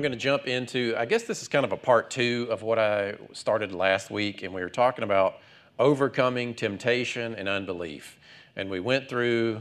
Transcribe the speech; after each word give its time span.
I'm 0.00 0.02
going 0.02 0.12
to 0.12 0.18
jump 0.18 0.46
into, 0.46 0.94
I 0.96 1.04
guess 1.04 1.24
this 1.24 1.42
is 1.42 1.48
kind 1.48 1.62
of 1.62 1.72
a 1.72 1.76
part 1.76 2.10
two 2.10 2.46
of 2.48 2.62
what 2.62 2.78
I 2.78 3.16
started 3.34 3.70
last 3.74 4.10
week, 4.10 4.42
and 4.42 4.54
we 4.54 4.62
were 4.62 4.70
talking 4.70 5.04
about 5.04 5.40
overcoming 5.78 6.54
temptation 6.54 7.34
and 7.34 7.46
unbelief. 7.50 8.18
And 8.56 8.70
we 8.70 8.80
went 8.80 9.10
through 9.10 9.60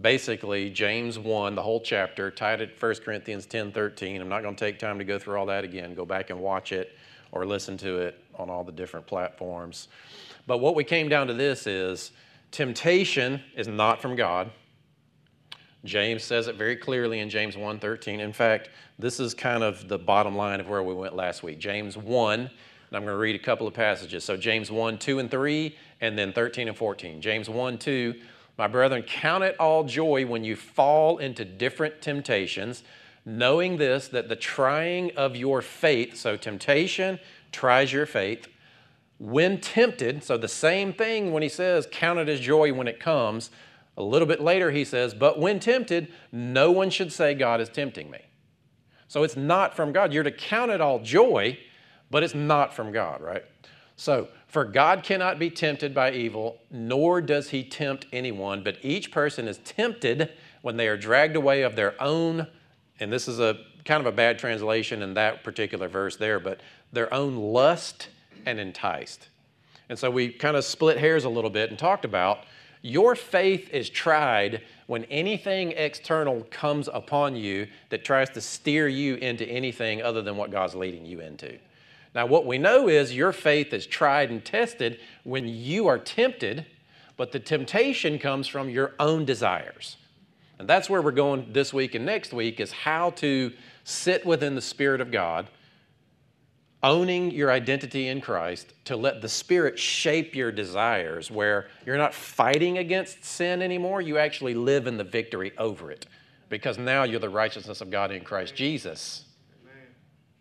basically 0.00 0.70
James 0.70 1.18
1, 1.18 1.56
the 1.56 1.62
whole 1.62 1.80
chapter, 1.80 2.30
tied 2.30 2.60
at 2.60 2.80
1 2.80 2.94
Corinthians 3.04 3.46
10 3.46 3.72
13. 3.72 4.20
I'm 4.20 4.28
not 4.28 4.42
going 4.42 4.54
to 4.54 4.64
take 4.64 4.78
time 4.78 4.96
to 4.96 5.04
go 5.04 5.18
through 5.18 5.36
all 5.36 5.46
that 5.46 5.64
again. 5.64 5.96
Go 5.96 6.04
back 6.04 6.30
and 6.30 6.38
watch 6.38 6.70
it 6.70 6.96
or 7.32 7.44
listen 7.44 7.76
to 7.78 7.98
it 7.98 8.22
on 8.36 8.48
all 8.48 8.62
the 8.62 8.70
different 8.70 9.08
platforms. 9.08 9.88
But 10.46 10.58
what 10.58 10.76
we 10.76 10.84
came 10.84 11.08
down 11.08 11.26
to 11.26 11.34
this 11.34 11.66
is 11.66 12.12
temptation 12.52 13.42
is 13.56 13.66
not 13.66 14.00
from 14.00 14.14
God. 14.14 14.52
James 15.84 16.22
says 16.22 16.46
it 16.46 16.56
very 16.56 16.76
clearly 16.76 17.20
in 17.20 17.30
James 17.30 17.56
1:13. 17.56 18.20
In 18.20 18.32
fact, 18.32 18.68
this 18.98 19.18
is 19.18 19.32
kind 19.32 19.62
of 19.62 19.88
the 19.88 19.98
bottom 19.98 20.36
line 20.36 20.60
of 20.60 20.68
where 20.68 20.82
we 20.82 20.94
went 20.94 21.16
last 21.16 21.42
week. 21.42 21.58
James 21.58 21.96
1, 21.96 22.40
and 22.40 22.50
I'm 22.92 23.02
going 23.04 23.14
to 23.14 23.16
read 23.16 23.34
a 23.36 23.38
couple 23.38 23.66
of 23.66 23.72
passages. 23.72 24.24
So 24.24 24.36
James 24.36 24.70
1, 24.70 24.98
2 24.98 25.18
and 25.18 25.30
3, 25.30 25.76
and 26.00 26.18
then 26.18 26.32
13 26.32 26.68
and 26.68 26.76
14. 26.76 27.22
James 27.22 27.48
1, 27.48 27.78
2, 27.78 28.14
my 28.58 28.66
brethren, 28.66 29.02
count 29.02 29.42
it 29.42 29.56
all 29.58 29.84
joy 29.84 30.26
when 30.26 30.44
you 30.44 30.54
fall 30.54 31.16
into 31.16 31.46
different 31.46 32.02
temptations, 32.02 32.82
knowing 33.24 33.78
this, 33.78 34.08
that 34.08 34.28
the 34.28 34.36
trying 34.36 35.16
of 35.16 35.34
your 35.34 35.62
faith, 35.62 36.16
so 36.16 36.36
temptation 36.36 37.18
tries 37.52 37.90
your 37.90 38.04
faith, 38.04 38.48
when 39.18 39.60
tempted, 39.60 40.22
so 40.24 40.36
the 40.36 40.48
same 40.48 40.92
thing 40.92 41.32
when 41.32 41.42
he 41.42 41.48
says, 41.48 41.86
count 41.90 42.18
it 42.18 42.28
as 42.28 42.40
joy 42.40 42.72
when 42.72 42.88
it 42.88 43.00
comes, 43.00 43.50
a 44.00 44.02
little 44.02 44.26
bit 44.26 44.40
later 44.40 44.70
he 44.70 44.84
says, 44.84 45.14
but 45.14 45.38
when 45.38 45.60
tempted, 45.60 46.12
no 46.32 46.70
one 46.70 46.90
should 46.90 47.12
say, 47.12 47.34
God 47.34 47.60
is 47.60 47.68
tempting 47.68 48.10
me. 48.10 48.20
So 49.08 49.22
it's 49.22 49.36
not 49.36 49.74
from 49.74 49.92
God. 49.92 50.12
You're 50.12 50.22
to 50.22 50.30
count 50.30 50.70
it 50.70 50.80
all 50.80 51.00
joy, 51.00 51.58
but 52.10 52.22
it's 52.22 52.34
not 52.34 52.74
from 52.74 52.92
God, 52.92 53.20
right? 53.20 53.44
So, 53.96 54.28
for 54.46 54.64
God 54.64 55.04
cannot 55.04 55.38
be 55.38 55.50
tempted 55.50 55.94
by 55.94 56.12
evil, 56.12 56.58
nor 56.70 57.20
does 57.20 57.50
he 57.50 57.62
tempt 57.62 58.06
anyone, 58.12 58.64
but 58.64 58.78
each 58.82 59.12
person 59.12 59.46
is 59.46 59.58
tempted 59.58 60.32
when 60.62 60.76
they 60.76 60.88
are 60.88 60.96
dragged 60.96 61.36
away 61.36 61.62
of 61.62 61.76
their 61.76 62.00
own, 62.02 62.46
and 62.98 63.12
this 63.12 63.28
is 63.28 63.38
a 63.38 63.58
kind 63.84 64.00
of 64.00 64.06
a 64.06 64.16
bad 64.16 64.38
translation 64.38 65.02
in 65.02 65.14
that 65.14 65.44
particular 65.44 65.86
verse 65.86 66.16
there, 66.16 66.40
but 66.40 66.60
their 66.92 67.12
own 67.12 67.36
lust 67.36 68.08
and 68.46 68.58
enticed. 68.58 69.28
And 69.88 69.98
so 69.98 70.10
we 70.10 70.30
kind 70.30 70.56
of 70.56 70.64
split 70.64 70.98
hairs 70.98 71.24
a 71.24 71.28
little 71.28 71.50
bit 71.50 71.70
and 71.70 71.78
talked 71.78 72.04
about 72.04 72.44
your 72.82 73.14
faith 73.14 73.68
is 73.70 73.90
tried 73.90 74.62
when 74.86 75.04
anything 75.04 75.72
external 75.72 76.46
comes 76.50 76.88
upon 76.92 77.36
you 77.36 77.66
that 77.90 78.04
tries 78.04 78.30
to 78.30 78.40
steer 78.40 78.88
you 78.88 79.16
into 79.16 79.46
anything 79.46 80.02
other 80.02 80.22
than 80.22 80.36
what 80.36 80.50
God's 80.50 80.74
leading 80.74 81.04
you 81.04 81.20
into. 81.20 81.58
Now, 82.14 82.26
what 82.26 82.46
we 82.46 82.58
know 82.58 82.88
is 82.88 83.14
your 83.14 83.32
faith 83.32 83.72
is 83.72 83.86
tried 83.86 84.30
and 84.30 84.44
tested 84.44 84.98
when 85.22 85.46
you 85.46 85.86
are 85.86 85.98
tempted, 85.98 86.66
but 87.16 87.32
the 87.32 87.38
temptation 87.38 88.18
comes 88.18 88.48
from 88.48 88.68
your 88.68 88.94
own 88.98 89.24
desires. 89.24 89.96
And 90.58 90.68
that's 90.68 90.90
where 90.90 91.00
we're 91.00 91.12
going 91.12 91.52
this 91.52 91.72
week 91.72 91.94
and 91.94 92.04
next 92.04 92.32
week 92.32 92.60
is 92.60 92.72
how 92.72 93.10
to 93.10 93.52
sit 93.84 94.26
within 94.26 94.54
the 94.54 94.60
Spirit 94.60 95.00
of 95.00 95.10
God, 95.10 95.48
owning 96.82 97.30
your 97.30 97.50
identity 97.50 98.08
in 98.08 98.20
Christ, 98.20 98.72
to 98.86 98.96
let 98.96 99.20
the 99.20 99.28
Spirit 99.28 99.78
shape 99.78 100.34
your 100.34 100.50
desires 100.50 101.30
where 101.30 101.68
you're 101.84 101.98
not 101.98 102.14
fighting 102.14 102.78
against 102.78 103.24
sin 103.24 103.60
anymore. 103.62 104.00
You 104.00 104.18
actually 104.18 104.54
live 104.54 104.86
in 104.86 104.96
the 104.96 105.04
victory 105.04 105.52
over 105.58 105.90
it 105.90 106.06
because 106.48 106.78
now 106.78 107.04
you're 107.04 107.20
the 107.20 107.28
righteousness 107.28 107.80
of 107.80 107.90
God 107.90 108.10
in 108.10 108.22
Christ 108.22 108.54
Jesus 108.54 109.24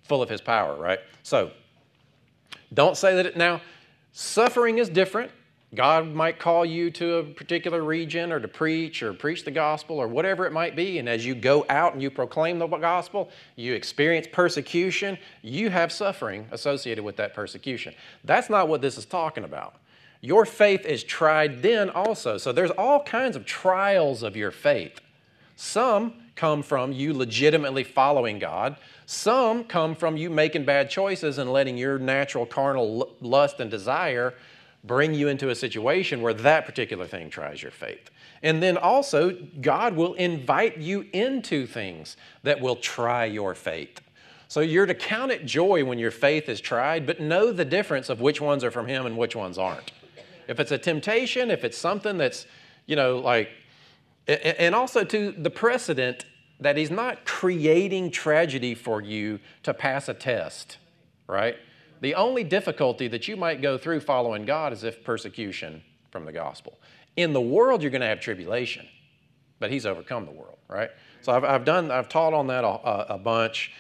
full 0.09 0.21
of 0.23 0.27
his 0.27 0.41
power, 0.41 0.75
right? 0.75 0.99
So, 1.23 1.51
don't 2.73 2.97
say 2.97 3.15
that 3.15 3.25
it 3.27 3.37
now, 3.37 3.61
suffering 4.11 4.79
is 4.79 4.89
different. 4.89 5.31
God 5.75 6.07
might 6.07 6.39
call 6.39 6.65
you 6.65 6.89
to 6.91 7.15
a 7.15 7.23
particular 7.23 7.83
region 7.83 8.31
or 8.31 8.39
to 8.39 8.47
preach 8.47 9.03
or 9.03 9.13
preach 9.13 9.45
the 9.45 9.51
gospel 9.51 9.97
or 9.97 10.07
whatever 10.07 10.47
it 10.47 10.51
might 10.51 10.75
be. 10.75 10.97
And 10.97 11.07
as 11.07 11.25
you 11.25 11.35
go 11.35 11.63
out 11.69 11.93
and 11.93 12.01
you 12.01 12.09
proclaim 12.09 12.57
the 12.57 12.67
gospel, 12.67 13.29
you 13.55 13.73
experience 13.73 14.27
persecution, 14.31 15.17
you 15.43 15.69
have 15.69 15.91
suffering 15.91 16.47
associated 16.51 17.03
with 17.03 17.17
that 17.17 17.35
persecution. 17.35 17.93
That's 18.23 18.49
not 18.49 18.67
what 18.67 18.81
this 18.81 18.97
is 18.97 19.05
talking 19.05 19.43
about. 19.43 19.75
Your 20.21 20.43
faith 20.45 20.85
is 20.85 21.03
tried 21.03 21.61
then 21.61 21.89
also. 21.91 22.37
So 22.39 22.51
there's 22.51 22.71
all 22.71 23.03
kinds 23.03 23.35
of 23.35 23.45
trials 23.45 24.23
of 24.23 24.35
your 24.35 24.51
faith. 24.51 24.99
Some 25.55 26.13
come 26.35 26.63
from 26.63 26.91
you 26.93 27.13
legitimately 27.13 27.83
following 27.83 28.39
God. 28.39 28.77
Some 29.05 29.63
come 29.65 29.93
from 29.93 30.17
you 30.17 30.29
making 30.29 30.65
bad 30.65 30.89
choices 30.89 31.37
and 31.37 31.51
letting 31.51 31.77
your 31.77 31.99
natural 31.99 32.45
carnal 32.45 33.15
lust 33.21 33.59
and 33.59 33.69
desire 33.69 34.33
bring 34.83 35.13
you 35.13 35.27
into 35.27 35.49
a 35.49 35.55
situation 35.55 36.21
where 36.21 36.33
that 36.33 36.65
particular 36.65 37.05
thing 37.05 37.29
tries 37.29 37.61
your 37.61 37.71
faith. 37.71 38.09
And 38.41 38.63
then 38.63 38.77
also, 38.77 39.31
God 39.61 39.95
will 39.95 40.13
invite 40.13 40.77
you 40.77 41.05
into 41.11 41.67
things 41.67 42.15
that 42.43 42.61
will 42.61 42.77
try 42.77 43.25
your 43.25 43.53
faith. 43.53 43.99
So 44.47 44.61
you're 44.61 44.85
to 44.85 44.95
count 44.95 45.31
it 45.31 45.45
joy 45.45 45.83
when 45.85 45.99
your 45.99 46.11
faith 46.11 46.49
is 46.49 46.61
tried, 46.61 47.05
but 47.05 47.19
know 47.19 47.51
the 47.51 47.65
difference 47.65 48.09
of 48.09 48.21
which 48.21 48.41
ones 48.41 48.63
are 48.63 48.71
from 48.71 48.87
Him 48.87 49.05
and 49.05 49.17
which 49.17 49.35
ones 49.35 49.57
aren't. 49.57 49.91
If 50.47 50.59
it's 50.59 50.71
a 50.71 50.77
temptation, 50.77 51.51
if 51.51 51.63
it's 51.63 51.77
something 51.77 52.17
that's, 52.17 52.47
you 52.87 52.95
know, 52.95 53.19
like, 53.19 53.49
and 54.27 54.73
also 54.73 55.03
to 55.03 55.31
the 55.33 55.49
precedent 55.51 56.25
that 56.59 56.77
He's 56.77 56.89
not 56.89 57.25
creating 57.25 58.09
tragedy 58.11 58.73
for 58.73 59.01
you 59.01 59.39
to 59.63 59.73
pass 59.73 60.09
a 60.09 60.13
test, 60.13 60.77
right? 61.27 61.57
The 62.01 62.15
only 62.15 62.43
difficulty 62.43 63.07
that 63.09 63.27
you 63.27 63.35
might 63.35 63.61
go 63.61 63.77
through 63.77 63.99
following 64.01 64.45
God 64.45 64.73
is 64.73 64.83
if 64.83 65.03
persecution 65.03 65.81
from 66.11 66.25
the 66.25 66.31
gospel. 66.31 66.79
In 67.17 67.33
the 67.33 67.41
world, 67.41 67.81
you're 67.81 67.91
going 67.91 68.01
to 68.01 68.07
have 68.07 68.19
tribulation, 68.19 68.87
but 69.59 69.71
He's 69.71 69.85
overcome 69.85 70.25
the 70.25 70.31
world, 70.31 70.57
right? 70.67 70.89
So 71.21 71.33
I've, 71.33 71.43
I've 71.43 71.65
done, 71.65 71.91
I've 71.91 72.09
taught 72.09 72.33
on 72.33 72.47
that 72.47 72.63
a, 72.63 73.13
a 73.13 73.17
bunch. 73.17 73.73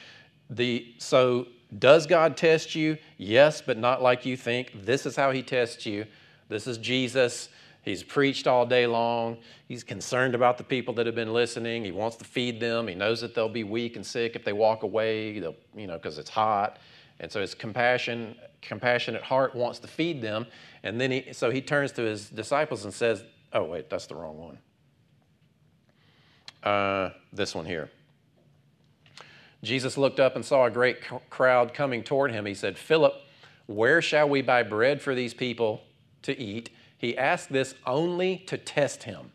The, 0.49 0.93
so 0.97 1.47
does 1.77 2.07
God 2.07 2.35
test 2.35 2.75
you? 2.75 2.97
Yes, 3.17 3.61
but 3.61 3.77
not 3.77 4.01
like 4.01 4.25
you 4.25 4.35
think. 4.35 4.85
This 4.85 5.05
is 5.05 5.15
how 5.15 5.31
He 5.31 5.41
tests 5.41 5.85
you. 5.85 6.05
This 6.49 6.67
is 6.67 6.77
Jesus. 6.77 7.49
He's 7.83 8.03
preached 8.03 8.45
all 8.45 8.65
day 8.65 8.85
long. 8.85 9.37
He's 9.67 9.83
concerned 9.83 10.35
about 10.35 10.57
the 10.57 10.63
people 10.63 10.93
that 10.95 11.05
have 11.05 11.15
been 11.15 11.33
listening. 11.33 11.85
He 11.85 11.91
wants 11.91 12.17
to 12.17 12.25
feed 12.25 12.59
them. 12.59 12.87
He 12.87 12.95
knows 12.95 13.21
that 13.21 13.33
they'll 13.33 13.47
be 13.47 13.63
weak 13.63 13.95
and 13.95 14.05
sick 14.05 14.35
if 14.35 14.43
they 14.43 14.53
walk 14.53 14.83
away, 14.83 15.39
they'll, 15.39 15.55
you 15.75 15.87
know, 15.87 15.93
because 15.93 16.17
it's 16.17 16.29
hot. 16.29 16.77
And 17.19 17.31
so 17.31 17.41
his 17.41 17.53
compassion, 17.53 18.35
compassionate 18.61 19.23
heart 19.23 19.55
wants 19.55 19.79
to 19.79 19.87
feed 19.87 20.21
them. 20.21 20.45
And 20.83 20.99
then 20.99 21.11
he, 21.11 21.33
so 21.33 21.49
he 21.49 21.61
turns 21.61 21.91
to 21.93 22.01
his 22.01 22.29
disciples 22.29 22.85
and 22.85 22.93
says, 22.93 23.23
"Oh 23.53 23.63
wait, 23.63 23.89
that's 23.89 24.07
the 24.07 24.15
wrong 24.15 24.37
one. 24.37 24.57
Uh, 26.63 27.09
this 27.33 27.53
one 27.53 27.65
here." 27.65 27.89
Jesus 29.61 29.97
looked 29.97 30.19
up 30.19 30.35
and 30.35 30.45
saw 30.45 30.65
a 30.65 30.71
great 30.71 30.97
crowd 31.29 31.73
coming 31.73 32.03
toward 32.03 32.31
him. 32.31 32.45
He 32.45 32.53
said, 32.53 32.77
"Philip, 32.77 33.13
where 33.65 34.01
shall 34.01 34.29
we 34.29 34.41
buy 34.41 34.63
bread 34.63 35.01
for 35.01 35.13
these 35.13 35.33
people 35.33 35.81
to 36.21 36.39
eat?" 36.39 36.69
He 36.97 37.17
asked 37.17 37.51
this 37.51 37.75
only 37.85 38.37
to 38.47 38.57
test 38.57 39.03
him. 39.03 39.31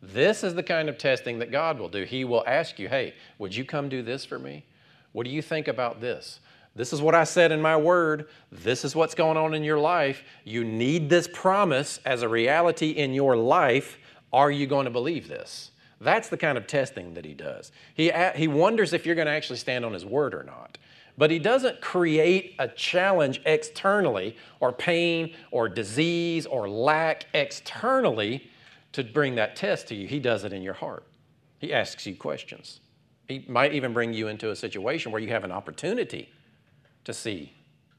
This 0.00 0.42
is 0.42 0.54
the 0.54 0.62
kind 0.62 0.88
of 0.88 0.98
testing 0.98 1.38
that 1.38 1.52
God 1.52 1.78
will 1.78 1.88
do. 1.88 2.04
He 2.04 2.24
will 2.24 2.44
ask 2.46 2.78
you, 2.78 2.88
hey, 2.88 3.14
would 3.38 3.54
you 3.54 3.64
come 3.64 3.88
do 3.88 4.02
this 4.02 4.24
for 4.24 4.38
me? 4.38 4.64
What 5.12 5.24
do 5.24 5.30
you 5.30 5.42
think 5.42 5.68
about 5.68 6.00
this? 6.00 6.40
This 6.74 6.92
is 6.92 7.02
what 7.02 7.14
I 7.14 7.24
said 7.24 7.52
in 7.52 7.60
my 7.60 7.76
word. 7.76 8.28
This 8.50 8.84
is 8.84 8.96
what's 8.96 9.14
going 9.14 9.36
on 9.36 9.52
in 9.54 9.62
your 9.62 9.78
life. 9.78 10.22
You 10.44 10.64
need 10.64 11.10
this 11.10 11.28
promise 11.30 12.00
as 12.06 12.22
a 12.22 12.28
reality 12.28 12.90
in 12.90 13.12
your 13.12 13.36
life. 13.36 13.98
Are 14.32 14.50
you 14.50 14.66
going 14.66 14.86
to 14.86 14.90
believe 14.90 15.28
this? 15.28 15.70
That's 16.00 16.28
the 16.28 16.38
kind 16.38 16.56
of 16.56 16.66
testing 16.66 17.14
that 17.14 17.24
he 17.24 17.34
does. 17.34 17.72
He, 17.94 18.10
he 18.34 18.48
wonders 18.48 18.92
if 18.92 19.04
you're 19.04 19.14
going 19.14 19.26
to 19.26 19.32
actually 19.32 19.58
stand 19.58 19.84
on 19.84 19.92
his 19.92 20.06
word 20.06 20.34
or 20.34 20.42
not. 20.42 20.78
But 21.18 21.30
he 21.30 21.38
doesn't 21.38 21.82
create 21.82 22.54
a 22.58 22.68
challenge 22.68 23.42
externally 23.44 24.34
or 24.58 24.72
pain 24.72 25.34
or 25.50 25.68
disease 25.68 26.46
or 26.46 26.68
lack 26.68 27.26
externally 27.34 28.48
to 28.92 29.04
bring 29.04 29.34
that 29.34 29.56
test 29.56 29.88
to 29.88 29.94
you. 29.94 30.08
He 30.08 30.18
does 30.18 30.44
it 30.44 30.54
in 30.54 30.62
your 30.62 30.74
heart. 30.74 31.06
He 31.58 31.72
asks 31.72 32.06
you 32.06 32.16
questions. 32.16 32.80
He 33.28 33.44
might 33.46 33.74
even 33.74 33.92
bring 33.92 34.14
you 34.14 34.28
into 34.28 34.50
a 34.50 34.56
situation 34.56 35.12
where 35.12 35.20
you 35.20 35.28
have 35.28 35.44
an 35.44 35.52
opportunity 35.52 36.30
to 37.04 37.12
see 37.12 37.52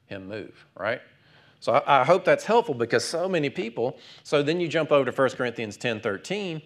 him 0.06 0.28
move, 0.28 0.66
right? 0.78 1.00
So 1.60 1.72
I, 1.72 2.00
I, 2.00 2.04
hope 2.04 2.24
that's 2.24 2.44
helpful 2.44 2.74
because 2.74 3.04
so 3.04 3.28
many 3.28 3.48
people. 3.48 3.98
So 4.22 4.42
then 4.42 4.60
you 4.60 4.68
jump 4.68 4.92
over 4.92 5.10
to 5.10 5.16
1 5.16 5.30
Corinthians 5.30 5.76
10 5.76 6.00
13, 6.00 6.60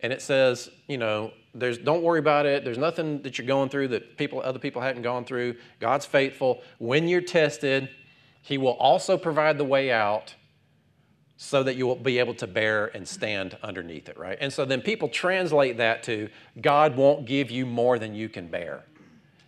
and 0.00 0.12
it 0.12 0.20
says, 0.20 0.70
you 0.88 0.98
know, 0.98 1.32
there's 1.54 1.78
don't 1.78 2.02
worry 2.02 2.18
about 2.18 2.46
it. 2.46 2.64
There's 2.64 2.78
nothing 2.78 3.22
that 3.22 3.38
you're 3.38 3.46
going 3.46 3.68
through 3.68 3.88
that 3.88 4.16
people 4.16 4.42
other 4.42 4.58
people 4.58 4.82
hadn't 4.82 5.02
gone 5.02 5.24
through. 5.24 5.56
God's 5.80 6.06
faithful. 6.06 6.62
When 6.78 7.08
you're 7.08 7.20
tested, 7.20 7.88
He 8.42 8.58
will 8.58 8.72
also 8.72 9.16
provide 9.16 9.58
the 9.58 9.64
way 9.64 9.90
out 9.90 10.34
so 11.36 11.62
that 11.62 11.74
you 11.74 11.86
will 11.86 11.96
be 11.96 12.18
able 12.18 12.34
to 12.34 12.46
bear 12.46 12.86
and 12.94 13.06
stand 13.06 13.56
underneath 13.62 14.08
it, 14.08 14.16
right? 14.16 14.38
And 14.40 14.52
so 14.52 14.64
then 14.64 14.80
people 14.80 15.08
translate 15.08 15.78
that 15.78 16.04
to 16.04 16.28
God 16.60 16.96
won't 16.96 17.26
give 17.26 17.50
you 17.50 17.66
more 17.66 17.98
than 17.98 18.14
you 18.14 18.28
can 18.28 18.46
bear. 18.46 18.84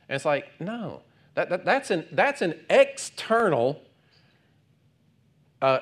And 0.08 0.16
it's 0.16 0.24
like, 0.24 0.48
no, 0.60 1.02
that, 1.34 1.48
that 1.50 1.64
that's, 1.64 1.90
an, 1.90 2.06
that's 2.12 2.42
an 2.42 2.54
external 2.70 3.82
uh, 5.60 5.80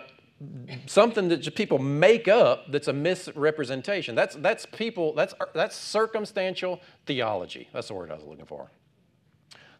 something 0.86 1.28
that 1.28 1.54
people 1.54 1.78
make 1.78 2.28
up 2.28 2.70
that's 2.70 2.88
a 2.88 2.92
misrepresentation. 2.92 4.14
That's, 4.14 4.34
that's 4.36 4.66
people, 4.66 5.14
that's, 5.14 5.34
that's 5.54 5.76
circumstantial 5.76 6.80
theology. 7.06 7.68
That's 7.72 7.88
the 7.88 7.94
word 7.94 8.10
I 8.10 8.14
was 8.14 8.24
looking 8.24 8.46
for. 8.46 8.70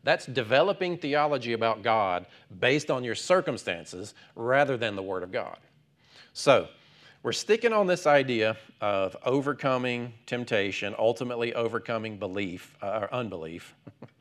That's 0.05 0.27
developing 0.27 0.99
theology 0.99 1.53
about 1.53 1.83
God 1.83 2.27
based 2.59 2.91
on 2.91 3.05
your 3.05 3.15
circumstances 3.15 4.15
rather 4.35 4.77
than 4.77 4.97
the 4.97 5.03
Word 5.03 5.23
of 5.23 5.31
God. 5.31 5.59
So, 6.33 6.69
we're 7.23 7.31
sticking 7.31 7.73
on 7.73 7.87
this 7.87 8.05
idea 8.05 8.57
of 8.81 9.17
overcoming 9.25 10.13
temptation, 10.27 10.93
ultimately 10.99 11.55
overcoming 11.55 12.19
belief 12.19 12.75
uh, 12.83 13.03
or 13.03 13.15
unbelief. 13.15 13.77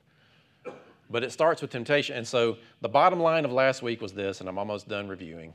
but 1.11 1.23
it 1.23 1.31
starts 1.31 1.61
with 1.61 1.71
temptation. 1.71 2.15
And 2.15 2.27
so, 2.27 2.57
the 2.81 2.89
bottom 2.89 3.19
line 3.19 3.45
of 3.45 3.51
last 3.51 3.81
week 3.81 4.01
was 4.01 4.13
this, 4.13 4.39
and 4.39 4.49
I'm 4.49 4.57
almost 4.57 4.87
done 4.87 5.07
reviewing 5.07 5.53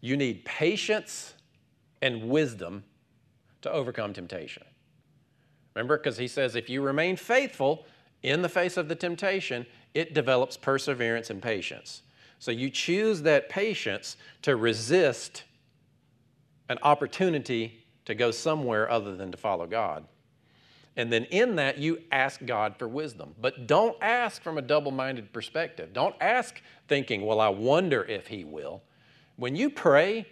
you 0.00 0.16
need 0.16 0.44
patience 0.44 1.34
and 2.02 2.28
wisdom 2.28 2.84
to 3.62 3.70
overcome 3.70 4.12
temptation. 4.12 4.64
Remember, 5.74 5.96
because 5.96 6.18
he 6.18 6.28
says 6.28 6.54
if 6.54 6.68
you 6.68 6.82
remain 6.82 7.16
faithful 7.16 7.86
in 8.22 8.42
the 8.42 8.48
face 8.48 8.76
of 8.76 8.88
the 8.88 8.94
temptation, 8.94 9.64
it 9.94 10.12
develops 10.12 10.56
perseverance 10.56 11.30
and 11.30 11.40
patience. 11.40 12.02
So 12.38 12.50
you 12.50 12.68
choose 12.68 13.22
that 13.22 13.48
patience 13.48 14.16
to 14.42 14.56
resist 14.56 15.44
an 16.68 16.78
opportunity 16.82 17.84
to 18.04 18.14
go 18.14 18.32
somewhere 18.32 18.90
other 18.90 19.16
than 19.16 19.30
to 19.30 19.38
follow 19.38 19.66
God. 19.66 20.04
And 20.96 21.10
then 21.12 21.24
in 21.24 21.56
that, 21.56 21.78
you 21.78 22.02
ask 22.12 22.44
God 22.44 22.76
for 22.78 22.86
wisdom. 22.86 23.34
But 23.40 23.66
don't 23.66 23.96
ask 24.02 24.42
from 24.42 24.58
a 24.58 24.62
double 24.62 24.90
minded 24.90 25.32
perspective. 25.32 25.92
Don't 25.92 26.14
ask 26.20 26.60
thinking, 26.86 27.24
well, 27.24 27.40
I 27.40 27.48
wonder 27.48 28.04
if 28.04 28.26
He 28.26 28.44
will. 28.44 28.82
When 29.36 29.56
you 29.56 29.70
pray, 29.70 30.26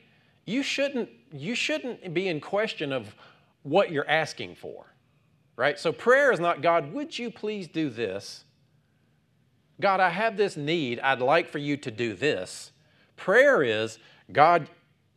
you 0.44 0.62
shouldn't, 0.62 1.08
you 1.32 1.54
shouldn't 1.54 2.12
be 2.12 2.28
in 2.28 2.40
question 2.40 2.92
of 2.92 3.14
what 3.62 3.90
you're 3.90 4.08
asking 4.08 4.56
for, 4.56 4.86
right? 5.56 5.78
So 5.78 5.92
prayer 5.92 6.32
is 6.32 6.40
not, 6.40 6.60
God, 6.60 6.92
would 6.92 7.18
you 7.18 7.30
please 7.30 7.66
do 7.66 7.88
this? 7.88 8.44
God, 9.80 10.00
I 10.00 10.10
have 10.10 10.36
this 10.36 10.56
need. 10.56 11.00
I'd 11.00 11.20
like 11.20 11.48
for 11.48 11.58
you 11.58 11.76
to 11.78 11.90
do 11.90 12.14
this. 12.14 12.72
Prayer 13.16 13.62
is, 13.62 13.98
God, 14.30 14.68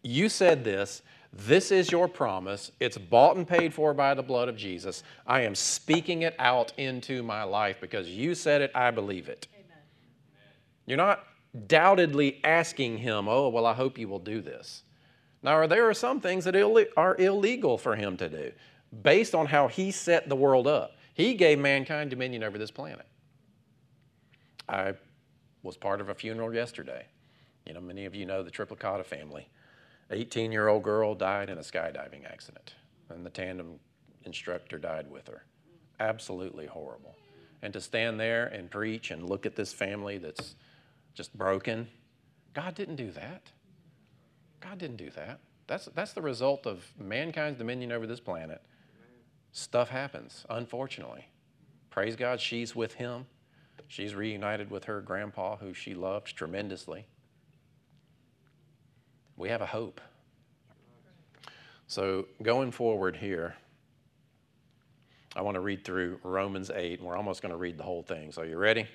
you 0.04 0.30
said 0.30 0.64
this. 0.64 1.02
This 1.36 1.72
is 1.72 1.92
your 1.92 2.08
promise. 2.08 2.72
It's 2.80 2.98
bought 2.98 3.38
and 3.38 3.48
paid 3.48 3.74
for 3.74 3.94
by 3.96 4.14
the 4.14 4.22
blood 4.22 4.50
of 4.50 4.56
Jesus. 4.56 5.02
I 5.26 5.42
am 5.42 5.56
speaking 5.56 6.22
it 6.22 6.36
out 6.38 6.74
into 6.78 7.24
my 7.24 7.42
life 7.42 7.78
because 7.82 8.08
you 8.08 8.36
said 8.36 8.62
it, 8.62 8.72
I 8.76 8.92
believe 8.92 9.30
it. 9.30 9.48
Amen. 9.56 9.78
You're 10.86 10.98
not 10.98 11.24
doubtedly 11.68 12.40
asking 12.44 13.00
him, 13.00 13.28
Oh, 13.28 13.50
well, 13.50 13.66
I 13.66 13.74
hope 13.74 13.98
you 13.98 14.08
will 14.08 14.20
do 14.20 14.42
this. 14.42 14.84
Now, 15.42 15.66
there 15.66 15.90
are 15.90 15.94
some 15.94 16.22
things 16.22 16.46
that 16.46 16.56
are 16.96 17.16
illegal 17.18 17.78
for 17.80 17.96
him 17.96 18.16
to 18.18 18.30
do 18.30 18.52
based 19.02 19.34
on 19.34 19.48
how 19.48 19.68
he 19.68 19.90
set 19.90 20.30
the 20.30 20.36
world 20.36 20.68
up. 20.68 20.98
He 21.16 21.34
gave 21.34 21.58
mankind 21.58 22.12
dominion 22.12 22.44
over 22.44 22.60
this 22.60 22.72
planet. 22.72 23.08
I 24.70 24.94
was 25.64 25.78
part 25.78 26.00
of 26.00 26.10
a 26.10 26.14
funeral 26.14 26.54
yesterday. 26.54 27.08
You 27.66 27.74
know, 27.74 27.82
many 27.82 28.06
of 28.06 28.14
you 28.14 28.26
know 28.26 28.44
the 28.44 28.52
Triplicata 28.52 29.04
family. 29.04 29.48
18 30.14 30.52
year 30.52 30.68
old 30.68 30.84
girl 30.84 31.16
died 31.16 31.50
in 31.50 31.58
a 31.58 31.62
skydiving 31.62 32.30
accident, 32.32 32.76
and 33.10 33.26
the 33.26 33.30
tandem 33.30 33.80
instructor 34.26 34.78
died 34.78 35.10
with 35.10 35.28
her. 35.28 35.44
Absolutely 36.00 36.66
horrible. 36.66 37.16
And 37.62 37.74
to 37.74 37.82
stand 37.82 38.20
there 38.20 38.48
and 38.48 38.70
preach 38.70 39.12
and 39.12 39.30
look 39.30 39.46
at 39.46 39.56
this 39.56 39.72
family 39.72 40.18
that's 40.18 40.56
just 41.14 41.38
broken. 41.38 41.88
God 42.54 42.76
didn't 42.76 42.98
do 42.98 43.12
that. 43.12 43.52
God 44.60 44.78
didn't 44.78 44.98
do 44.98 45.10
that. 45.12 45.40
That's, 45.68 45.86
that's 45.96 46.14
the 46.14 46.22
result 46.22 46.68
of 46.68 46.86
mankind's 47.00 47.58
dominion 47.58 47.92
over 47.92 48.06
this 48.06 48.20
planet. 48.20 48.62
Stuff 49.52 49.90
happens, 49.90 50.46
unfortunately. 50.50 51.28
Praise 51.90 52.16
God, 52.16 52.40
she's 52.40 52.76
with 52.76 52.96
him. 52.96 53.28
She's 53.88 54.16
reunited 54.16 54.72
with 54.72 54.86
her 54.86 55.02
grandpa, 55.02 55.58
who 55.58 55.74
she 55.74 55.94
loved 55.94 56.36
tremendously. 56.36 57.06
We 59.38 59.50
have 59.50 59.62
a 59.62 59.66
hope. 59.66 60.00
So, 61.88 62.28
going 62.42 62.72
forward 62.72 63.16
here, 63.16 63.56
I 65.36 65.42
want 65.42 65.56
to 65.56 65.62
read 65.62 65.84
through 65.84 66.20
Romans 66.24 66.72
8, 66.74 67.00
and 67.00 67.08
we're 67.08 67.18
almost 67.18 67.42
going 67.42 67.52
to 67.52 67.58
read 67.58 67.78
the 67.78 67.84
whole 67.84 68.04
thing. 68.04 68.32
So, 68.32 68.44
you 68.44 68.58
ready? 68.58 68.88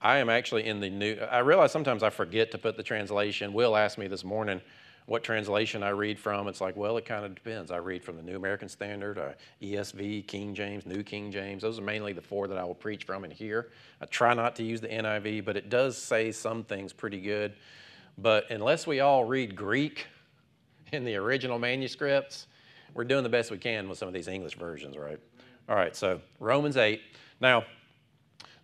I 0.00 0.18
am 0.18 0.28
actually 0.28 0.66
in 0.66 0.80
the 0.80 0.90
new, 0.90 1.16
I 1.30 1.38
realize 1.38 1.70
sometimes 1.70 2.02
I 2.02 2.10
forget 2.10 2.50
to 2.50 2.58
put 2.58 2.76
the 2.76 2.82
translation. 2.82 3.52
Will 3.52 3.76
asked 3.76 3.98
me 3.98 4.08
this 4.08 4.24
morning 4.24 4.60
what 5.06 5.22
translation 5.22 5.82
I 5.82 5.90
read 5.90 6.18
from. 6.18 6.48
It's 6.48 6.60
like, 6.60 6.76
well, 6.76 6.96
it 6.96 7.04
kind 7.04 7.24
of 7.24 7.34
depends. 7.34 7.70
I 7.70 7.76
read 7.76 8.02
from 8.02 8.16
the 8.16 8.22
New 8.22 8.36
American 8.36 8.68
Standard, 8.68 9.18
uh, 9.18 9.32
ESV, 9.60 10.26
King 10.26 10.54
James, 10.54 10.86
New 10.86 11.02
King 11.02 11.30
James. 11.30 11.62
Those 11.62 11.78
are 11.78 11.82
mainly 11.82 12.12
the 12.12 12.22
four 12.22 12.48
that 12.48 12.58
I 12.58 12.64
will 12.64 12.74
preach 12.74 13.04
from 13.04 13.24
in 13.24 13.30
here. 13.30 13.70
I 14.00 14.06
try 14.06 14.34
not 14.34 14.56
to 14.56 14.64
use 14.64 14.80
the 14.80 14.88
NIV, 14.88 15.44
but 15.44 15.56
it 15.56 15.70
does 15.70 15.96
say 15.96 16.32
some 16.32 16.64
things 16.64 16.92
pretty 16.92 17.20
good. 17.20 17.54
But 18.18 18.50
unless 18.50 18.86
we 18.86 19.00
all 19.00 19.24
read 19.24 19.56
Greek 19.56 20.06
in 20.92 21.04
the 21.04 21.16
original 21.16 21.58
manuscripts, 21.58 22.46
we're 22.94 23.04
doing 23.04 23.22
the 23.22 23.28
best 23.28 23.50
we 23.50 23.58
can 23.58 23.88
with 23.88 23.98
some 23.98 24.08
of 24.08 24.14
these 24.14 24.28
English 24.28 24.56
versions, 24.56 24.96
right? 24.96 25.18
All 25.68 25.76
right, 25.76 25.96
so 25.96 26.20
Romans 26.38 26.76
8. 26.76 27.00
Now, 27.40 27.64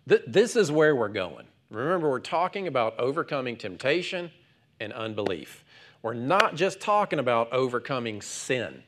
Th- 0.09 0.23
this 0.25 0.55
is 0.55 0.71
where 0.71 0.95
we're 0.95 1.07
going. 1.07 1.45
Remember, 1.69 2.09
we're 2.09 2.19
talking 2.19 2.67
about 2.67 2.99
overcoming 2.99 3.55
temptation 3.55 4.31
and 4.79 4.91
unbelief. 4.91 5.63
We're 6.01 6.15
not 6.15 6.55
just 6.55 6.79
talking 6.79 7.19
about 7.19 7.53
overcoming 7.53 8.21
sin. 8.23 8.81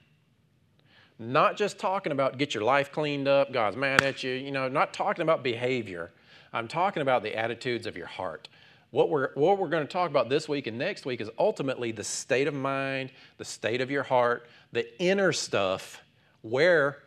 Not 1.20 1.58
just 1.58 1.78
talking 1.78 2.12
about 2.12 2.40
get 2.40 2.56
your 2.56 2.64
life 2.64 2.92
cleaned 2.92 3.28
up, 3.28 3.54
God's 3.54 3.78
mad 3.78 4.02
at 4.02 4.24
you, 4.24 4.32
you 4.32 4.52
know, 4.52 4.68
not 4.68 4.94
talking 4.94 5.22
about 5.22 5.44
behavior. 5.44 6.12
I'm 6.54 6.68
talking 6.68 7.04
about 7.04 7.22
the 7.22 7.36
attitudes 7.36 7.86
of 7.86 7.96
your 7.96 8.08
heart. 8.08 8.50
What 8.92 9.10
we're, 9.10 9.34
what 9.36 9.58
we're 9.58 9.70
going 9.70 9.88
to 9.88 9.92
talk 9.92 10.10
about 10.10 10.28
this 10.28 10.50
week 10.50 10.68
and 10.68 10.78
next 10.78 11.06
week 11.06 11.22
is 11.22 11.30
ultimately 11.40 11.94
the 11.94 12.04
state 12.04 12.48
of 12.48 12.54
mind, 12.54 13.12
the 13.38 13.46
state 13.46 13.80
of 13.80 13.90
your 13.90 14.04
heart, 14.04 14.48
the 14.74 15.02
inner 15.02 15.32
stuff 15.32 16.04
where 16.42 16.98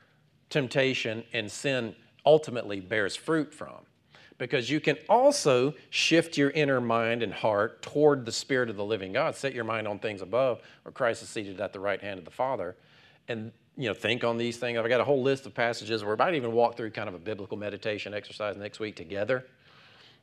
temptation 0.48 1.24
and 1.34 1.50
sin 1.50 1.94
ultimately 2.24 2.80
bears 2.80 3.14
fruit 3.14 3.52
from 3.52 3.84
because 4.38 4.70
you 4.70 4.80
can 4.80 4.96
also 5.08 5.74
shift 5.90 6.38
your 6.38 6.50
inner 6.50 6.80
mind 6.80 7.22
and 7.22 7.32
heart 7.32 7.82
toward 7.82 8.24
the 8.24 8.32
Spirit 8.32 8.70
of 8.70 8.76
the 8.76 8.84
living 8.84 9.12
God. 9.12 9.36
Set 9.36 9.54
your 9.54 9.64
mind 9.64 9.86
on 9.86 9.98
things 9.98 10.22
above, 10.22 10.60
where 10.82 10.92
Christ 10.92 11.22
is 11.22 11.28
seated 11.28 11.60
at 11.60 11.72
the 11.72 11.80
right 11.80 12.00
hand 12.00 12.18
of 12.18 12.24
the 12.24 12.30
Father, 12.30 12.76
and 13.28 13.52
you 13.76 13.88
know 13.88 13.94
think 13.94 14.24
on 14.24 14.36
these 14.36 14.56
things. 14.56 14.78
I've 14.78 14.88
got 14.88 15.00
a 15.00 15.04
whole 15.04 15.22
list 15.22 15.46
of 15.46 15.54
passages. 15.54 16.02
Where 16.02 16.14
I 16.14 16.26
might 16.26 16.34
even 16.34 16.52
walk 16.52 16.76
through 16.76 16.90
kind 16.90 17.08
of 17.08 17.14
a 17.14 17.18
biblical 17.18 17.56
meditation 17.56 18.12
exercise 18.12 18.56
next 18.56 18.80
week 18.80 18.96
together 18.96 19.46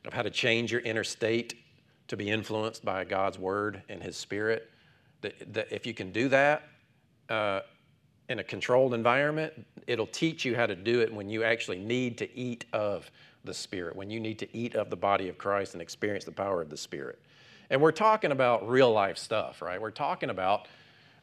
of 0.04 0.12
how 0.12 0.22
to 0.22 0.30
change 0.30 0.72
your 0.72 0.80
inner 0.82 1.04
state 1.04 1.54
to 2.08 2.16
be 2.16 2.30
influenced 2.30 2.84
by 2.84 3.04
God's 3.04 3.38
Word 3.38 3.82
and 3.88 4.02
His 4.02 4.16
Spirit. 4.16 4.70
That, 5.20 5.54
that 5.54 5.68
if 5.70 5.86
you 5.86 5.94
can 5.94 6.12
do 6.12 6.28
that. 6.28 6.64
Uh, 7.28 7.60
in 8.28 8.38
a 8.38 8.44
controlled 8.44 8.94
environment, 8.94 9.52
it'll 9.86 10.06
teach 10.06 10.44
you 10.44 10.56
how 10.56 10.66
to 10.66 10.74
do 10.74 11.00
it 11.00 11.12
when 11.12 11.28
you 11.28 11.44
actually 11.44 11.78
need 11.78 12.16
to 12.18 12.36
eat 12.36 12.64
of 12.72 13.10
the 13.44 13.52
Spirit, 13.52 13.94
when 13.94 14.10
you 14.10 14.20
need 14.20 14.38
to 14.38 14.56
eat 14.56 14.74
of 14.74 14.90
the 14.90 14.96
body 14.96 15.28
of 15.28 15.36
Christ 15.36 15.74
and 15.74 15.82
experience 15.82 16.24
the 16.24 16.32
power 16.32 16.62
of 16.62 16.70
the 16.70 16.76
Spirit. 16.76 17.20
And 17.70 17.80
we're 17.80 17.92
talking 17.92 18.32
about 18.32 18.68
real 18.68 18.92
life 18.92 19.18
stuff, 19.18 19.62
right? 19.62 19.80
We're 19.80 19.90
talking 19.90 20.30
about 20.30 20.68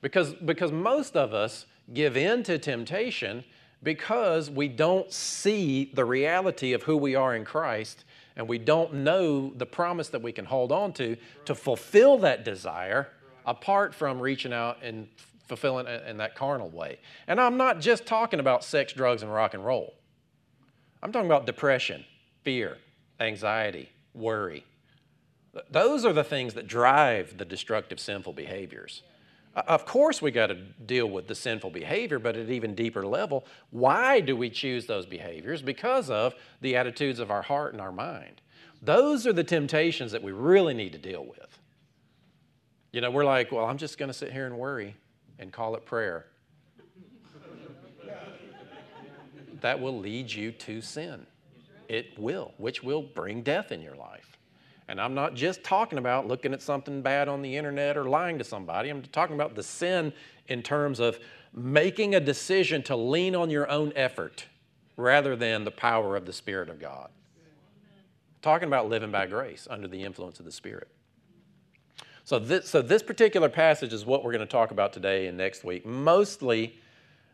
because 0.02 0.34
because 0.34 0.72
most 0.72 1.16
of 1.16 1.34
us 1.34 1.66
give 1.94 2.18
in 2.18 2.44
to 2.44 2.58
temptation 2.58 3.44
because 3.82 4.50
we 4.50 4.68
don't 4.68 5.12
see 5.12 5.92
the 5.94 6.06
reality 6.06 6.74
of 6.74 6.84
who 6.84 6.98
we 6.98 7.16
are 7.16 7.36
in 7.36 7.46
Christ 7.46 8.04
and 8.40 8.48
we 8.48 8.58
don't 8.58 8.94
know 8.94 9.52
the 9.54 9.66
promise 9.66 10.08
that 10.10 10.22
we 10.22 10.32
can 10.32 10.46
hold 10.46 10.72
on 10.72 10.94
to 10.94 11.18
to 11.44 11.54
fulfill 11.54 12.18
that 12.20 12.46
desire 12.46 13.10
apart 13.46 13.94
from 13.94 14.18
reaching 14.18 14.54
out 14.54 14.78
and 14.82 15.10
fulfilling 15.46 15.88
it 15.88 16.08
in 16.08 16.16
that 16.18 16.36
carnal 16.36 16.70
way. 16.70 17.00
And 17.28 17.42
I'm 17.42 17.58
not 17.58 17.82
just 17.82 18.06
talking 18.06 18.40
about 18.40 18.64
sex, 18.64 18.94
drugs, 18.94 19.24
and 19.24 19.34
rock 19.34 19.54
and 19.54 19.66
roll. 19.66 19.94
I'm 21.04 21.12
talking 21.12 21.26
about 21.26 21.46
depression, 21.48 22.06
fear, 22.44 22.78
anxiety, 23.20 23.90
worry, 24.14 24.64
Those 25.70 26.06
are 26.06 26.14
the 26.14 26.24
things 26.24 26.54
that 26.54 26.66
drive 26.66 27.38
the 27.38 27.46
destructive 27.46 28.00
sinful 28.00 28.34
behaviors. 28.34 29.04
Of 29.68 29.86
course, 29.86 30.22
we 30.22 30.32
got 30.32 30.48
to 30.48 30.56
deal 30.56 31.08
with 31.08 31.28
the 31.28 31.36
sinful 31.36 31.72
behavior, 31.72 32.20
but 32.20 32.36
at 32.36 32.46
an 32.46 32.52
even 32.52 32.76
deeper 32.76 33.06
level, 33.06 33.46
why 33.72 34.20
do 34.20 34.36
we 34.36 34.50
choose 34.50 34.86
those 34.86 35.06
behaviors? 35.06 35.62
Because 35.62 36.10
of 36.10 36.36
the 36.62 36.76
attitudes 36.76 37.20
of 37.20 37.32
our 37.32 37.42
heart 37.42 37.74
and 37.74 37.82
our 37.82 37.92
mind. 37.92 38.42
Those 38.82 39.28
are 39.28 39.34
the 39.34 39.44
temptations 39.44 40.12
that 40.12 40.24
we 40.24 40.32
really 40.32 40.74
need 40.74 40.94
to 40.94 40.98
deal 40.98 41.26
with. 41.26 41.60
You 42.92 43.02
know, 43.02 43.12
we're 43.12 43.26
like, 43.26 43.52
well, 43.52 43.66
I'm 43.66 43.78
just 43.78 43.98
going 43.98 44.08
to 44.08 44.14
sit 44.14 44.32
here 44.32 44.46
and 44.46 44.58
worry 44.58 44.96
and 45.38 45.52
call 45.52 45.76
it 45.76 45.86
prayer. 45.86 46.28
that 49.62 49.80
will 49.80 49.98
lead 49.98 50.32
you 50.32 50.52
to 50.52 50.82
sin. 50.82 51.26
It 51.88 52.18
will, 52.18 52.54
which 52.58 52.84
will 52.84 53.02
bring 53.02 53.42
death 53.42 53.72
in 53.72 53.82
your 53.82 53.96
life. 53.96 54.39
And 54.90 55.00
I'm 55.00 55.14
not 55.14 55.36
just 55.36 55.64
talking 55.64 56.00
about 56.00 56.28
looking 56.28 56.52
at 56.52 56.64
something 56.64 57.04
bad 57.04 57.28
on 57.28 57.44
the 57.44 57.56
internet 57.56 57.96
or 57.96 58.06
lying 58.06 58.40
to 58.40 58.44
somebody. 58.44 58.90
I'm 58.90 59.04
talking 59.04 59.36
about 59.36 59.54
the 59.54 59.62
sin 59.62 60.12
in 60.48 60.64
terms 60.64 61.00
of 61.00 61.20
making 61.54 62.16
a 62.16 62.20
decision 62.20 62.82
to 62.84 62.96
lean 62.96 63.36
on 63.36 63.52
your 63.52 63.70
own 63.70 63.94
effort 63.96 64.48
rather 64.98 65.36
than 65.36 65.64
the 65.64 65.70
power 65.70 66.16
of 66.16 66.26
the 66.26 66.34
Spirit 66.34 66.72
of 66.72 66.80
God. 66.80 67.12
Talking 68.42 68.68
about 68.68 68.90
living 68.90 69.12
by 69.12 69.28
grace 69.28 69.68
under 69.70 69.88
the 69.88 70.04
influence 70.04 70.40
of 70.40 70.46
the 70.46 70.52
Spirit. 70.52 70.88
So 72.24 72.40
this, 72.40 72.68
so 72.68 72.82
this 72.82 73.04
particular 73.04 73.48
passage 73.48 73.94
is 73.94 74.08
what 74.08 74.24
we're 74.24 74.32
going 74.32 74.40
to 74.40 74.52
talk 74.52 74.72
about 74.72 74.92
today 74.92 75.28
and 75.28 75.38
next 75.38 75.64
week, 75.64 75.86
mostly 75.86 76.80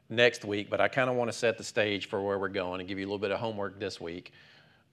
next 0.10 0.44
week, 0.44 0.70
but 0.70 0.82
I 0.82 0.90
kind 0.90 1.10
of 1.10 1.16
want 1.16 1.32
to 1.32 1.38
set 1.38 1.58
the 1.58 1.64
stage 1.64 2.10
for 2.10 2.22
where 2.22 2.38
we're 2.38 2.50
going 2.50 2.82
and 2.82 2.90
give 2.90 3.00
you 3.00 3.06
a 3.06 3.08
little 3.08 3.18
bit 3.18 3.32
of 3.32 3.40
homework 3.40 3.80
this 3.80 4.02
week. 4.02 4.34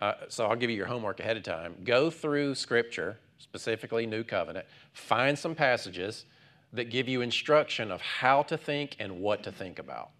Uh, 0.03 0.15
so 0.27 0.47
I'll 0.47 0.57
give 0.57 0.69
you 0.69 0.75
your 0.75 0.87
homework 0.87 1.21
ahead 1.21 1.37
of 1.37 1.45
time. 1.45 1.77
Go 1.85 2.11
through 2.11 2.57
Scripture, 2.57 3.19
specifically 3.39 4.05
New 4.05 4.25
Covenant, 4.25 4.67
find 4.93 5.39
some 5.39 5.55
passages 5.55 6.25
that 6.73 6.91
give 6.91 7.09
you 7.09 7.21
instruction 7.21 7.93
of 7.93 8.01
how 8.01 8.43
to 8.43 8.59
think 8.59 8.97
and 8.99 9.21
what 9.21 9.45
to 9.45 9.53
think 9.53 9.79
about. 9.79 10.11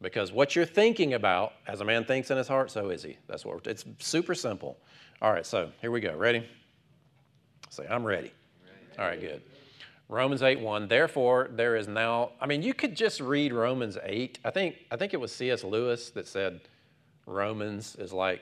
Because 0.00 0.32
what 0.32 0.56
you're 0.56 0.64
thinking 0.64 1.12
about, 1.12 1.52
as 1.66 1.82
a 1.82 1.84
man 1.84 2.02
thinks 2.06 2.30
in 2.30 2.38
his 2.38 2.48
heart, 2.48 2.70
so 2.70 2.88
is 2.88 3.02
he. 3.02 3.18
That's 3.26 3.44
what 3.44 3.66
it's 3.66 3.84
super 3.98 4.34
simple. 4.34 4.78
All 5.20 5.30
right, 5.30 5.44
so 5.44 5.70
here 5.82 5.90
we 5.90 6.00
go. 6.00 6.16
Ready? 6.16 6.48
Say, 7.68 7.86
I'm 7.90 8.06
ready. 8.06 8.32
All 8.98 9.04
right, 9.04 9.20
good. 9.20 9.42
Romans 10.08 10.42
8 10.42 10.60
1. 10.60 10.88
Therefore, 10.88 11.50
there 11.52 11.76
is 11.76 11.88
now, 11.88 12.30
I 12.40 12.46
mean, 12.46 12.62
you 12.62 12.72
could 12.72 12.96
just 12.96 13.20
read 13.20 13.52
Romans 13.52 13.98
8. 14.02 14.38
I 14.46 14.50
think, 14.50 14.76
I 14.90 14.96
think 14.96 15.12
it 15.12 15.20
was 15.20 15.30
C.S. 15.30 15.62
Lewis 15.62 16.08
that 16.12 16.26
said, 16.26 16.62
Romans 17.28 17.94
is 17.96 18.12
like, 18.12 18.40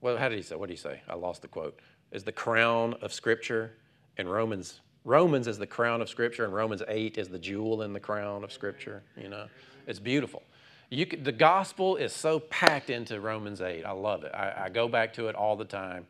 well, 0.00 0.16
how 0.18 0.28
did 0.28 0.36
he 0.36 0.42
say? 0.42 0.54
What 0.54 0.68
did 0.68 0.74
he 0.74 0.80
say? 0.80 1.00
I 1.08 1.14
lost 1.14 1.42
the 1.42 1.48
quote. 1.48 1.80
Is 2.12 2.22
the 2.22 2.32
crown 2.32 2.94
of 3.00 3.12
Scripture, 3.12 3.72
and 4.18 4.30
Romans 4.30 4.80
Romans 5.04 5.48
is 5.48 5.58
the 5.58 5.66
crown 5.66 6.00
of 6.00 6.08
Scripture, 6.08 6.44
and 6.44 6.54
Romans 6.54 6.82
eight 6.88 7.18
is 7.18 7.28
the 7.28 7.38
jewel 7.38 7.82
in 7.82 7.92
the 7.92 8.00
crown 8.00 8.44
of 8.44 8.52
Scripture. 8.52 9.02
You 9.20 9.28
know, 9.28 9.46
it's 9.86 9.98
beautiful. 9.98 10.42
You 10.90 11.06
could, 11.06 11.24
the 11.24 11.32
gospel 11.32 11.96
is 11.96 12.12
so 12.12 12.40
packed 12.40 12.90
into 12.90 13.20
Romans 13.20 13.60
eight. 13.60 13.84
I 13.84 13.92
love 13.92 14.24
it. 14.24 14.32
I, 14.34 14.64
I 14.66 14.68
go 14.68 14.86
back 14.86 15.14
to 15.14 15.28
it 15.28 15.34
all 15.34 15.56
the 15.56 15.64
time. 15.64 16.06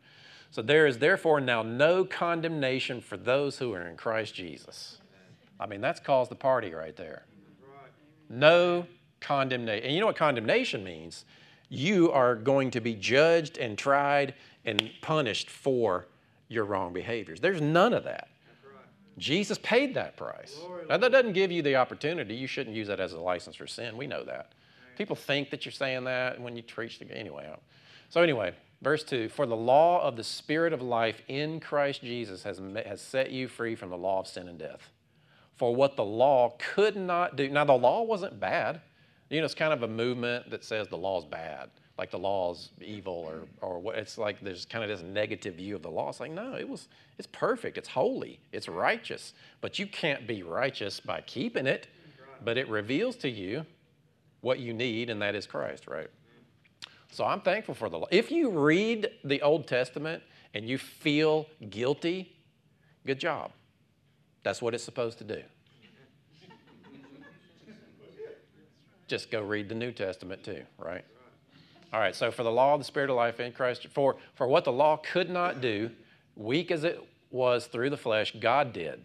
So 0.51 0.61
there 0.61 0.85
is 0.85 0.99
therefore 0.99 1.41
now 1.41 1.63
no 1.63 2.05
condemnation 2.05 3.01
for 3.01 3.17
those 3.17 3.57
who 3.57 3.73
are 3.73 3.87
in 3.87 3.97
Christ 3.97 4.35
Jesus. 4.35 4.99
I 5.59 5.65
mean, 5.65 5.81
that's 5.81 5.99
caused 5.99 6.29
the 6.29 6.35
party 6.35 6.73
right 6.73 6.95
there. 6.95 7.23
No 8.29 8.85
condemnation. 9.25 9.85
And 9.85 9.93
you 9.93 9.99
know 9.99 10.07
what 10.07 10.15
condemnation 10.15 10.83
means? 10.83 11.25
You 11.69 12.11
are 12.11 12.35
going 12.35 12.71
to 12.71 12.79
be 12.79 12.93
judged 12.93 13.57
and 13.57 13.77
tried 13.77 14.35
and 14.65 14.91
punished 15.01 15.49
for 15.49 16.07
your 16.47 16.65
wrong 16.65 16.93
behaviors. 16.93 17.39
There's 17.39 17.61
none 17.61 17.93
of 17.93 18.03
that. 18.03 18.27
Jesus 19.17 19.57
paid 19.59 19.93
that 19.93 20.17
price. 20.17 20.59
Now, 20.89 20.97
that 20.97 21.11
doesn't 21.11 21.33
give 21.33 21.51
you 21.51 21.61
the 21.61 21.77
opportunity. 21.77 22.35
You 22.35 22.47
shouldn't 22.47 22.75
use 22.75 22.87
that 22.87 22.99
as 22.99 23.13
a 23.13 23.19
license 23.19 23.55
for 23.55 23.65
sin. 23.65 23.95
We 23.95 24.07
know 24.07 24.23
that. 24.25 24.51
People 24.97 25.15
think 25.15 25.49
that 25.51 25.65
you're 25.65 25.71
saying 25.71 26.03
that 26.03 26.39
when 26.39 26.55
you 26.55 26.63
preach 26.63 26.99
the 26.99 27.17
anyway. 27.17 27.53
So 28.09 28.21
anyway, 28.21 28.53
verse 28.81 29.03
two: 29.03 29.29
For 29.29 29.45
the 29.45 29.55
law 29.55 30.01
of 30.01 30.15
the 30.15 30.23
Spirit 30.23 30.73
of 30.73 30.81
life 30.81 31.21
in 31.27 31.59
Christ 31.59 32.01
Jesus 32.01 32.43
has 32.43 32.61
has 32.85 33.01
set 33.01 33.31
you 33.31 33.47
free 33.47 33.75
from 33.75 33.89
the 33.89 33.97
law 33.97 34.19
of 34.19 34.27
sin 34.27 34.47
and 34.47 34.59
death. 34.59 34.89
For 35.55 35.73
what 35.73 35.95
the 35.95 36.05
law 36.05 36.55
could 36.57 36.95
not 36.95 37.35
do. 37.35 37.49
Now 37.49 37.65
the 37.65 37.73
law 37.73 38.03
wasn't 38.03 38.39
bad. 38.39 38.81
You 39.35 39.41
know, 39.41 39.45
it's 39.45 39.53
kind 39.53 39.73
of 39.73 39.83
a 39.83 39.87
movement 39.89 40.49
that 40.49 40.63
says 40.63 40.87
the 40.87 40.95
law 40.95 41.19
is 41.19 41.25
bad, 41.25 41.69
like 41.97 42.09
the 42.09 42.17
law 42.17 42.53
is 42.53 42.69
evil, 42.79 43.29
or 43.29 43.41
or 43.59 43.79
what. 43.79 43.97
It's 43.97 44.17
like 44.17 44.39
there's 44.39 44.63
kind 44.63 44.81
of 44.81 44.89
this 44.89 45.05
negative 45.05 45.55
view 45.55 45.75
of 45.75 45.81
the 45.81 45.91
law. 45.91 46.07
It's 46.07 46.21
like 46.21 46.31
no, 46.31 46.55
it 46.55 46.69
was 46.69 46.87
it's 47.17 47.27
perfect, 47.27 47.77
it's 47.77 47.89
holy, 47.89 48.39
it's 48.53 48.69
righteous. 48.69 49.33
But 49.59 49.77
you 49.77 49.87
can't 49.87 50.25
be 50.25 50.41
righteous 50.41 51.01
by 51.01 51.19
keeping 51.19 51.67
it. 51.67 51.87
But 52.45 52.57
it 52.57 52.69
reveals 52.69 53.17
to 53.17 53.29
you 53.29 53.65
what 54.39 54.59
you 54.59 54.73
need, 54.73 55.09
and 55.09 55.21
that 55.21 55.35
is 55.35 55.45
Christ, 55.45 55.85
right? 55.85 56.07
So 57.11 57.25
I'm 57.25 57.41
thankful 57.41 57.75
for 57.75 57.89
the 57.89 57.99
law. 57.99 58.07
If 58.11 58.31
you 58.31 58.49
read 58.49 59.09
the 59.25 59.41
Old 59.41 59.67
Testament 59.67 60.23
and 60.53 60.65
you 60.65 60.77
feel 60.77 61.47
guilty, 61.69 62.37
good 63.05 63.19
job. 63.19 63.51
That's 64.43 64.61
what 64.61 64.73
it's 64.73 64.85
supposed 64.85 65.17
to 65.17 65.25
do. 65.25 65.41
Just 69.07 69.31
go 69.31 69.41
read 69.41 69.69
the 69.69 69.75
New 69.75 69.91
Testament 69.91 70.43
too, 70.43 70.63
right? 70.77 71.03
All 71.93 71.99
right, 71.99 72.15
so 72.15 72.31
for 72.31 72.43
the 72.43 72.51
law 72.51 72.73
of 72.73 72.79
the 72.79 72.85
Spirit 72.85 73.09
of 73.09 73.15
life 73.15 73.39
in 73.39 73.51
Christ, 73.51 73.87
for, 73.93 74.17
for 74.33 74.47
what 74.47 74.65
the 74.65 74.71
law 74.71 74.97
could 74.97 75.29
not 75.29 75.61
do, 75.61 75.91
weak 76.35 76.71
as 76.71 76.83
it 76.83 77.01
was 77.31 77.67
through 77.67 77.89
the 77.89 77.97
flesh, 77.97 78.35
God 78.39 78.73
did, 78.73 79.01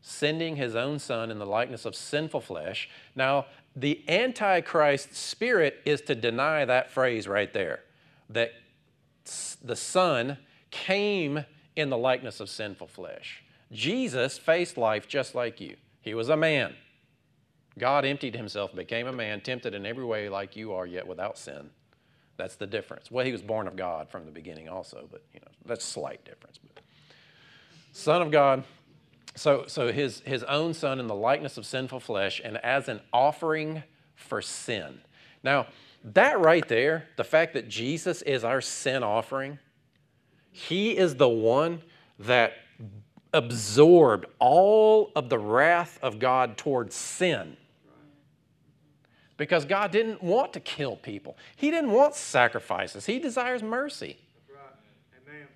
sending 0.00 0.56
his 0.56 0.74
own 0.74 0.98
Son 0.98 1.30
in 1.30 1.38
the 1.38 1.46
likeness 1.46 1.84
of 1.84 1.94
sinful 1.94 2.40
flesh. 2.40 2.88
Now, 3.14 3.46
the 3.76 4.02
Antichrist 4.08 5.14
spirit 5.14 5.80
is 5.84 6.00
to 6.02 6.14
deny 6.14 6.64
that 6.64 6.90
phrase 6.90 7.28
right 7.28 7.52
there, 7.52 7.80
that 8.30 8.52
the 9.62 9.76
Son 9.76 10.38
came 10.70 11.44
in 11.76 11.90
the 11.90 11.98
likeness 11.98 12.40
of 12.40 12.48
sinful 12.48 12.88
flesh. 12.88 13.42
Jesus 13.72 14.38
faced 14.38 14.76
life 14.76 15.06
just 15.06 15.34
like 15.34 15.60
you. 15.60 15.76
He 16.00 16.14
was 16.14 16.28
a 16.28 16.36
man. 16.36 16.74
God 17.78 18.04
emptied 18.04 18.36
himself, 18.36 18.74
became 18.74 19.06
a 19.06 19.12
man, 19.12 19.40
tempted 19.40 19.74
in 19.74 19.86
every 19.86 20.04
way 20.04 20.28
like 20.28 20.56
you 20.56 20.72
are, 20.72 20.86
yet 20.86 21.06
without 21.06 21.38
sin. 21.38 21.70
That's 22.36 22.56
the 22.56 22.66
difference. 22.66 23.10
Well, 23.10 23.24
he 23.24 23.32
was 23.32 23.42
born 23.42 23.66
of 23.66 23.76
God 23.76 24.08
from 24.08 24.24
the 24.24 24.30
beginning 24.30 24.68
also, 24.68 25.08
but 25.10 25.22
you 25.32 25.40
know, 25.40 25.50
that's 25.66 25.84
a 25.84 25.88
slight 25.88 26.24
difference. 26.24 26.58
But 26.58 26.82
son 27.92 28.22
of 28.22 28.30
God, 28.30 28.64
so, 29.36 29.64
so 29.66 29.92
his, 29.92 30.20
his 30.20 30.42
own 30.44 30.74
son 30.74 30.98
in 31.00 31.06
the 31.06 31.14
likeness 31.14 31.56
of 31.56 31.66
sinful 31.66 32.00
flesh 32.00 32.40
and 32.42 32.56
as 32.58 32.88
an 32.88 33.00
offering 33.12 33.82
for 34.14 34.42
sin. 34.42 35.00
Now, 35.42 35.66
that 36.02 36.40
right 36.40 36.66
there, 36.66 37.08
the 37.16 37.24
fact 37.24 37.52
that 37.54 37.68
Jesus 37.68 38.22
is 38.22 38.42
our 38.42 38.60
sin 38.60 39.02
offering, 39.02 39.58
he 40.50 40.96
is 40.96 41.16
the 41.16 41.28
one 41.28 41.82
that 42.18 42.54
absorbed 43.32 44.26
all 44.38 45.10
of 45.14 45.28
the 45.28 45.38
wrath 45.38 45.98
of 46.02 46.18
God 46.18 46.56
towards 46.56 46.94
sin 46.94 47.56
because 49.36 49.64
God 49.64 49.90
didn't 49.90 50.22
want 50.22 50.52
to 50.52 50.60
kill 50.60 50.96
people. 50.96 51.36
He 51.56 51.70
didn't 51.70 51.92
want 51.92 52.14
sacrifices. 52.14 53.06
He 53.06 53.18
desires 53.18 53.62
mercy. 53.62 54.18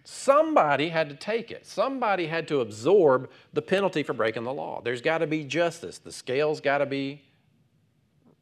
Somebody 0.05 0.91
had 0.91 1.09
to 1.09 1.15
take 1.15 1.51
it. 1.51 1.67
Somebody 1.67 2.27
had 2.27 2.47
to 2.49 2.61
absorb 2.61 3.31
the 3.55 3.63
penalty 3.63 4.03
for 4.03 4.13
breaking 4.13 4.45
the 4.45 4.53
law. 4.53 4.83
There's 4.83 5.01
got 5.01 5.19
to 5.19 5.27
be 5.27 5.45
justice. 5.45 5.99
The 5.99 6.13
scale's 6.13 6.61
got 6.61 6.79
to 6.79 6.87
be 6.87 7.23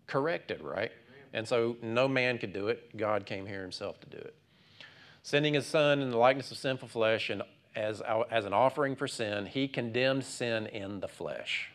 corrected, 0.06 0.60
right? 0.60 0.90
And 1.32 1.46
so 1.46 1.76
no 1.80 2.08
man 2.08 2.38
could 2.38 2.52
do 2.52 2.68
it. 2.68 2.96
God 2.96 3.26
came 3.26 3.46
here 3.46 3.62
himself 3.62 4.00
to 4.00 4.08
do 4.08 4.18
it. 4.18 4.34
Sending 5.22 5.54
his 5.54 5.66
son 5.66 6.00
in 6.00 6.10
the 6.10 6.18
likeness 6.18 6.50
of 6.50 6.58
sinful 6.58 6.88
flesh 6.88 7.30
and 7.30 7.42
as, 7.74 8.02
as 8.30 8.44
an 8.44 8.52
offering 8.52 8.96
for 8.96 9.08
sin, 9.08 9.46
he 9.46 9.68
condemned 9.68 10.24
sin 10.24 10.66
in 10.66 11.00
the 11.00 11.08
flesh. 11.08 11.70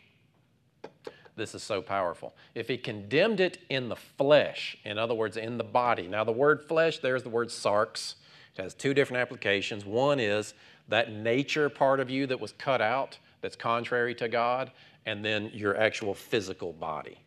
This 1.35 1.53
is 1.53 1.61
so 1.61 1.81
powerful. 1.81 2.35
If 2.55 2.67
he 2.67 2.77
condemned 2.77 3.39
it 3.39 3.59
in 3.69 3.89
the 3.89 3.95
flesh, 3.95 4.77
in 4.83 4.97
other 4.97 5.13
words, 5.13 5.37
in 5.37 5.57
the 5.57 5.63
body. 5.63 6.07
Now, 6.07 6.23
the 6.23 6.31
word 6.31 6.63
flesh, 6.63 6.97
there's 6.97 7.23
the 7.23 7.29
word 7.29 7.49
sarx. 7.49 8.15
It 8.55 8.61
has 8.63 8.73
two 8.73 8.95
different 8.95 9.21
applications. 9.21 9.85
One 9.85 10.19
is 10.19 10.55
that 10.87 11.11
nature 11.11 11.69
part 11.69 11.99
of 11.99 12.09
you 12.09 12.25
that 12.27 12.39
was 12.39 12.53
cut 12.53 12.81
out, 12.81 13.19
that's 13.41 13.55
contrary 13.55 14.15
to 14.15 14.27
God, 14.27 14.71
and 15.05 15.23
then 15.23 15.51
your 15.53 15.77
actual 15.77 16.15
physical 16.15 16.73
body. 16.73 17.19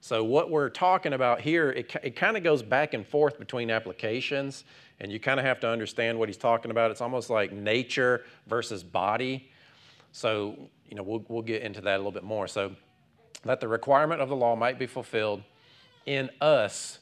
So, 0.00 0.22
what 0.22 0.50
we're 0.50 0.68
talking 0.68 1.14
about 1.14 1.40
here, 1.40 1.70
it, 1.70 1.94
it 2.02 2.16
kind 2.16 2.36
of 2.36 2.42
goes 2.42 2.62
back 2.62 2.94
and 2.94 3.06
forth 3.06 3.38
between 3.38 3.70
applications, 3.70 4.64
and 5.00 5.10
you 5.10 5.18
kind 5.18 5.40
of 5.40 5.46
have 5.46 5.60
to 5.60 5.68
understand 5.68 6.18
what 6.18 6.28
he's 6.28 6.36
talking 6.36 6.70
about. 6.70 6.90
It's 6.90 7.00
almost 7.00 7.30
like 7.30 7.52
nature 7.52 8.24
versus 8.46 8.82
body. 8.82 9.50
So, 10.12 10.56
you 10.88 10.96
know, 10.96 11.02
we'll, 11.02 11.24
we'll 11.28 11.42
get 11.42 11.62
into 11.62 11.80
that 11.82 11.94
a 11.94 11.98
little 11.98 12.12
bit 12.12 12.24
more. 12.24 12.46
So, 12.46 12.76
that 13.44 13.60
the 13.60 13.68
requirement 13.68 14.20
of 14.20 14.28
the 14.28 14.36
law 14.36 14.56
might 14.56 14.78
be 14.78 14.86
fulfilled 14.86 15.42
in 16.04 16.30
us 16.40 17.00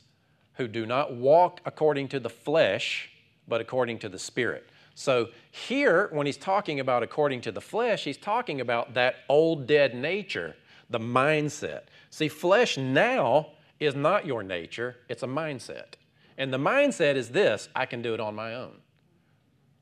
who 0.54 0.68
do 0.68 0.86
not 0.86 1.14
walk 1.14 1.60
according 1.64 2.08
to 2.08 2.20
the 2.20 2.30
flesh, 2.30 3.10
but 3.46 3.60
according 3.60 3.98
to 4.00 4.08
the 4.08 4.18
Spirit. 4.18 4.68
So 4.94 5.28
here, 5.50 6.08
when 6.12 6.26
he's 6.26 6.36
talking 6.36 6.78
about 6.78 7.02
according 7.02 7.40
to 7.42 7.52
the 7.52 7.60
flesh, 7.60 8.04
he's 8.04 8.16
talking 8.16 8.60
about 8.60 8.94
that 8.94 9.16
old 9.28 9.66
dead 9.66 9.94
nature, 9.94 10.54
the 10.94 11.00
mindset. 11.00 11.86
See, 12.10 12.28
flesh 12.28 12.78
now 12.78 13.48
is 13.80 13.96
not 13.96 14.24
your 14.24 14.44
nature, 14.44 14.94
it's 15.08 15.24
a 15.24 15.26
mindset. 15.26 15.94
And 16.38 16.52
the 16.52 16.58
mindset 16.58 17.16
is 17.16 17.30
this 17.30 17.68
I 17.74 17.84
can 17.84 18.00
do 18.00 18.14
it 18.14 18.20
on 18.20 18.36
my 18.36 18.54
own. 18.54 18.76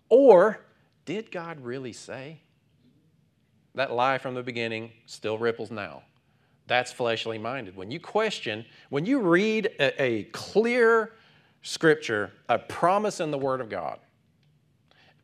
Or, 0.09 0.61
did 1.05 1.31
God 1.31 1.61
really 1.61 1.93
say? 1.93 2.41
That 3.75 3.93
lie 3.93 4.17
from 4.17 4.35
the 4.35 4.43
beginning 4.43 4.93
still 5.05 5.37
ripples 5.37 5.71
now. 5.71 6.03
That's 6.67 6.91
fleshly 6.91 7.37
minded. 7.37 7.77
When 7.77 7.91
you 7.91 8.01
question, 8.01 8.65
when 8.89 9.05
you 9.05 9.21
read 9.21 9.67
a, 9.79 10.03
a 10.03 10.23
clear 10.25 11.13
scripture, 11.61 12.33
a 12.49 12.59
promise 12.59 13.21
in 13.21 13.31
the 13.31 13.39
Word 13.39 13.61
of 13.61 13.69
God, 13.69 13.99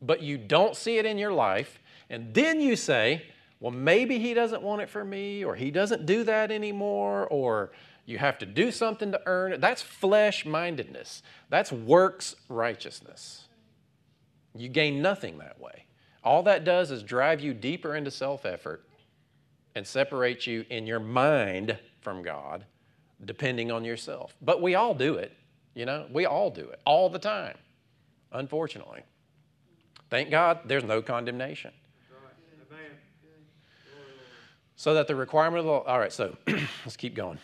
but 0.03 0.21
you 0.21 0.37
don't 0.37 0.75
see 0.75 0.99
it 0.99 1.07
in 1.07 1.17
your 1.17 1.33
life, 1.33 1.79
and 2.11 2.31
then 2.31 2.61
you 2.61 2.75
say, 2.75 3.23
well, 3.59 3.71
maybe 3.71 4.19
He 4.19 4.33
doesn't 4.33 4.61
want 4.61 4.81
it 4.81 4.89
for 4.89 5.03
me, 5.03 5.43
or 5.43 5.55
He 5.55 5.71
doesn't 5.71 6.05
do 6.05 6.23
that 6.23 6.51
anymore, 6.51 7.27
or 7.27 7.71
you 8.05 8.17
have 8.17 8.37
to 8.39 8.45
do 8.45 8.71
something 8.71 9.11
to 9.11 9.21
earn 9.25 9.53
it. 9.53 9.61
That's 9.61 9.81
flesh 9.81 10.45
mindedness. 10.45 11.21
That's 11.49 11.71
works 11.71 12.35
righteousness. 12.47 13.47
You 14.55 14.69
gain 14.69 15.01
nothing 15.01 15.37
that 15.39 15.59
way. 15.59 15.85
All 16.23 16.43
that 16.43 16.63
does 16.63 16.91
is 16.91 17.03
drive 17.03 17.39
you 17.39 17.53
deeper 17.53 17.95
into 17.95 18.11
self 18.11 18.45
effort 18.45 18.85
and 19.75 19.85
separate 19.85 20.47
you 20.47 20.65
in 20.69 20.87
your 20.87 20.99
mind 20.99 21.77
from 22.01 22.21
God, 22.21 22.65
depending 23.23 23.71
on 23.71 23.85
yourself. 23.85 24.35
But 24.41 24.61
we 24.61 24.75
all 24.75 24.93
do 24.93 25.15
it, 25.15 25.31
you 25.75 25.85
know, 25.85 26.07
we 26.11 26.25
all 26.25 26.49
do 26.49 26.67
it 26.69 26.79
all 26.85 27.09
the 27.09 27.19
time, 27.19 27.57
unfortunately. 28.31 29.03
Thank 30.09 30.31
God 30.31 30.61
there's 30.65 30.83
no 30.83 31.01
condemnation. 31.01 31.71
So 34.79 34.93
that 34.93 35.07
the 35.07 35.15
requirement 35.17 35.59
of 35.59 35.65
the 35.65 35.71
law, 35.71 35.83
all 35.83 35.99
right, 35.99 36.13
so 36.13 36.37
let's 36.47 36.95
keep 36.95 37.13
going. 37.13 37.37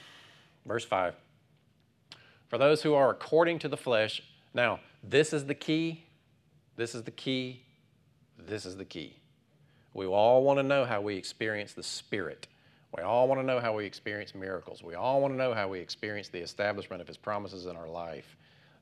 Verse 0.65 0.85
5. 0.85 1.15
For 2.47 2.57
those 2.57 2.81
who 2.81 2.93
are 2.93 3.09
according 3.09 3.59
to 3.59 3.67
the 3.67 3.75
flesh, 3.75 4.21
now, 4.53 4.79
this 5.03 5.33
is 5.33 5.45
the 5.45 5.53
key. 5.53 6.05
This 6.77 6.95
is 6.95 7.03
the 7.03 7.11
key. 7.11 7.61
This 8.39 8.65
is 8.65 8.77
the 8.77 8.85
key. 8.85 9.17
We 9.93 10.05
all 10.05 10.43
want 10.43 10.59
to 10.59 10.63
know 10.63 10.85
how 10.85 11.01
we 11.01 11.17
experience 11.17 11.73
the 11.73 11.83
Spirit. 11.83 12.47
We 12.95 13.03
all 13.03 13.27
want 13.27 13.41
to 13.41 13.45
know 13.45 13.59
how 13.59 13.75
we 13.75 13.83
experience 13.83 14.33
miracles. 14.33 14.81
We 14.81 14.95
all 14.95 15.19
want 15.19 15.33
to 15.33 15.37
know 15.37 15.53
how 15.53 15.67
we 15.67 15.81
experience 15.81 16.29
the 16.29 16.39
establishment 16.39 17.01
of 17.01 17.07
His 17.09 17.17
promises 17.17 17.65
in 17.65 17.75
our 17.75 17.89
life. 17.89 18.37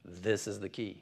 This 0.05 0.45
is 0.45 0.59
the 0.59 0.69
key. 0.69 1.01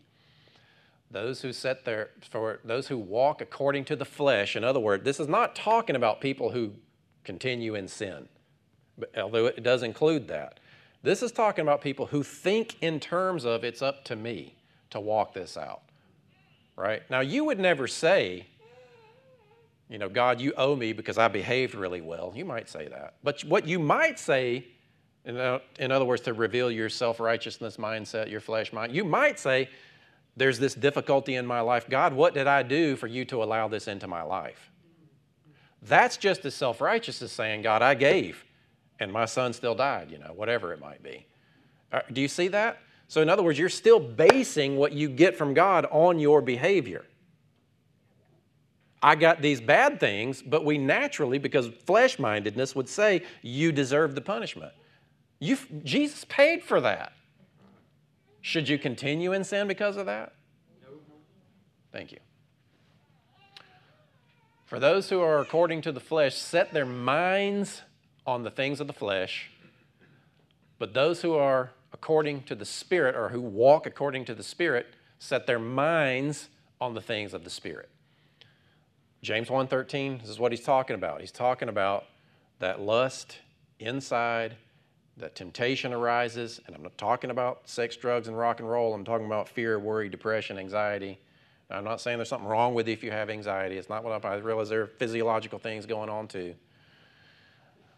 Those 1.11 1.41
who 1.41 1.51
set 1.51 1.83
their 1.83 2.11
for 2.29 2.61
those 2.63 2.87
who 2.87 2.97
walk 2.97 3.41
according 3.41 3.83
to 3.85 3.97
the 3.97 4.05
flesh. 4.05 4.55
In 4.55 4.63
other 4.63 4.79
words, 4.79 5.03
this 5.03 5.19
is 5.19 5.27
not 5.27 5.53
talking 5.53 5.97
about 5.97 6.21
people 6.21 6.51
who 6.51 6.75
continue 7.23 7.75
in 7.75 7.87
sin, 7.87 8.27
but, 8.97 9.17
although 9.17 9.45
it 9.45 9.63
does 9.63 9.83
include 9.83 10.27
that. 10.27 10.59
This 11.03 11.23
is 11.23 11.31
talking 11.31 11.63
about 11.63 11.81
people 11.81 12.05
who 12.05 12.23
think 12.23 12.77
in 12.81 12.99
terms 12.99 13.45
of 13.45 13.63
it's 13.63 13.81
up 13.81 14.03
to 14.05 14.15
me 14.15 14.55
to 14.91 14.99
walk 14.99 15.33
this 15.33 15.57
out. 15.57 15.81
Right? 16.75 17.01
Now, 17.09 17.21
you 17.21 17.43
would 17.45 17.59
never 17.59 17.87
say, 17.87 18.47
you 19.89 19.97
know, 19.97 20.09
God, 20.09 20.39
you 20.39 20.53
owe 20.57 20.75
me 20.75 20.93
because 20.93 21.17
I 21.17 21.27
behaved 21.27 21.75
really 21.75 22.01
well. 22.01 22.31
You 22.35 22.45
might 22.45 22.69
say 22.69 22.87
that. 22.87 23.15
But 23.23 23.43
what 23.43 23.67
you 23.67 23.77
might 23.77 24.19
say, 24.19 24.67
uh, 25.27 25.59
in, 25.79 25.91
other 25.91 26.05
words, 26.05 26.21
to 26.23 26.33
reveal 26.33 26.71
your 26.71 26.89
self 26.89 27.19
righteousness 27.19 27.77
mindset, 27.77 28.29
your 28.31 28.39
flesh 28.39 28.71
mind, 28.71 28.95
you 28.95 29.03
might 29.03 29.39
say, 29.39 29.69
there's 30.37 30.59
this 30.59 30.73
difficulty 30.73 31.35
in 31.35 31.45
my 31.45 31.59
life. 31.59 31.89
God, 31.89 32.13
what 32.13 32.33
did 32.33 32.47
I 32.47 32.63
do 32.63 32.95
for 32.95 33.07
you 33.07 33.25
to 33.25 33.43
allow 33.43 33.67
this 33.67 33.87
into 33.87 34.07
my 34.07 34.21
life? 34.21 34.70
That's 35.81 36.17
just 36.17 36.45
as 36.45 36.53
self 36.53 36.81
righteous 36.81 37.21
as 37.21 37.31
saying, 37.31 37.63
God, 37.63 37.81
I 37.81 37.95
gave 37.95 38.45
and 39.01 39.11
my 39.11 39.25
son 39.25 39.51
still 39.51 39.73
died, 39.73 40.11
you 40.11 40.19
know, 40.19 40.31
whatever 40.35 40.71
it 40.71 40.79
might 40.79 41.01
be. 41.01 41.25
Uh, 41.91 42.01
do 42.13 42.21
you 42.21 42.27
see 42.27 42.47
that? 42.49 42.77
So, 43.07 43.21
in 43.21 43.29
other 43.29 43.41
words, 43.41 43.57
you're 43.57 43.67
still 43.67 43.99
basing 43.99 44.77
what 44.77 44.93
you 44.93 45.09
get 45.09 45.35
from 45.35 45.55
God 45.55 45.87
on 45.91 46.19
your 46.19 46.39
behavior. 46.39 47.03
I 49.01 49.15
got 49.15 49.41
these 49.41 49.59
bad 49.59 49.99
things, 49.99 50.43
but 50.43 50.63
we 50.63 50.77
naturally, 50.77 51.39
because 51.39 51.67
flesh 51.85 52.19
mindedness 52.19 52.75
would 52.75 52.87
say, 52.87 53.23
you 53.41 53.71
deserve 53.71 54.13
the 54.13 54.21
punishment. 54.21 54.71
You, 55.39 55.57
Jesus 55.83 56.23
paid 56.25 56.63
for 56.63 56.79
that. 56.81 57.13
Should 58.41 58.69
you 58.69 58.77
continue 58.77 59.33
in 59.33 59.43
sin 59.43 59.67
because 59.67 59.97
of 59.97 60.05
that? 60.05 60.33
No. 60.83 60.89
Thank 61.91 62.11
you. 62.11 62.19
For 64.71 64.79
those 64.79 65.09
who 65.09 65.19
are 65.19 65.41
according 65.41 65.81
to 65.81 65.91
the 65.91 65.99
flesh, 65.99 66.33
set 66.33 66.71
their 66.71 66.85
minds 66.85 67.81
on 68.25 68.43
the 68.43 68.49
things 68.49 68.79
of 68.79 68.87
the 68.87 68.93
flesh, 68.93 69.51
but 70.79 70.93
those 70.93 71.23
who 71.23 71.33
are 71.33 71.71
according 71.91 72.43
to 72.43 72.55
the 72.55 72.63
Spirit 72.63 73.13
or 73.13 73.27
who 73.27 73.41
walk 73.41 73.85
according 73.85 74.23
to 74.23 74.33
the 74.33 74.43
Spirit 74.43 74.87
set 75.19 75.45
their 75.45 75.59
minds 75.59 76.47
on 76.79 76.93
the 76.93 77.01
things 77.01 77.33
of 77.33 77.43
the 77.43 77.49
Spirit. 77.49 77.89
James 79.21 79.49
1:13 79.49 80.21
this 80.21 80.29
is 80.29 80.39
what 80.39 80.53
he's 80.53 80.63
talking 80.63 80.95
about. 80.95 81.19
He's 81.19 81.33
talking 81.33 81.67
about 81.67 82.05
that 82.59 82.79
lust 82.79 83.39
inside, 83.77 84.55
that 85.17 85.35
temptation 85.35 85.91
arises, 85.91 86.61
and 86.65 86.77
I'm 86.77 86.83
not 86.83 86.97
talking 86.97 87.29
about 87.29 87.67
sex, 87.67 87.97
drugs, 87.97 88.29
and 88.29 88.37
rock 88.37 88.61
and 88.61 88.69
roll. 88.71 88.93
I'm 88.93 89.03
talking 89.03 89.25
about 89.25 89.49
fear, 89.49 89.77
worry, 89.79 90.07
depression, 90.07 90.57
anxiety. 90.57 91.19
I'm 91.71 91.83
not 91.83 92.01
saying 92.01 92.17
there's 92.17 92.29
something 92.29 92.47
wrong 92.47 92.73
with 92.73 92.87
you 92.87 92.93
if 92.93 93.03
you 93.03 93.11
have 93.11 93.29
anxiety. 93.29 93.77
It's 93.77 93.89
not 93.89 94.03
what 94.03 94.25
I, 94.25 94.29
I 94.29 94.35
realize 94.37 94.69
there 94.69 94.81
are 94.81 94.87
physiological 94.87 95.59
things 95.59 95.85
going 95.85 96.09
on 96.09 96.27
too. 96.27 96.55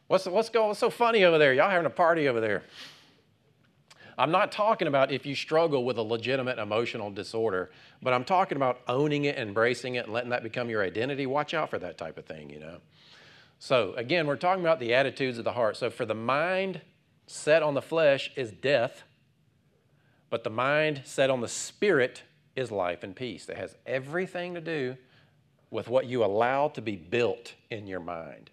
What's, 0.07 0.25
what's, 0.25 0.49
going, 0.49 0.67
what's 0.67 0.79
so 0.79 0.89
funny 0.89 1.23
over 1.23 1.37
there? 1.37 1.53
Y'all 1.53 1.69
having 1.69 1.85
a 1.85 1.89
party 1.89 2.27
over 2.27 2.39
there. 2.39 2.63
I'm 4.17 4.31
not 4.31 4.51
talking 4.51 4.87
about 4.87 5.11
if 5.11 5.25
you 5.25 5.33
struggle 5.33 5.85
with 5.85 5.97
a 5.97 6.01
legitimate 6.03 6.59
emotional 6.59 7.09
disorder, 7.09 7.71
but 8.01 8.13
I'm 8.13 8.23
talking 8.23 8.55
about 8.55 8.81
owning 8.87 9.25
it, 9.25 9.37
embracing 9.37 9.95
it, 9.95 10.05
and 10.05 10.13
letting 10.13 10.29
that 10.29 10.43
become 10.43 10.69
your 10.69 10.83
identity. 10.83 11.25
Watch 11.25 11.53
out 11.53 11.69
for 11.69 11.79
that 11.79 11.97
type 11.97 12.17
of 12.17 12.25
thing, 12.25 12.49
you 12.49 12.59
know. 12.59 12.77
So, 13.59 13.93
again, 13.95 14.27
we're 14.27 14.35
talking 14.35 14.63
about 14.63 14.79
the 14.79 14.93
attitudes 14.93 15.37
of 15.37 15.45
the 15.45 15.53
heart. 15.53 15.77
So, 15.77 15.89
for 15.89 16.05
the 16.05 16.13
mind 16.13 16.81
set 17.25 17.63
on 17.63 17.73
the 17.73 17.81
flesh 17.81 18.29
is 18.35 18.51
death, 18.51 19.03
but 20.29 20.43
the 20.43 20.49
mind 20.49 21.01
set 21.05 21.29
on 21.29 21.41
the 21.41 21.47
spirit 21.47 22.23
is 22.55 22.71
life 22.71 23.03
and 23.03 23.15
peace. 23.15 23.49
It 23.49 23.57
has 23.57 23.75
everything 23.85 24.53
to 24.53 24.61
do 24.61 24.97
with 25.71 25.87
what 25.87 26.05
you 26.05 26.23
allow 26.23 26.67
to 26.69 26.81
be 26.81 26.95
built 26.95 27.53
in 27.71 27.87
your 27.87 27.99
mind. 27.99 28.51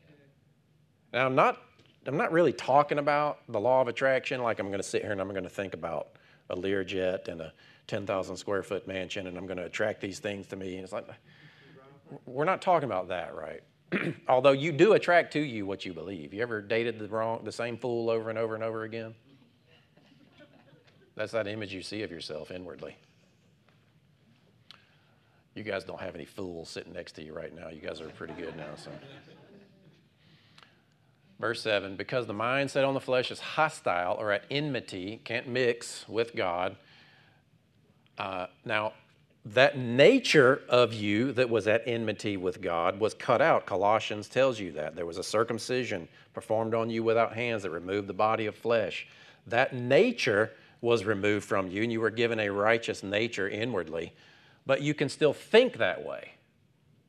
Now, 1.13 1.27
I'm 1.27 1.35
not, 1.35 1.61
I'm 2.07 2.17
not 2.17 2.33
really 2.33 2.53
talking 2.53 2.99
about 2.99 3.41
the 3.49 3.61
law 3.61 3.83
of 3.83 3.89
attraction 3.89 4.43
like 4.43 4.59
I'm 4.59 4.69
going 4.69 4.79
to 4.79 4.87
sit 4.89 5.03
here 5.03 5.13
and 5.13 5.21
I'm 5.21 5.29
going 5.29 5.45
to 5.45 5.51
think 5.51 5.75
about 5.75 6.13
a 6.49 6.57
Learjet 6.57 7.29
and 7.29 7.41
a 7.43 7.53
10,000 7.89 8.37
square 8.37 8.63
foot 8.63 8.87
mansion 8.89 9.27
and 9.27 9.37
I'm 9.37 9.47
going 9.47 9.59
to 9.59 9.65
attract 9.65 10.01
these 10.01 10.19
things 10.19 10.47
to 10.49 10.57
me. 10.57 10.77
And 10.77 10.85
it's 10.85 10.93
like, 10.93 11.07
we're 12.25 12.45
not 12.45 12.63
talking 12.63 12.89
about 12.89 13.09
that, 13.09 13.35
right? 13.35 13.63
Although 14.29 14.53
you 14.53 14.73
do 14.73 14.95
attract 14.95 15.33
to 15.35 15.41
you 15.41 15.67
what 15.67 15.85
you 15.85 15.93
believe. 15.93 16.33
You 16.33 16.43
ever 16.43 16.63
dated 16.63 16.99
the 16.99 17.09
wrong, 17.09 17.41
the 17.45 17.53
same 17.53 17.77
fool 17.77 18.09
over 18.09 18.31
and 18.31 18.39
over 18.39 18.55
and 18.55 18.65
over 18.65 18.85
again? 18.85 19.15
That's 21.17 21.33
that 21.33 21.47
image 21.47 21.75
you 21.75 21.83
see 21.83 22.03
of 22.03 22.11
yourself 22.11 22.51
inwardly. 22.51 22.97
You 25.61 25.71
guys 25.71 25.85
don't 25.85 26.01
have 26.01 26.15
any 26.15 26.25
fools 26.25 26.71
sitting 26.71 26.95
next 26.95 27.13
to 27.17 27.23
you 27.23 27.35
right 27.35 27.55
now. 27.55 27.69
You 27.69 27.83
guys 27.83 28.01
are 28.01 28.09
pretty 28.09 28.33
good 28.33 28.57
now, 28.57 28.77
so. 28.77 28.91
Verse 31.39 31.61
7 31.61 31.97
Because 31.97 32.27
the 32.27 32.33
mind 32.33 32.71
set 32.71 32.83
on 32.83 32.95
the 32.95 33.01
flesh 33.01 33.31
is 33.31 33.41
hostile 33.41 34.17
or 34.19 34.33
at 34.33 34.45
enmity, 34.51 35.21
can't 35.23 35.47
mix 35.47 36.09
with 36.09 36.35
God. 36.35 36.77
Uh, 38.17 38.47
now, 38.65 38.95
that 39.45 39.77
nature 39.77 40.63
of 40.71 40.95
you 40.95 41.31
that 41.33 41.51
was 41.51 41.69
at 41.69 41.83
enmity 41.87 42.39
with 42.39 42.63
God 42.63 42.99
was 42.99 43.13
cut 43.13 43.43
out. 43.43 43.67
Colossians 43.67 44.31
tells 44.31 44.59
you 44.59 44.73
that. 44.73 44.97
There 44.97 45.05
was 45.05 45.19
a 45.19 45.23
circumcision 45.23 46.09
performed 46.33 46.73
on 46.73 46.89
you 46.89 47.03
without 47.03 47.35
hands 47.35 47.65
that 47.65 47.71
removed 47.71 48.07
the 48.09 48.15
body 48.15 48.47
of 48.47 48.55
flesh. 48.55 49.07
That 49.47 49.75
nature 49.75 50.53
was 50.81 51.05
removed 51.05 51.45
from 51.45 51.71
you, 51.71 51.83
and 51.83 51.93
you 51.93 52.01
were 52.01 52.09
given 52.09 52.41
a 52.41 52.49
righteous 52.49 53.03
nature 53.03 53.47
inwardly. 53.47 54.15
But 54.67 54.83
you 54.83 54.95
can 54.95 55.09
still 55.09 55.33
think 55.33 55.79
that 55.79 56.05
way, 56.05 56.33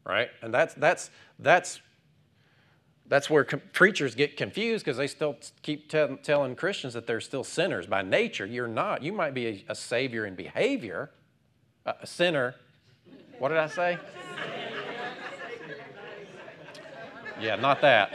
right? 0.06 0.30
And 0.42 0.54
that's, 0.54 0.74
that's, 0.74 1.10
that's 1.40 1.82
that's 3.12 3.30
where 3.30 3.44
com- 3.44 3.62
preachers 3.74 4.16
get 4.16 4.38
confused 4.38 4.86
because 4.86 4.96
they 4.96 5.08
still 5.08 5.36
keep 5.64 5.90
te- 5.90 6.16
telling 6.24 6.56
Christians 6.56 6.94
that 6.94 7.08
they're 7.08 7.20
still 7.20 7.44
sinners. 7.44 7.86
By 7.86 8.04
nature, 8.04 8.46
you're 8.46 8.70
not. 8.70 9.04
You 9.04 9.12
might 9.12 9.34
be 9.34 9.48
a, 9.48 9.66
a 9.68 9.76
savior 9.76 10.26
in 10.26 10.34
behavior, 10.34 11.12
a, 11.86 11.94
a 12.04 12.08
sinner. 12.08 12.56
What 13.38 13.50
did 13.50 13.58
I 13.58 13.68
say? 13.68 13.98
Yeah, 17.42 17.56
not 17.56 17.82
that. 17.82 18.14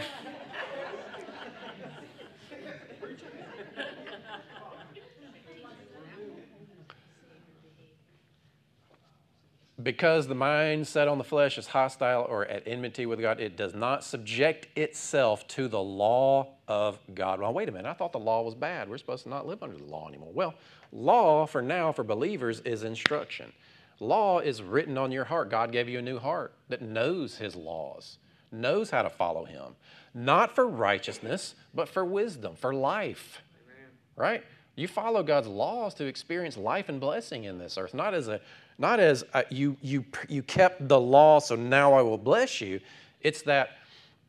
Because 9.87 10.27
the 10.27 10.35
mind 10.35 10.85
set 10.85 11.07
on 11.07 11.17
the 11.17 11.23
flesh 11.23 11.57
is 11.57 11.69
hostile 11.69 12.27
or 12.29 12.45
at 12.47 12.67
enmity 12.67 13.07
with 13.07 13.21
God, 13.21 13.39
it 13.39 13.57
does 13.57 13.73
not 13.73 14.03
subject 14.03 14.67
itself 14.77 15.47
to 15.47 15.69
the 15.69 15.81
law 15.81 16.49
of 16.67 16.99
God. 17.15 17.39
Well, 17.39 17.53
wait 17.53 17.69
a 17.69 17.73
minute. 17.73 17.89
I 17.89 17.93
thought 17.93 18.11
the 18.11 18.19
law 18.19 18.43
was 18.43 18.57
bad. 18.57 18.89
We're 18.91 18.99
supposed 18.99 19.23
to 19.23 19.29
not 19.29 19.47
live 19.47 19.63
under 19.63 19.77
the 19.77 19.85
law 19.85 20.09
anymore. 20.09 20.33
Well, 20.35 20.55
law 20.91 21.47
for 21.47 21.63
now 21.63 21.93
for 21.93 22.03
believers 22.03 22.59
is 22.65 22.83
instruction. 22.83 23.53
Law 24.01 24.41
is 24.41 24.61
written 24.61 24.99
on 24.99 25.13
your 25.13 25.23
heart. 25.23 25.51
God 25.51 25.71
gave 25.71 25.89
you 25.89 26.01
a 26.01 26.03
new 26.03 26.19
heart 26.19 26.53
that 26.69 26.83
knows 26.83 27.39
His 27.39 27.55
laws, 27.55 28.19
knows 28.51 28.91
how 28.91 29.03
to 29.03 29.09
follow 29.09 29.45
Him, 29.45 29.77
not 30.13 30.53
for 30.53 30.67
righteousness, 30.67 31.55
but 31.73 31.89
for 31.89 32.05
wisdom, 32.05 32.57
for 32.57 32.75
life. 32.75 33.41
Amen. 33.65 33.91
Right? 34.17 34.45
You 34.75 34.89
follow 34.89 35.23
God's 35.23 35.47
laws 35.47 35.95
to 35.95 36.07
experience 36.07 36.57
life 36.57 36.89
and 36.89 36.99
blessing 36.99 37.45
in 37.45 37.59
this 37.59 37.79
earth, 37.79 37.95
not 37.95 38.15
as 38.15 38.27
a 38.27 38.41
not 38.79 39.01
as 39.01 39.25
uh, 39.33 39.43
you 39.51 39.77
you 39.81 40.05
you 40.29 40.43
kept 40.43 40.89
the 40.89 41.01
law, 41.01 41.39
so 41.39 41.57
now 41.57 41.95
I 41.95 42.03
will 42.03 42.19
bless 42.19 42.61
you. 42.61 42.81
It's 43.21 43.43
that 43.43 43.71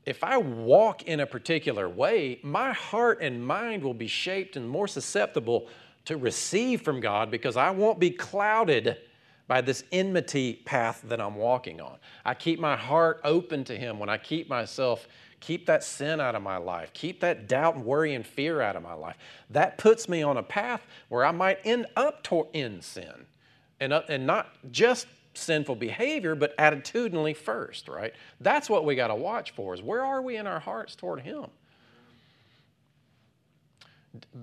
if 0.06 0.24
I 0.24 0.38
walk 0.38 1.04
in 1.04 1.20
a 1.20 1.26
particular 1.26 1.90
way, 1.90 2.40
my 2.42 2.72
heart 2.72 3.20
and 3.22 3.46
mind 3.46 3.84
will 3.84 3.94
be 3.94 4.08
shaped 4.08 4.56
and 4.56 4.68
more 4.68 4.88
susceptible 4.88 5.68
to 6.06 6.16
receive 6.16 6.82
from 6.82 7.02
God 7.02 7.30
because 7.30 7.58
I 7.58 7.72
won't 7.72 8.00
be 8.00 8.12
clouded 8.12 8.98
by 9.48 9.60
this 9.60 9.84
enmity 9.92 10.62
path 10.66 11.02
that 11.06 11.20
I'm 11.20 11.36
walking 11.36 11.82
on. 11.82 11.98
I 12.24 12.34
keep 12.34 12.60
my 12.60 12.78
heart 12.78 13.20
open 13.26 13.66
to 13.66 13.78
Him 13.78 14.00
when 14.00 14.08
I 14.08 14.18
keep 14.18 14.48
myself, 14.48 15.08
keep 15.42 15.66
that 15.66 15.84
sin 15.84 16.22
out 16.22 16.36
of 16.36 16.42
my 16.42 16.58
life, 16.58 16.94
keep 16.94 17.20
that 17.20 17.50
doubt 17.50 17.76
and 17.76 17.86
worry 17.86 18.14
and 18.14 18.26
fear 18.26 18.62
out 18.62 18.78
of 18.78 18.84
my 18.84 18.94
life. 18.94 19.18
That 19.50 19.78
puts 19.78 20.08
me 20.08 20.24
on 20.24 20.38
a 20.38 20.44
path 20.44 20.86
where 21.10 21.26
I 21.26 21.32
might 21.32 21.60
end 21.66 21.86
up 21.98 22.26
in 22.54 22.82
sin. 22.82 23.26
And, 23.80 23.94
uh, 23.94 24.02
and 24.10 24.26
not 24.26 24.50
just 24.72 25.08
sinful 25.34 25.76
behavior, 25.76 26.34
but 26.34 26.58
attitudinally 26.58 27.36
first, 27.36 27.88
right? 27.88 28.14
That's 28.42 28.70
what 28.70 28.86
we 28.86 28.96
got 28.96 29.10
to 29.10 29.16
watch 29.16 29.52
for 29.52 29.74
is 29.74 29.82
where 29.82 30.04
are 30.04 30.22
we 30.22 30.38
in 30.38 30.48
our 30.48 30.60
hearts 30.60 30.96
toward 30.96 31.22
Him? 31.22 31.46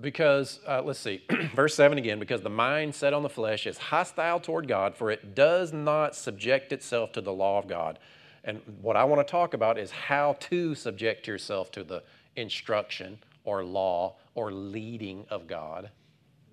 because, 0.01 0.59
uh, 0.67 0.81
let's 0.83 0.99
see, 0.99 1.23
verse 1.55 1.75
7 1.75 1.97
again, 1.97 2.19
because 2.19 2.41
the 2.41 2.49
mind 2.49 2.93
set 2.93 3.13
on 3.13 3.23
the 3.23 3.29
flesh 3.29 3.67
is 3.67 3.77
hostile 3.77 4.39
toward 4.39 4.67
God, 4.67 4.95
for 4.95 5.11
it 5.11 5.35
does 5.35 5.73
not 5.73 6.15
subject 6.15 6.73
itself 6.73 7.11
to 7.13 7.21
the 7.21 7.33
law 7.33 7.59
of 7.59 7.67
God. 7.67 7.99
And 8.43 8.61
what 8.81 8.95
I 8.95 9.03
want 9.05 9.25
to 9.25 9.29
talk 9.29 9.53
about 9.53 9.77
is 9.77 9.91
how 9.91 10.37
to 10.41 10.75
subject 10.75 11.27
yourself 11.27 11.71
to 11.71 11.83
the 11.83 12.03
instruction 12.35 13.17
or 13.43 13.63
law 13.63 14.15
or 14.35 14.51
leading 14.51 15.25
of 15.29 15.47
God. 15.47 15.89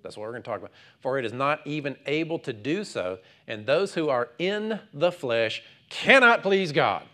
That's 0.03 0.17
what 0.17 0.25
we're 0.25 0.33
going 0.33 0.43
to 0.43 0.49
talk 0.49 0.59
about. 0.59 0.73
For 1.01 1.19
it 1.19 1.25
is 1.25 1.33
not 1.33 1.61
even 1.65 1.97
able 2.07 2.38
to 2.41 2.53
do 2.53 2.85
so, 2.85 3.19
and 3.47 3.67
those 3.67 3.95
who 3.95 4.09
are 4.09 4.31
in 4.38 4.81
the 4.93 5.12
flesh 5.12 5.62
cannot 5.91 6.43
please 6.43 6.73
God. 6.73 7.05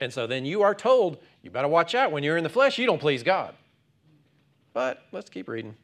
And 0.00 0.12
so 0.12 0.26
then 0.26 0.44
you 0.44 0.62
are 0.62 0.74
told, 0.74 1.18
you 1.42 1.50
better 1.50 1.68
watch 1.68 1.94
out 1.94 2.12
when 2.12 2.22
you're 2.22 2.36
in 2.36 2.44
the 2.44 2.50
flesh, 2.50 2.78
you 2.78 2.86
don't 2.86 3.00
please 3.00 3.22
God. 3.22 3.54
But 4.74 5.02
let's 5.10 5.30
keep 5.30 5.48
reading. 5.48 5.74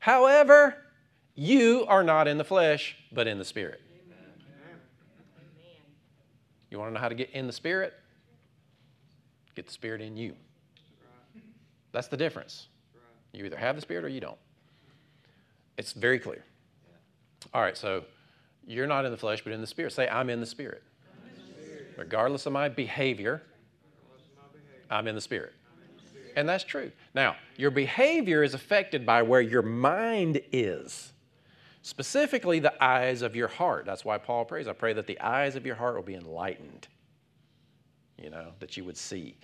However, 0.00 0.76
you 1.36 1.84
are 1.86 2.02
not 2.02 2.26
in 2.26 2.38
the 2.38 2.44
flesh, 2.44 2.96
but 3.12 3.28
in 3.28 3.38
the 3.38 3.44
Spirit. 3.44 3.80
You 6.70 6.78
want 6.78 6.90
to 6.90 6.94
know 6.94 7.00
how 7.00 7.08
to 7.08 7.14
get 7.14 7.30
in 7.30 7.46
the 7.46 7.52
Spirit? 7.52 7.92
Get 9.54 9.66
the 9.66 9.72
Spirit 9.72 10.00
in 10.00 10.16
you. 10.16 10.34
That's 11.92 12.08
the 12.08 12.16
difference. 12.16 12.68
You 13.32 13.44
either 13.44 13.56
have 13.56 13.76
the 13.76 13.82
Spirit 13.82 14.04
or 14.04 14.08
you 14.08 14.20
don't. 14.20 14.38
It's 15.78 15.92
very 15.92 16.18
clear. 16.18 16.44
All 17.52 17.62
right, 17.62 17.76
so 17.76 18.04
you're 18.66 18.86
not 18.86 19.04
in 19.04 19.10
the 19.10 19.16
flesh, 19.16 19.42
but 19.42 19.52
in 19.52 19.60
the 19.60 19.66
Spirit. 19.66 19.92
Say, 19.92 20.08
I'm 20.08 20.30
in 20.30 20.40
the 20.40 20.46
Spirit. 20.46 20.82
Regardless 21.96 22.46
of 22.46 22.52
my 22.52 22.68
behavior, 22.68 23.42
I'm 24.90 25.08
in 25.08 25.14
the 25.14 25.20
Spirit. 25.20 25.52
And 26.36 26.48
that's 26.48 26.64
true. 26.64 26.90
Now, 27.14 27.36
your 27.56 27.70
behavior 27.70 28.42
is 28.42 28.54
affected 28.54 29.04
by 29.04 29.22
where 29.22 29.42
your 29.42 29.62
mind 29.62 30.40
is, 30.50 31.12
specifically 31.82 32.58
the 32.58 32.82
eyes 32.82 33.22
of 33.22 33.36
your 33.36 33.48
heart. 33.48 33.84
That's 33.84 34.04
why 34.04 34.18
Paul 34.18 34.44
prays. 34.46 34.66
I 34.66 34.72
pray 34.72 34.94
that 34.94 35.06
the 35.06 35.20
eyes 35.20 35.56
of 35.56 35.66
your 35.66 35.74
heart 35.74 35.94
will 35.94 36.02
be 36.02 36.14
enlightened, 36.14 36.88
you 38.16 38.30
know, 38.30 38.52
that 38.60 38.76
you 38.76 38.84
would 38.84 38.96
see. 38.96 39.36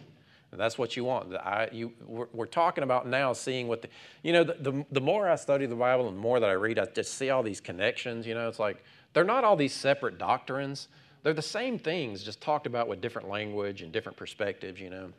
That's 0.52 0.78
what 0.78 0.96
you 0.96 1.04
want. 1.04 1.34
Eye, 1.34 1.68
you, 1.72 1.92
we're, 2.06 2.26
we're, 2.32 2.46
talking 2.46 2.82
about 2.82 3.06
now 3.06 3.34
seeing 3.34 3.68
what 3.68 3.82
the, 3.82 3.88
you 4.22 4.32
know, 4.32 4.44
the, 4.44 4.54
the, 4.54 4.86
the 4.92 5.00
more 5.00 5.28
I 5.28 5.36
study 5.36 5.66
the 5.66 5.74
Bible 5.74 6.08
and 6.08 6.16
the 6.16 6.20
more 6.20 6.40
that 6.40 6.48
I 6.48 6.54
read, 6.54 6.78
I 6.78 6.86
just 6.86 7.14
see 7.14 7.28
all 7.28 7.42
these 7.42 7.60
connections. 7.60 8.26
You 8.26 8.34
know, 8.34 8.48
it's 8.48 8.58
like 8.58 8.82
they're 9.12 9.24
not 9.24 9.44
all 9.44 9.56
these 9.56 9.74
separate 9.74 10.16
doctrines. 10.16 10.88
They're 11.22 11.34
the 11.34 11.42
same 11.42 11.78
things, 11.78 12.22
just 12.22 12.40
talked 12.40 12.66
about 12.66 12.88
with 12.88 13.00
different 13.00 13.28
language 13.28 13.82
and 13.82 13.92
different 13.92 14.16
perspectives, 14.16 14.80
you 14.80 14.88
know. 14.88 15.12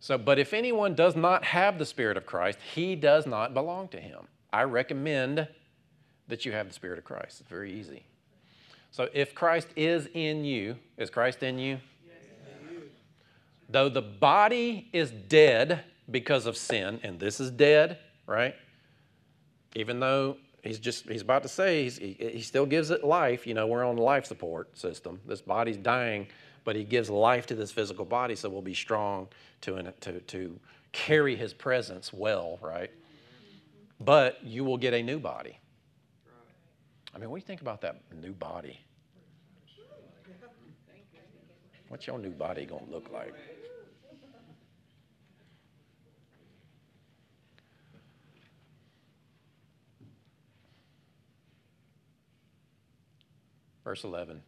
So, 0.00 0.18
but 0.18 0.38
if 0.38 0.52
anyone 0.52 0.94
does 0.94 1.16
not 1.16 1.44
have 1.44 1.78
the 1.78 1.86
Spirit 1.86 2.18
of 2.18 2.26
Christ, 2.26 2.58
he 2.74 2.94
does 2.94 3.26
not 3.26 3.54
belong 3.54 3.88
to 3.88 3.98
him. 3.98 4.28
I 4.52 4.64
recommend 4.64 5.48
that 6.28 6.44
you 6.44 6.52
have 6.52 6.68
the 6.68 6.74
Spirit 6.74 6.98
of 6.98 7.04
Christ. 7.04 7.40
It's 7.40 7.48
very 7.48 7.72
easy. 7.72 8.04
So, 8.90 9.08
if 9.14 9.34
Christ 9.34 9.68
is 9.76 10.08
in 10.12 10.44
you, 10.44 10.76
is 10.98 11.08
Christ 11.08 11.42
in 11.42 11.58
you? 11.58 11.78
Though 13.74 13.88
the 13.88 14.02
body 14.02 14.88
is 14.92 15.10
dead 15.10 15.82
because 16.08 16.46
of 16.46 16.56
sin, 16.56 17.00
and 17.02 17.18
this 17.18 17.40
is 17.40 17.50
dead, 17.50 17.98
right? 18.26 18.54
Even 19.74 19.98
though 19.98 20.36
he's 20.62 20.78
just 20.78 21.08
he's 21.08 21.22
about 21.22 21.42
to 21.42 21.48
say 21.48 21.88
he, 21.90 22.16
he 22.18 22.40
still 22.40 22.64
gives 22.64 22.90
it 22.90 23.04
life 23.04 23.46
you 23.46 23.52
know 23.52 23.66
we're 23.66 23.84
on 23.84 23.96
the 23.96 24.02
life 24.02 24.24
support 24.24 24.78
system 24.78 25.20
this 25.26 25.42
body's 25.42 25.76
dying 25.76 26.26
but 26.64 26.74
he 26.74 26.82
gives 26.84 27.10
life 27.10 27.44
to 27.44 27.54
this 27.54 27.70
physical 27.70 28.06
body 28.06 28.34
so 28.34 28.48
we'll 28.48 28.62
be 28.62 28.72
strong 28.72 29.28
to, 29.60 29.92
to, 30.00 30.20
to 30.20 30.58
carry 30.92 31.36
his 31.36 31.52
presence 31.52 32.12
well, 32.12 32.58
right? 32.62 32.90
But 34.00 34.42
you 34.42 34.64
will 34.64 34.78
get 34.78 34.94
a 34.94 35.02
new 35.02 35.18
body. 35.18 35.58
I 37.14 37.18
mean, 37.18 37.30
what 37.30 37.36
do 37.36 37.40
you 37.42 37.46
think 37.46 37.60
about 37.60 37.80
that 37.82 38.00
new 38.12 38.32
body? 38.32 38.80
What's 41.88 42.06
your 42.06 42.18
new 42.18 42.30
body 42.30 42.64
going 42.64 42.86
to 42.86 42.90
look 42.90 43.12
like? 43.12 43.34
Verse 53.84 54.04
11. 54.04 54.42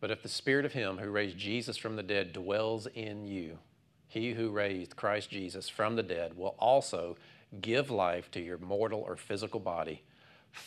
But 0.00 0.10
if 0.10 0.22
the 0.22 0.28
spirit 0.28 0.64
of 0.64 0.72
him 0.72 0.98
who 0.98 1.10
raised 1.10 1.38
Jesus 1.38 1.76
from 1.76 1.96
the 1.96 2.02
dead 2.02 2.32
dwells 2.32 2.86
in 2.86 3.24
you, 3.26 3.58
he 4.06 4.32
who 4.32 4.50
raised 4.50 4.96
Christ 4.96 5.30
Jesus 5.30 5.68
from 5.68 5.96
the 5.96 6.02
dead 6.02 6.36
will 6.36 6.54
also 6.58 7.16
give 7.60 7.90
life 7.90 8.30
to 8.32 8.40
your 8.40 8.58
mortal 8.58 9.00
or 9.00 9.16
physical 9.16 9.60
body 9.60 10.02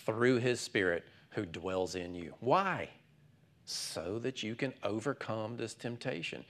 through 0.05 0.37
his 0.37 0.59
spirit 0.59 1.05
who 1.31 1.45
dwells 1.45 1.95
in 1.95 2.13
you. 2.13 2.33
Why? 2.39 2.89
So 3.65 4.19
that 4.19 4.43
you 4.43 4.55
can 4.55 4.73
overcome 4.83 5.57
this 5.57 5.73
temptation 5.73 6.43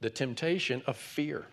the 0.00 0.10
temptation 0.10 0.82
of 0.86 0.96
fear 0.96 1.46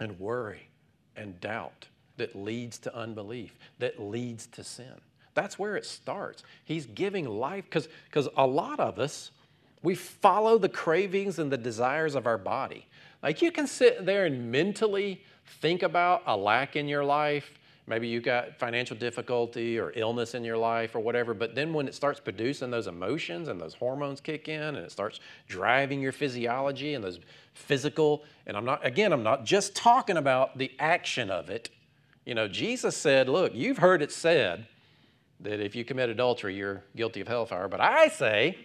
and 0.00 0.18
worry 0.18 0.68
and 1.16 1.40
doubt 1.40 1.86
that 2.16 2.34
leads 2.34 2.78
to 2.78 2.94
unbelief, 2.94 3.56
that 3.78 4.00
leads 4.00 4.46
to 4.48 4.64
sin. 4.64 5.00
That's 5.34 5.58
where 5.58 5.76
it 5.76 5.84
starts. 5.86 6.42
He's 6.64 6.86
giving 6.86 7.26
life 7.26 7.64
because 7.70 8.28
a 8.36 8.46
lot 8.46 8.80
of 8.80 8.98
us, 8.98 9.30
we 9.82 9.94
follow 9.94 10.58
the 10.58 10.68
cravings 10.68 11.38
and 11.38 11.50
the 11.50 11.56
desires 11.56 12.14
of 12.14 12.26
our 12.26 12.38
body. 12.38 12.86
Like 13.22 13.40
you 13.40 13.50
can 13.50 13.66
sit 13.66 14.04
there 14.04 14.26
and 14.26 14.50
mentally 14.50 15.22
think 15.60 15.82
about 15.82 16.22
a 16.26 16.36
lack 16.36 16.76
in 16.76 16.88
your 16.88 17.04
life. 17.04 17.52
Maybe 17.86 18.06
you've 18.06 18.22
got 18.22 18.58
financial 18.58 18.96
difficulty 18.96 19.78
or 19.78 19.92
illness 19.96 20.34
in 20.34 20.44
your 20.44 20.56
life 20.56 20.94
or 20.94 21.00
whatever, 21.00 21.34
but 21.34 21.54
then 21.54 21.72
when 21.72 21.88
it 21.88 21.94
starts 21.94 22.20
producing 22.20 22.70
those 22.70 22.86
emotions 22.86 23.48
and 23.48 23.60
those 23.60 23.74
hormones 23.74 24.20
kick 24.20 24.48
in 24.48 24.62
and 24.62 24.78
it 24.78 24.92
starts 24.92 25.18
driving 25.48 26.00
your 26.00 26.12
physiology 26.12 26.94
and 26.94 27.02
those 27.02 27.18
physical, 27.54 28.22
and 28.46 28.56
I'm 28.56 28.64
not, 28.64 28.86
again, 28.86 29.12
I'm 29.12 29.24
not 29.24 29.44
just 29.44 29.74
talking 29.74 30.16
about 30.16 30.58
the 30.58 30.70
action 30.78 31.28
of 31.28 31.50
it. 31.50 31.70
You 32.24 32.36
know, 32.36 32.46
Jesus 32.46 32.96
said, 32.96 33.28
Look, 33.28 33.52
you've 33.52 33.78
heard 33.78 34.00
it 34.00 34.12
said 34.12 34.68
that 35.42 35.60
if 35.60 35.74
you 35.74 35.84
commit 35.84 36.08
adultery, 36.08 36.54
you're 36.54 36.82
guilty 36.96 37.20
of 37.20 37.28
hellfire, 37.28 37.68
but 37.68 37.80
I 37.80 38.08
say, 38.08 38.56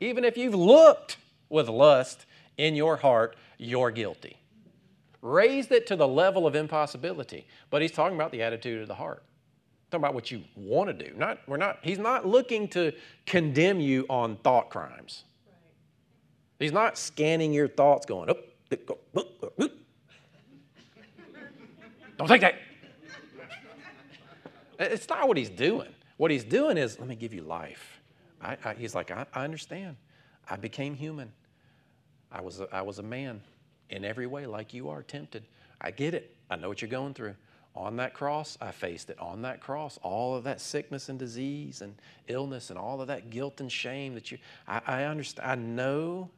even 0.00 0.24
if 0.24 0.36
you've 0.36 0.54
looked 0.54 1.16
with 1.48 1.68
lust 1.68 2.26
in 2.56 2.74
your 2.74 2.96
heart, 2.96 3.36
you're 3.58 3.90
guilty. 3.90 4.36
Raised 5.22 5.72
it 5.72 5.86
to 5.88 5.96
the 5.96 6.06
level 6.06 6.46
of 6.46 6.54
impossibility. 6.54 7.46
But 7.70 7.82
he's 7.82 7.92
talking 7.92 8.16
about 8.16 8.32
the 8.32 8.42
attitude 8.42 8.82
of 8.82 8.88
the 8.88 8.94
heart. 8.94 9.22
Talking 9.90 10.04
about 10.04 10.14
what 10.14 10.30
you 10.30 10.42
want 10.54 10.88
to 10.88 10.92
do. 10.92 11.14
Not, 11.16 11.38
we're 11.46 11.56
not, 11.56 11.78
he's 11.82 11.98
not 11.98 12.26
looking 12.26 12.68
to 12.68 12.92
condemn 13.24 13.80
you 13.80 14.04
on 14.10 14.36
thought 14.36 14.68
crimes. 14.70 15.24
Right. 15.46 15.54
He's 16.58 16.72
not 16.72 16.98
scanning 16.98 17.52
your 17.52 17.68
thoughts 17.68 18.04
going, 18.06 18.30
up, 18.30 18.38
up, 18.72 18.90
up, 19.16 19.42
up. 19.42 19.70
Don't 22.18 22.28
take 22.28 22.40
that. 22.40 22.54
It's 24.78 25.08
not 25.08 25.26
what 25.26 25.36
he's 25.36 25.48
doing. 25.48 25.88
What 26.16 26.30
he's 26.30 26.44
doing 26.44 26.78
is, 26.78 26.98
let 26.98 27.08
me 27.08 27.16
give 27.16 27.34
you 27.34 27.42
life. 27.42 28.00
I, 28.40 28.56
I, 28.64 28.74
he's 28.74 28.94
like, 28.94 29.10
I, 29.10 29.26
I 29.34 29.44
understand. 29.44 29.96
I 30.48 30.56
became 30.56 30.94
human. 30.94 31.32
I 32.30 32.40
was, 32.40 32.60
a, 32.60 32.68
I 32.72 32.82
was 32.82 32.98
a 32.98 33.02
man 33.02 33.40
in 33.90 34.04
every 34.04 34.26
way, 34.26 34.46
like 34.46 34.74
you 34.74 34.88
are, 34.88 35.02
tempted. 35.02 35.44
I 35.80 35.90
get 35.90 36.14
it. 36.14 36.34
I 36.50 36.56
know 36.56 36.68
what 36.68 36.80
you're 36.82 36.90
going 36.90 37.14
through. 37.14 37.34
On 37.74 37.96
that 37.96 38.14
cross, 38.14 38.56
I 38.60 38.70
faced 38.70 39.10
it. 39.10 39.18
On 39.18 39.42
that 39.42 39.60
cross, 39.60 39.98
all 40.02 40.34
of 40.34 40.44
that 40.44 40.62
sickness 40.62 41.10
and 41.10 41.18
disease 41.18 41.82
and 41.82 41.94
illness 42.26 42.70
and 42.70 42.78
all 42.78 43.02
of 43.02 43.08
that 43.08 43.28
guilt 43.28 43.60
and 43.60 43.70
shame 43.70 44.14
that 44.14 44.32
you, 44.32 44.38
I, 44.66 44.80
I 44.86 45.04
understand. 45.04 45.50
I 45.50 45.54
know 45.56 46.30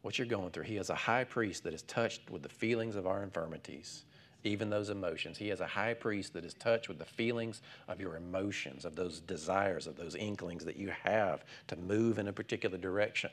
what 0.00 0.18
you're 0.18 0.26
going 0.26 0.50
through. 0.50 0.64
He 0.64 0.78
is 0.78 0.88
a 0.88 0.94
high 0.94 1.24
priest 1.24 1.64
that 1.64 1.74
is 1.74 1.82
touched 1.82 2.30
with 2.30 2.42
the 2.42 2.48
feelings 2.48 2.96
of 2.96 3.06
our 3.06 3.22
infirmities, 3.22 4.04
even 4.44 4.70
those 4.70 4.88
emotions. 4.88 5.38
He 5.38 5.50
is 5.50 5.60
a 5.60 5.66
high 5.66 5.94
priest 5.94 6.32
that 6.34 6.44
is 6.44 6.54
touched 6.54 6.88
with 6.88 6.98
the 6.98 7.04
feelings 7.04 7.60
of 7.88 8.00
your 8.00 8.16
emotions, 8.16 8.84
of 8.84 8.94
those 8.94 9.20
desires, 9.20 9.86
of 9.86 9.96
those 9.96 10.14
inklings 10.14 10.64
that 10.64 10.76
you 10.76 10.92
have 11.02 11.44
to 11.66 11.76
move 11.76 12.18
in 12.18 12.28
a 12.28 12.32
particular 12.32 12.78
direction, 12.78 13.30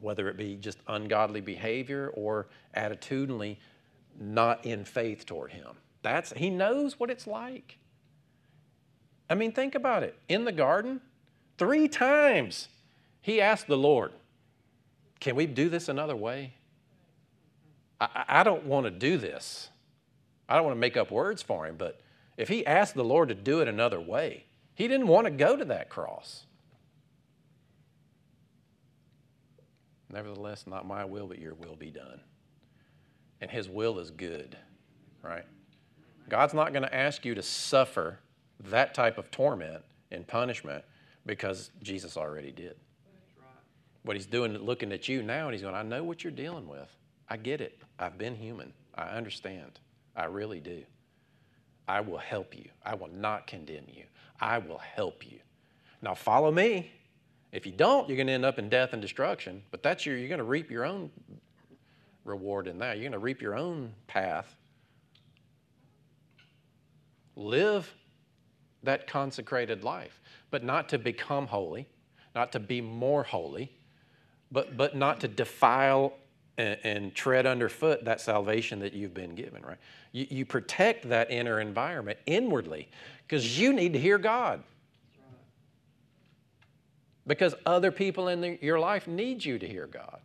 whether 0.00 0.28
it 0.28 0.36
be 0.36 0.56
just 0.56 0.78
ungodly 0.88 1.40
behavior 1.40 2.10
or 2.14 2.48
attitudinally 2.76 3.56
not 4.20 4.64
in 4.64 4.84
faith 4.84 5.24
toward 5.24 5.52
Him. 5.52 5.76
That's, 6.02 6.32
he 6.32 6.50
knows 6.50 6.98
what 6.98 7.10
it's 7.10 7.26
like. 7.26 7.78
I 9.30 9.34
mean, 9.34 9.52
think 9.52 9.74
about 9.74 10.02
it. 10.02 10.16
In 10.28 10.44
the 10.44 10.52
garden, 10.52 11.00
three 11.56 11.88
times 11.88 12.68
he 13.20 13.40
asked 13.40 13.66
the 13.66 13.76
Lord, 13.76 14.12
Can 15.20 15.36
we 15.36 15.46
do 15.46 15.68
this 15.68 15.88
another 15.88 16.16
way? 16.16 16.54
I, 18.00 18.24
I 18.28 18.42
don't 18.42 18.64
want 18.64 18.86
to 18.86 18.90
do 18.90 19.18
this. 19.18 19.68
I 20.48 20.56
don't 20.56 20.64
want 20.64 20.76
to 20.76 20.80
make 20.80 20.96
up 20.96 21.10
words 21.10 21.42
for 21.42 21.66
him, 21.66 21.76
but 21.76 22.00
if 22.36 22.48
he 22.48 22.64
asked 22.64 22.94
the 22.94 23.04
Lord 23.04 23.28
to 23.28 23.34
do 23.34 23.60
it 23.60 23.68
another 23.68 24.00
way, 24.00 24.44
he 24.74 24.88
didn't 24.88 25.08
want 25.08 25.26
to 25.26 25.30
go 25.30 25.56
to 25.56 25.64
that 25.66 25.88
cross. 25.88 26.46
Nevertheless, 30.10 30.66
not 30.66 30.86
my 30.86 31.04
will, 31.04 31.26
but 31.26 31.38
your 31.38 31.54
will 31.54 31.76
be 31.76 31.90
done. 31.90 32.20
And 33.40 33.50
his 33.50 33.68
will 33.68 33.98
is 33.98 34.10
good, 34.10 34.56
right? 35.22 35.44
God's 36.28 36.54
not 36.54 36.72
going 36.72 36.82
to 36.82 36.94
ask 36.94 37.24
you 37.24 37.34
to 37.34 37.42
suffer 37.42 38.18
that 38.60 38.94
type 38.94 39.18
of 39.18 39.30
torment 39.30 39.82
and 40.10 40.26
punishment 40.26 40.84
because 41.26 41.70
Jesus 41.82 42.16
already 42.16 42.52
did. 42.52 42.76
What 44.02 44.16
he's 44.16 44.26
doing, 44.26 44.56
looking 44.56 44.92
at 44.92 45.08
you 45.08 45.22
now, 45.22 45.46
and 45.46 45.52
he's 45.52 45.62
going, 45.62 45.74
I 45.74 45.82
know 45.82 46.02
what 46.02 46.24
you're 46.24 46.30
dealing 46.30 46.66
with. 46.66 46.88
I 47.28 47.36
get 47.36 47.60
it. 47.60 47.78
I've 47.98 48.16
been 48.16 48.34
human. 48.34 48.72
I 48.94 49.08
understand. 49.08 49.78
I 50.18 50.24
really 50.24 50.60
do. 50.60 50.82
I 51.86 52.00
will 52.00 52.18
help 52.18 52.54
you. 52.54 52.68
I 52.84 52.96
will 52.96 53.08
not 53.08 53.46
condemn 53.46 53.86
you. 53.86 54.04
I 54.40 54.58
will 54.58 54.78
help 54.78 55.24
you. 55.24 55.38
Now 56.02 56.14
follow 56.14 56.50
me. 56.50 56.90
If 57.52 57.64
you 57.64 57.72
don't, 57.72 58.08
you're 58.08 58.16
going 58.16 58.26
to 58.26 58.32
end 58.34 58.44
up 58.44 58.58
in 58.58 58.68
death 58.68 58.92
and 58.92 59.00
destruction. 59.00 59.62
But 59.70 59.82
that's 59.82 60.04
your, 60.04 60.18
you're 60.18 60.28
going 60.28 60.38
to 60.38 60.44
reap 60.44 60.70
your 60.70 60.84
own 60.84 61.10
reward 62.24 62.66
in 62.66 62.78
that. 62.80 62.96
You're 62.96 63.04
going 63.04 63.12
to 63.12 63.18
reap 63.18 63.40
your 63.40 63.56
own 63.56 63.92
path 64.06 64.56
live 67.36 67.94
that 68.82 69.06
consecrated 69.06 69.84
life, 69.84 70.20
but 70.50 70.64
not 70.64 70.88
to 70.88 70.98
become 70.98 71.46
holy, 71.46 71.86
not 72.34 72.52
to 72.52 72.58
be 72.58 72.80
more 72.80 73.22
holy, 73.22 73.72
but, 74.50 74.76
but 74.76 74.96
not 74.96 75.20
to 75.20 75.28
defile 75.28 76.12
and, 76.58 76.78
and 76.82 77.14
tread 77.14 77.46
underfoot 77.46 78.04
that 78.04 78.20
salvation 78.20 78.80
that 78.80 78.92
you've 78.92 79.14
been 79.14 79.34
given, 79.34 79.62
right? 79.62 79.78
You, 80.18 80.26
you 80.30 80.44
protect 80.44 81.08
that 81.10 81.30
inner 81.30 81.60
environment 81.60 82.18
inwardly 82.26 82.88
because 83.22 83.56
you 83.56 83.72
need 83.72 83.92
to 83.92 84.00
hear 84.00 84.18
God. 84.18 84.64
Because 87.24 87.54
other 87.64 87.92
people 87.92 88.26
in 88.26 88.40
the, 88.40 88.58
your 88.60 88.80
life 88.80 89.06
need 89.06 89.44
you 89.44 89.60
to 89.60 89.68
hear 89.68 89.86
God. 89.86 90.18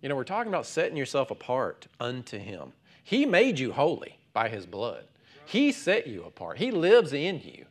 You 0.00 0.08
know, 0.08 0.14
we're 0.14 0.22
talking 0.22 0.52
about 0.52 0.64
setting 0.64 0.96
yourself 0.96 1.32
apart 1.32 1.88
unto 1.98 2.38
Him. 2.38 2.72
He 3.02 3.26
made 3.26 3.58
you 3.58 3.72
holy 3.72 4.16
by 4.32 4.48
His 4.48 4.64
blood. 4.64 5.06
He 5.44 5.72
set 5.72 6.06
you 6.06 6.22
apart. 6.22 6.58
He 6.58 6.70
lives 6.70 7.12
in 7.12 7.40
you. 7.40 7.66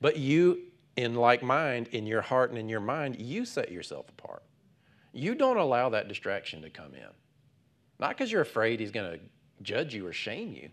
But 0.00 0.16
you, 0.16 0.60
in 0.96 1.16
like 1.16 1.42
mind, 1.42 1.88
in 1.88 2.06
your 2.06 2.22
heart 2.22 2.50
and 2.50 2.58
in 2.58 2.68
your 2.68 2.78
mind, 2.78 3.20
you 3.20 3.44
set 3.44 3.72
yourself 3.72 4.08
apart. 4.10 4.44
You 5.12 5.34
don't 5.34 5.56
allow 5.56 5.88
that 5.88 6.06
distraction 6.06 6.62
to 6.62 6.70
come 6.70 6.94
in. 6.94 7.08
Not 7.98 8.10
because 8.10 8.30
you're 8.30 8.42
afraid 8.42 8.78
he's 8.78 8.92
going 8.92 9.10
to 9.10 9.18
judge 9.62 9.94
you 9.94 10.06
or 10.06 10.12
shame 10.12 10.52
you, 10.52 10.70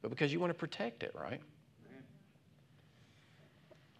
but 0.00 0.10
because 0.10 0.32
you 0.32 0.40
want 0.40 0.50
to 0.50 0.58
protect 0.58 1.02
it, 1.02 1.14
right? 1.14 1.40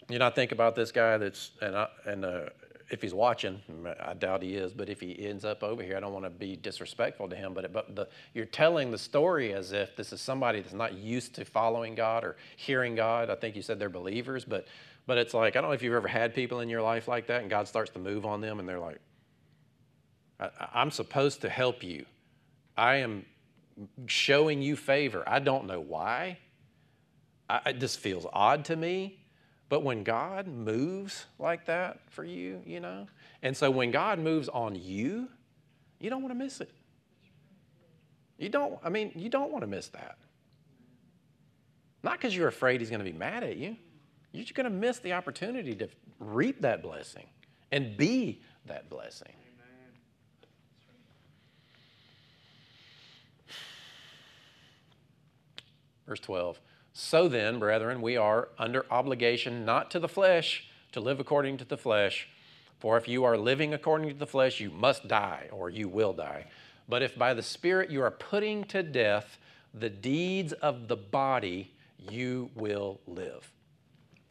You 0.09 0.19
know, 0.19 0.27
I 0.27 0.31
think 0.31 0.53
about 0.53 0.75
this 0.75 0.93
guy 0.93 1.17
that's, 1.17 1.53
and, 1.61 1.77
I, 1.77 1.89
and 2.07 2.25
uh, 2.25 2.41
if 2.91 3.01
he's 3.01 3.15
watching, 3.15 3.63
I 4.01 4.13
doubt 4.15 4.43
he 4.43 4.55
is, 4.55 4.73
but 4.73 4.89
if 4.89 5.01
he 5.01 5.27
ends 5.27 5.45
up 5.45 5.63
over 5.63 5.83
here, 5.83 5.97
I 5.97 6.01
don't 6.01 6.13
want 6.13 6.27
to 6.27 6.31
be 6.31 6.57
disrespectful 6.57 7.29
to 7.29 7.37
him, 7.37 7.55
but, 7.55 7.73
but 7.73 7.97
the, 7.97 8.09
you're 8.35 8.45
telling 8.45 8.91
the 8.91 8.99
story 8.99 9.55
as 9.55 9.73
if 9.73 9.97
this 9.97 10.13
is 10.13 10.21
somebody 10.21 10.61
that's 10.61 10.75
not 10.75 10.95
used 10.95 11.35
to 11.37 11.45
following 11.45 11.95
God 11.95 12.25
or 12.25 12.37
hearing 12.57 12.95
God. 12.95 13.31
I 13.31 13.37
think 13.37 13.57
you 13.57 13.63
said 13.63 13.79
they're 13.79 13.89
believers, 13.89 14.45
but, 14.45 14.67
but 15.07 15.17
it's 15.17 15.33
like, 15.33 15.57
I 15.57 15.61
don't 15.61 15.71
know 15.71 15.75
if 15.75 15.83
you've 15.83 15.95
ever 15.95 16.09
had 16.09 16.35
people 16.35 16.61
in 16.61 16.69
your 16.69 16.83
life 16.83 17.09
like 17.09 17.29
that 17.29 17.41
and 17.41 17.49
God 17.49 17.67
starts 17.67 17.91
to 17.93 17.99
move 17.99 18.27
on 18.27 18.41
them 18.41 18.61
and 18.61 18.69
they're 18.69 18.79
like, 18.79 18.99
I'm 20.75 20.91
supposed 20.91 21.41
to 21.43 21.49
help 21.49 21.83
you. 21.83 22.05
I 22.77 22.97
am 22.97 23.25
showing 24.07 24.63
you 24.63 24.77
favor. 24.77 25.25
I 25.27 25.39
don't 25.39 25.67
know 25.67 25.81
why. 25.81 26.39
I, 27.49 27.61
it 27.67 27.81
just 27.81 27.99
feels 27.99 28.27
odd 28.33 28.65
to 28.67 28.77
me. 28.77 29.19
But 29.69 29.83
when 29.83 30.03
God 30.03 30.47
moves 30.49 31.25
like 31.39 31.65
that 31.67 32.01
for 32.11 32.25
you, 32.25 32.61
you 32.67 32.81
know, 32.81 33.07
and 33.43 33.57
so 33.57 33.71
when 33.71 33.91
God 33.91 34.19
moves 34.19 34.49
on 34.51 34.75
you, 34.75 35.29
you 35.99 36.11
don't 36.11 36.21
want 36.21 36.33
to 36.33 36.39
miss 36.39 36.61
it. 36.61 36.71
You 38.37 38.51
don't, 38.51 38.79
I 38.85 38.91
mean, 38.91 39.13
you 39.15 39.31
don't 39.31 39.51
want 39.51 39.63
to 39.63 39.67
miss 39.67 39.89
that. 39.89 40.19
Not 42.03 42.15
because 42.15 42.37
you're 42.37 42.49
afraid 42.49 42.81
he's 42.81 42.91
going 42.91 43.05
to 43.05 43.11
be 43.11 43.17
mad 43.17 43.45
at 43.45 43.57
you. 43.57 43.77
You're 44.33 44.43
just 44.43 44.55
going 44.55 44.65
to 44.65 44.71
miss 44.71 44.99
the 44.99 45.13
opportunity 45.13 45.75
to 45.77 45.89
reap 46.19 46.61
that 46.63 46.83
blessing 46.83 47.27
and 47.71 47.97
be 47.97 48.43
that 48.67 48.91
blessing. 48.91 49.33
Verse 56.07 56.21
12. 56.21 56.61
So 56.93 57.29
then, 57.29 57.59
brethren, 57.59 58.03
we 58.03 58.17
are 58.17 58.49
under 58.59 58.85
obligation 58.91 59.65
not 59.65 59.91
to 59.93 59.99
the 59.99 60.09
flesh 60.09 60.67
to 60.93 61.01
live 61.01 61.21
according 61.21 61.57
to 61.59 61.65
the 61.65 61.79
flesh. 61.79 62.29
For 62.79 62.97
if 62.97 63.09
you 63.09 63.25
are 63.25 63.39
living 63.39 63.73
according 63.73 64.11
to 64.11 64.15
the 64.15 64.27
flesh, 64.27 64.61
you 64.61 64.71
must 64.71 65.09
die, 65.09 65.49
or 65.53 65.71
you 65.71 65.89
will 65.89 66.13
die. 66.13 66.47
But 66.89 67.03
if 67.03 67.17
by 67.17 67.33
the 67.33 67.43
Spirit 67.43 67.91
you 67.91 68.03
are 68.03 68.11
putting 68.11 68.65
to 68.65 68.83
death 68.83 69.39
the 69.73 69.89
deeds 69.89 70.53
of 70.53 70.89
the 70.89 70.97
body, 70.97 71.73
you 72.11 72.51
will 72.55 73.01
live. 73.07 73.51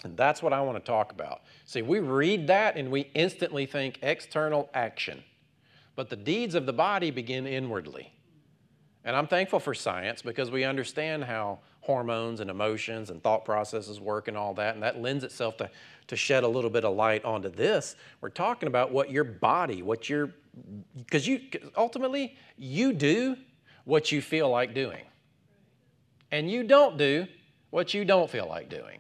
And 0.04 0.18
that's 0.18 0.44
what 0.44 0.54
I 0.54 0.62
want 0.62 0.78
to 0.78 0.84
talk 0.84 1.12
about. 1.12 1.42
See, 1.66 1.82
we 1.82 2.00
read 2.00 2.48
that 2.48 2.76
and 2.76 2.92
we 2.92 3.10
instantly 3.14 3.66
think 3.66 4.00
external 4.02 4.70
action. 4.74 5.24
But 5.96 6.10
the 6.10 6.16
deeds 6.16 6.56
of 6.56 6.66
the 6.66 6.74
body 6.74 7.12
begin 7.12 7.46
inwardly. 7.48 8.12
And 9.04 9.16
I'm 9.16 9.28
thankful 9.28 9.60
for 9.60 9.74
science 9.74 10.22
because 10.22 10.52
we 10.52 10.64
understand 10.64 11.24
how 11.24 11.60
hormones 11.82 12.40
and 12.40 12.50
emotions 12.50 13.10
and 13.10 13.22
thought 13.24 13.44
processes 13.44 14.00
work 14.00 14.28
and 14.28 14.38
all 14.38 14.54
that. 14.54 14.76
And 14.76 14.84
that 14.84 15.02
lends 15.02 15.24
itself 15.24 15.58
to, 15.58 15.70
to 16.08 16.16
shed 16.16 16.44
a 16.44 16.48
little 16.48 16.70
bit 16.70 16.86
of 16.86 16.96
light 16.96 17.26
onto 17.26 17.50
this. 17.50 17.96
We're 18.22 18.30
talking 18.30 18.68
about 18.68 18.92
what 18.92 19.10
your 19.10 19.24
body, 19.24 19.82
what 19.82 20.08
your, 20.08 20.32
because 20.96 21.28
you 21.28 21.42
ultimately, 21.76 22.38
you 22.58 22.94
do 22.94 23.36
what 23.86 24.12
you 24.12 24.22
feel 24.22 24.50
like 24.50 24.76
doing. 24.76 25.04
And 26.32 26.50
you 26.50 26.64
don't 26.64 26.98
do 26.98 27.28
what 27.72 27.96
you 27.96 28.06
don't 28.06 28.30
feel 28.30 28.48
like 28.48 28.70
doing. 28.70 29.00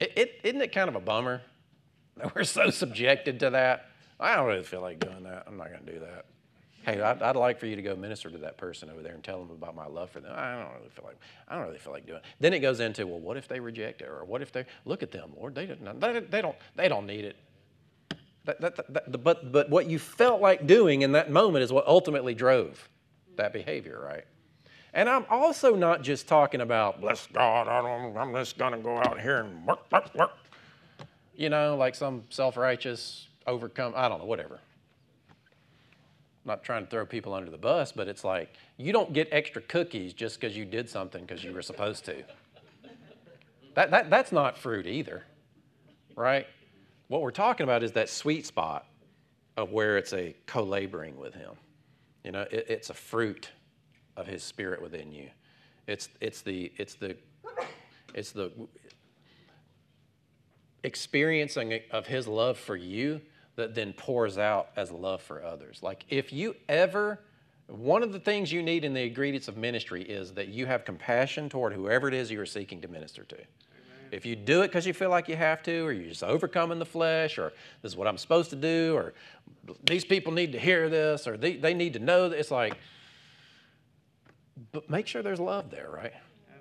It, 0.00 0.12
it, 0.16 0.40
isn't 0.42 0.60
it 0.60 0.72
kind 0.72 0.88
of 0.88 0.96
a 0.96 1.00
bummer 1.00 1.40
that 2.16 2.34
we're 2.34 2.42
so 2.42 2.70
subjected 2.70 3.38
to 3.40 3.50
that? 3.50 3.90
I 4.18 4.34
don't 4.34 4.46
really 4.46 4.64
feel 4.64 4.80
like 4.80 4.98
doing 4.98 5.22
that. 5.22 5.44
I'm 5.46 5.56
not 5.56 5.68
going 5.68 5.84
to 5.86 5.92
do 5.92 6.00
that 6.00 6.26
hey, 6.84 7.00
I'd, 7.00 7.22
I'd, 7.22 7.36
like 7.36 7.58
for 7.58 7.66
you 7.66 7.76
to 7.76 7.82
go 7.82 7.96
minister 7.96 8.30
to 8.30 8.38
that 8.38 8.56
person 8.56 8.90
over 8.90 9.02
there 9.02 9.14
and 9.14 9.24
tell 9.24 9.38
them 9.38 9.50
about 9.50 9.74
my 9.74 9.86
love 9.86 10.10
for 10.10 10.20
them. 10.20 10.32
I 10.34 10.52
don't 10.52 10.74
really 10.74 10.90
feel 10.90 11.04
like 11.04 11.18
I 11.48 11.54
don't 11.54 11.64
really 11.64 11.78
feel 11.78 11.92
like 11.92 12.06
doing 12.06 12.18
it. 12.18 12.24
Then 12.40 12.52
it 12.52 12.60
goes 12.60 12.80
into, 12.80 13.06
well, 13.06 13.20
what 13.20 13.36
if 13.36 13.48
they 13.48 13.60
reject 13.60 14.02
it, 14.02 14.08
or 14.08 14.24
what 14.24 14.42
if 14.42 14.52
they 14.52 14.64
look 14.84 15.02
at 15.02 15.10
them, 15.10 15.32
Lord? 15.36 15.54
They 15.54 15.66
don't. 15.66 16.00
They, 16.00 16.20
they 16.20 16.42
don't. 16.42 16.56
They 16.76 16.88
don't 16.88 17.06
need 17.06 17.24
it. 17.24 17.36
That, 18.44 18.60
that, 18.60 18.92
that, 18.92 19.24
but 19.24 19.50
but 19.52 19.70
what 19.70 19.86
you 19.86 19.98
felt 19.98 20.40
like 20.40 20.66
doing 20.66 21.02
in 21.02 21.12
that 21.12 21.30
moment 21.30 21.62
is 21.62 21.72
what 21.72 21.86
ultimately 21.86 22.34
drove 22.34 22.88
that 23.36 23.52
behavior, 23.52 24.00
right? 24.04 24.24
And 24.92 25.08
I'm 25.08 25.24
also 25.28 25.74
not 25.74 26.02
just 26.02 26.28
talking 26.28 26.60
about 26.60 27.00
bless 27.00 27.26
God. 27.26 27.68
I 27.68 27.80
don't. 27.80 28.16
I'm 28.16 28.34
just 28.34 28.58
gonna 28.58 28.78
go 28.78 28.98
out 28.98 29.20
here 29.20 29.40
and 29.40 29.66
work, 29.66 29.90
work, 29.90 30.14
work. 30.14 30.32
You 31.34 31.48
know, 31.48 31.76
like 31.76 31.94
some 31.94 32.22
self-righteous 32.28 33.26
overcome. 33.46 33.94
I 33.96 34.08
don't 34.08 34.18
know, 34.18 34.26
whatever 34.26 34.60
not 36.44 36.62
trying 36.62 36.84
to 36.84 36.90
throw 36.90 37.06
people 37.06 37.32
under 37.32 37.50
the 37.50 37.58
bus, 37.58 37.92
but 37.92 38.08
it's 38.08 38.24
like 38.24 38.54
you 38.76 38.92
don't 38.92 39.12
get 39.12 39.28
extra 39.32 39.62
cookies 39.62 40.12
just 40.12 40.40
because 40.40 40.56
you 40.56 40.64
did 40.64 40.88
something 40.88 41.24
because 41.24 41.42
you 41.42 41.52
were 41.52 41.62
supposed 41.62 42.04
to. 42.04 42.22
That, 43.74 43.90
that, 43.90 44.10
that's 44.10 44.30
not 44.30 44.56
fruit 44.56 44.86
either, 44.86 45.24
right? 46.16 46.46
What 47.08 47.22
we're 47.22 47.30
talking 47.30 47.64
about 47.64 47.82
is 47.82 47.92
that 47.92 48.08
sweet 48.08 48.46
spot 48.46 48.86
of 49.56 49.72
where 49.72 49.96
it's 49.98 50.12
a 50.12 50.34
co 50.46 50.62
laboring 50.62 51.16
with 51.18 51.34
Him. 51.34 51.52
You 52.24 52.32
know, 52.32 52.42
it, 52.42 52.66
it's 52.68 52.90
a 52.90 52.94
fruit 52.94 53.50
of 54.16 54.26
His 54.26 54.42
Spirit 54.42 54.80
within 54.80 55.12
you. 55.12 55.28
It's, 55.86 56.08
it's, 56.20 56.42
the, 56.42 56.72
it's, 56.76 56.94
the, 56.94 57.16
it's 58.14 58.32
the 58.32 58.52
experiencing 60.82 61.80
of 61.90 62.06
His 62.06 62.28
love 62.28 62.58
for 62.58 62.76
you 62.76 63.20
that 63.56 63.74
then 63.74 63.92
pours 63.92 64.38
out 64.38 64.70
as 64.76 64.90
love 64.90 65.22
for 65.22 65.44
others. 65.44 65.82
Like, 65.82 66.04
if 66.08 66.32
you 66.32 66.56
ever, 66.68 67.20
one 67.68 68.02
of 68.02 68.12
the 68.12 68.18
things 68.18 68.52
you 68.52 68.62
need 68.62 68.84
in 68.84 68.92
the 68.92 69.02
ingredients 69.02 69.48
of 69.48 69.56
ministry 69.56 70.02
is 70.02 70.32
that 70.34 70.48
you 70.48 70.66
have 70.66 70.84
compassion 70.84 71.48
toward 71.48 71.72
whoever 71.72 72.08
it 72.08 72.14
is 72.14 72.30
you 72.30 72.40
are 72.40 72.46
seeking 72.46 72.80
to 72.80 72.88
minister 72.88 73.24
to. 73.24 73.36
If 74.10 74.26
you 74.26 74.36
do 74.36 74.62
it 74.62 74.68
because 74.68 74.86
you 74.86 74.92
feel 74.92 75.10
like 75.10 75.28
you 75.28 75.36
have 75.36 75.62
to, 75.64 75.86
or 75.86 75.92
you're 75.92 76.08
just 76.08 76.22
overcoming 76.22 76.78
the 76.78 76.86
flesh, 76.86 77.38
or 77.38 77.52
this 77.82 77.92
is 77.92 77.96
what 77.96 78.06
I'm 78.06 78.18
supposed 78.18 78.50
to 78.50 78.56
do, 78.56 78.94
or 78.94 79.14
these 79.84 80.04
people 80.04 80.32
need 80.32 80.52
to 80.52 80.58
hear 80.58 80.88
this, 80.88 81.26
or 81.26 81.36
they, 81.36 81.56
they 81.56 81.74
need 81.74 81.94
to 81.94 81.98
know 81.98 82.28
that 82.28 82.38
it's 82.38 82.50
like, 82.50 82.76
but 84.72 84.88
make 84.88 85.06
sure 85.06 85.22
there's 85.22 85.40
love 85.40 85.70
there, 85.70 85.90
right? 85.90 86.12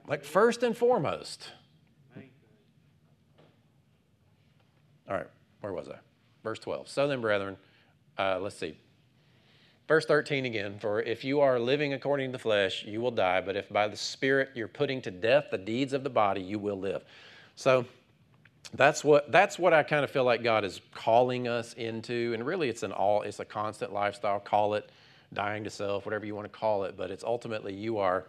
Like, 0.08 0.24
first 0.24 0.64
and 0.64 0.76
foremost. 0.76 1.48
All 5.10 5.16
right, 5.16 5.28
where 5.62 5.74
was 5.74 5.90
I? 5.90 5.98
Verse 6.44 6.60
12. 6.60 6.88
So 6.90 7.08
then, 7.08 7.22
brethren, 7.22 7.58
uh, 8.18 8.40
let's 8.40 8.58
see. 8.58 8.78
Verse 9.88 10.06
13 10.06 10.46
again, 10.46 10.80
for 10.80 11.02
if 11.02 11.24
you 11.24 11.42
are 11.42 11.60
living 11.60 11.94
according 11.94 12.30
to 12.30 12.38
the 12.38 12.42
flesh, 12.42 12.86
you 12.86 13.02
will 13.02 13.12
die, 13.12 13.42
but 13.42 13.56
if 13.56 13.68
by 13.70 13.88
the 13.88 13.98
Spirit 13.98 14.50
you're 14.56 14.70
putting 14.70 15.02
to 15.02 15.12
death 15.12 15.48
the 15.52 15.58
deeds 15.58 15.92
of 15.92 16.04
the 16.04 16.10
body, 16.10 16.42
you 16.42 16.58
will 16.58 16.80
live. 16.80 17.04
So 17.56 17.86
that's 18.74 19.04
what 19.04 19.30
that's 19.32 19.60
what 19.60 19.74
I 19.74 19.84
kind 19.84 20.06
of 20.06 20.10
feel 20.10 20.24
like 20.24 20.42
God 20.42 20.64
is 20.64 20.80
calling 20.94 21.50
us 21.50 21.74
into, 21.74 22.34
and 22.34 22.46
really 22.46 22.70
it's 22.70 22.84
an 22.84 22.94
all 22.94 23.24
it's 23.24 23.40
a 23.40 23.46
constant 23.46 23.92
lifestyle. 23.92 24.40
Call 24.40 24.76
it 24.76 24.90
dying 25.34 25.66
to 25.66 25.70
self, 25.70 26.06
whatever 26.06 26.26
you 26.26 26.34
want 26.34 26.46
to 26.52 26.60
call 26.60 26.86
it, 26.86 26.96
but 26.96 27.12
it's 27.12 27.24
ultimately 27.24 27.74
you 27.74 27.98
are 27.98 28.26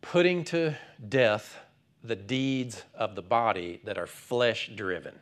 putting 0.00 0.44
to 0.44 0.74
death 1.08 1.56
the 2.02 2.16
deeds 2.16 2.82
of 2.94 3.14
the 3.14 3.22
body 3.22 3.80
that 3.84 3.96
are 3.96 4.06
flesh 4.06 4.70
driven. 4.74 5.14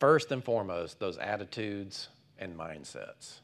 First 0.00 0.32
and 0.32 0.42
foremost, 0.42 0.98
those 0.98 1.18
attitudes 1.18 2.08
and 2.38 2.56
mindsets. 2.56 3.40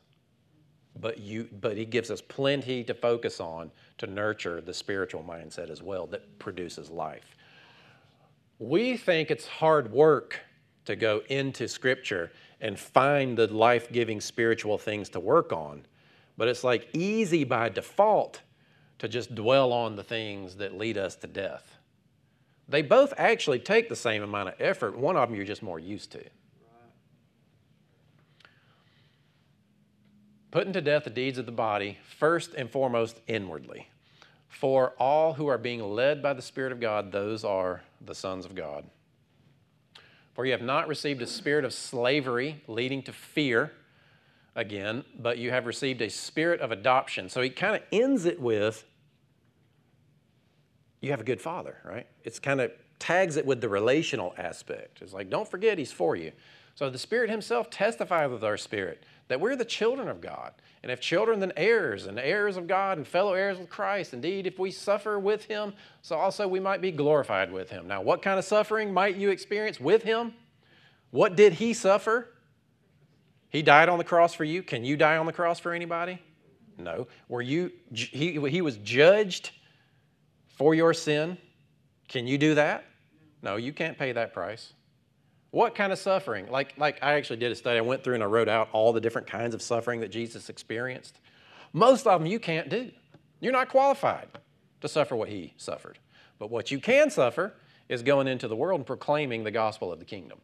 But, 0.99 1.19
you, 1.19 1.51
but 1.61 1.77
he 1.77 1.85
gives 1.85 2.11
us 2.11 2.23
plenty 2.23 2.83
to 2.85 2.95
focus 2.95 3.41
on 3.41 3.71
to 3.99 4.07
nurture 4.07 4.63
the 4.63 4.73
spiritual 4.73 5.23
mindset 5.23 5.69
as 5.69 5.83
well 5.83 6.07
that 6.07 6.39
produces 6.39 6.91
life. 6.91 7.37
We 8.59 8.97
think 8.97 9.31
it's 9.31 9.47
hard 9.47 9.93
work 9.93 10.41
to 10.87 10.97
go 10.97 11.21
into 11.29 11.69
Scripture 11.69 12.33
and 12.63 12.79
find 12.79 13.37
the 13.37 13.53
life 13.53 13.93
giving 13.93 14.19
spiritual 14.19 14.79
things 14.79 15.11
to 15.11 15.21
work 15.21 15.53
on, 15.53 15.85
but 16.39 16.49
it's 16.49 16.65
like 16.65 16.89
easy 16.95 17.45
by 17.45 17.69
default 17.69 18.41
to 18.99 19.09
just 19.09 19.35
dwell 19.35 19.75
on 19.75 19.95
the 19.95 20.03
things 20.03 20.57
that 20.57 20.79
lead 20.79 20.97
us 20.97 21.17
to 21.17 21.27
death. 21.27 21.77
They 22.67 22.81
both 22.81 23.13
actually 23.19 23.59
take 23.59 23.91
the 23.91 23.97
same 23.97 24.23
amount 24.23 24.49
of 24.49 24.55
effort. 24.59 24.97
One 24.97 25.17
of 25.17 25.29
them 25.29 25.37
you're 25.37 25.45
just 25.45 25.63
more 25.63 25.79
used 25.79 26.13
to. 26.13 26.25
Putting 30.57 30.73
to 30.73 30.81
death 30.81 31.05
the 31.05 31.11
deeds 31.11 31.37
of 31.37 31.45
the 31.45 31.53
body, 31.53 31.99
first 32.19 32.55
and 32.55 32.71
foremost 32.71 33.21
inwardly. 33.27 33.91
For 34.49 34.95
all 34.99 35.35
who 35.35 35.49
are 35.49 35.59
being 35.59 35.83
led 35.83 36.23
by 36.23 36.33
the 36.33 36.41
Spirit 36.41 36.73
of 36.73 36.81
God, 36.81 37.13
those 37.13 37.45
are 37.45 37.83
the 38.01 38.15
sons 38.15 38.47
of 38.47 38.55
God. 38.55 38.87
For 40.33 40.47
you 40.47 40.53
have 40.53 40.63
not 40.63 40.89
received 40.89 41.21
a 41.21 41.27
spirit 41.27 41.67
of 41.67 41.75
slavery 41.75 42.63
leading 42.69 43.03
to 43.03 43.13
fear 43.13 43.71
again, 44.55 45.05
but 45.19 45.37
you 45.37 45.51
have 45.51 45.67
received 45.67 46.01
a 46.01 46.09
spirit 46.09 46.63
of 46.63 46.73
adoption. 46.73 47.29
So 47.29 47.43
he 47.43 47.51
kind 47.51 47.77
of 47.77 47.83
ends 47.93 48.25
it 48.25 48.41
with 48.41 48.83
you 51.03 51.11
have 51.11 51.21
a 51.21 51.25
good 51.25 51.43
father, 51.43 51.77
right? 51.85 52.07
It's 52.25 52.39
kind 52.39 52.63
of 52.63 52.73
tags 52.99 53.37
it 53.37 53.45
with 53.45 53.61
the 53.61 53.69
relational 53.69 54.33
aspect. 54.39 55.03
It's 55.03 55.13
like, 55.13 55.29
don't 55.29 55.47
forget, 55.47 55.77
he's 55.77 55.93
for 55.93 56.17
you. 56.17 56.33
So 56.77 56.89
the 56.89 56.99
Spirit 56.99 57.29
Himself 57.29 57.69
testifies 57.69 58.31
with 58.31 58.43
our 58.43 58.57
spirit 58.57 59.05
that 59.29 59.41
we're 59.41 59.57
the 59.57 59.65
children 59.65 60.09
of 60.09 60.21
God. 60.21 60.53
And 60.83 60.93
if 60.93 61.01
children, 61.01 61.41
then 61.41 61.53
heirs, 61.57 62.07
and 62.07 62.19
heirs 62.19 62.57
of 62.57 62.67
God, 62.67 62.99
and 62.99 63.07
fellow 63.07 63.33
heirs 63.33 63.59
with 63.59 63.69
Christ. 63.69 64.15
Indeed, 64.15 64.47
if 64.47 64.59
we 64.59 64.71
suffer 64.71 65.19
with 65.19 65.45
Him, 65.45 65.73
so 66.03 66.17
also 66.17 66.47
we 66.47 66.61
might 66.61 66.81
be 66.81 66.93
glorified 66.93 67.51
with 67.51 67.71
Him. 67.71 67.89
Now, 67.89 68.03
what 68.03 68.23
kind 68.23 68.39
of 68.39 68.45
suffering 68.45 68.93
might 68.93 69.17
you 69.17 69.31
experience 69.31 69.81
with 69.81 70.03
Him? 70.03 70.35
What 71.11 71.35
did 71.35 71.55
He 71.55 71.73
suffer? 71.73 72.29
He 73.49 73.63
died 73.63 73.89
on 73.89 73.99
the 73.99 74.05
cross 74.05 74.35
for 74.35 74.45
you. 74.45 74.63
Can 74.63 74.85
you 74.85 74.97
die 74.97 75.17
on 75.17 75.27
the 75.27 75.33
cross 75.33 75.59
for 75.59 75.73
anybody? 75.73 76.21
No. 76.79 77.07
Were 77.29 77.43
you, 77.43 77.73
he, 77.93 78.39
he 78.49 78.61
was 78.61 78.77
judged 78.79 79.51
for 80.49 80.75
your 80.75 80.93
sin. 80.95 81.39
Can 82.09 82.27
you 82.27 82.39
do 82.39 82.55
that? 82.55 82.85
No, 83.43 83.57
you 83.57 83.73
can't 83.73 83.99
pay 83.99 84.13
that 84.13 84.33
price. 84.33 84.73
What 85.57 85.75
kind 85.75 85.91
of 85.91 85.99
suffering? 85.99 86.51
Like, 86.51 86.75
like 86.77 86.99
I 87.03 87.15
actually 87.15 87.39
did 87.39 87.51
a 87.51 87.55
study. 87.55 87.79
I 87.79 87.81
went 87.81 88.05
through 88.05 88.13
and 88.13 88.23
I 88.23 88.27
wrote 88.27 88.47
out 88.47 88.69
all 88.73 88.93
the 88.93 89.01
different 89.01 89.27
kinds 89.27 89.55
of 89.55 89.63
suffering 89.63 90.01
that 90.01 90.11
Jesus 90.11 90.51
experienced. 90.51 91.19
Most 91.73 92.07
of 92.07 92.21
them 92.21 92.31
you 92.31 92.39
can't 92.39 92.69
do. 92.69 92.91
You're 93.41 93.55
not 93.55 93.71
qualified 93.71 94.29
to 94.83 94.87
suffer 94.87 95.17
what 95.17 95.31
he 95.31 95.55
suffered. 95.57 95.99
But 96.39 96.51
what 96.51 96.71
you 96.71 96.79
can 96.79 97.09
suffer 97.09 97.55
is 97.89 98.03
going 98.03 98.29
into 98.29 98.49
the 98.49 98.55
world 98.55 98.81
and 98.81 98.87
proclaiming 98.87 99.45
the 99.45 99.51
gospel 99.51 99.91
of 99.91 99.99
the 99.99 100.05
kingdom. 100.05 100.43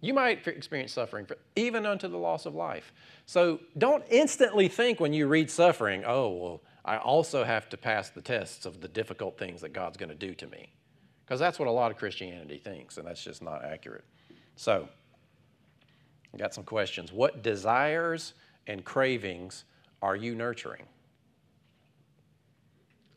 You 0.00 0.14
might 0.14 0.48
experience 0.48 0.94
suffering, 0.94 1.26
for, 1.26 1.36
even 1.54 1.84
unto 1.84 2.08
the 2.08 2.16
loss 2.16 2.46
of 2.46 2.54
life. 2.54 2.94
So 3.26 3.60
don't 3.76 4.04
instantly 4.08 4.68
think 4.68 5.00
when 5.00 5.12
you 5.12 5.26
read 5.26 5.50
suffering, 5.50 6.02
oh, 6.06 6.30
well, 6.30 6.62
I 6.82 6.96
also 6.96 7.44
have 7.44 7.68
to 7.68 7.76
pass 7.76 8.08
the 8.08 8.22
tests 8.22 8.64
of 8.64 8.80
the 8.80 8.88
difficult 8.88 9.36
things 9.36 9.60
that 9.60 9.74
God's 9.74 9.98
going 9.98 10.08
to 10.08 10.14
do 10.14 10.34
to 10.36 10.46
me. 10.46 10.72
Because 11.26 11.40
that's 11.40 11.58
what 11.58 11.68
a 11.68 11.70
lot 11.70 11.90
of 11.90 11.98
Christianity 11.98 12.58
thinks, 12.58 12.96
and 12.96 13.06
that's 13.06 13.22
just 13.22 13.42
not 13.42 13.62
accurate. 13.64 14.04
So, 14.56 14.88
I 16.32 16.36
got 16.36 16.54
some 16.54 16.64
questions. 16.64 17.12
What 17.12 17.42
desires 17.42 18.34
and 18.66 18.84
cravings 18.84 19.64
are 20.02 20.16
you 20.16 20.34
nurturing? 20.34 20.84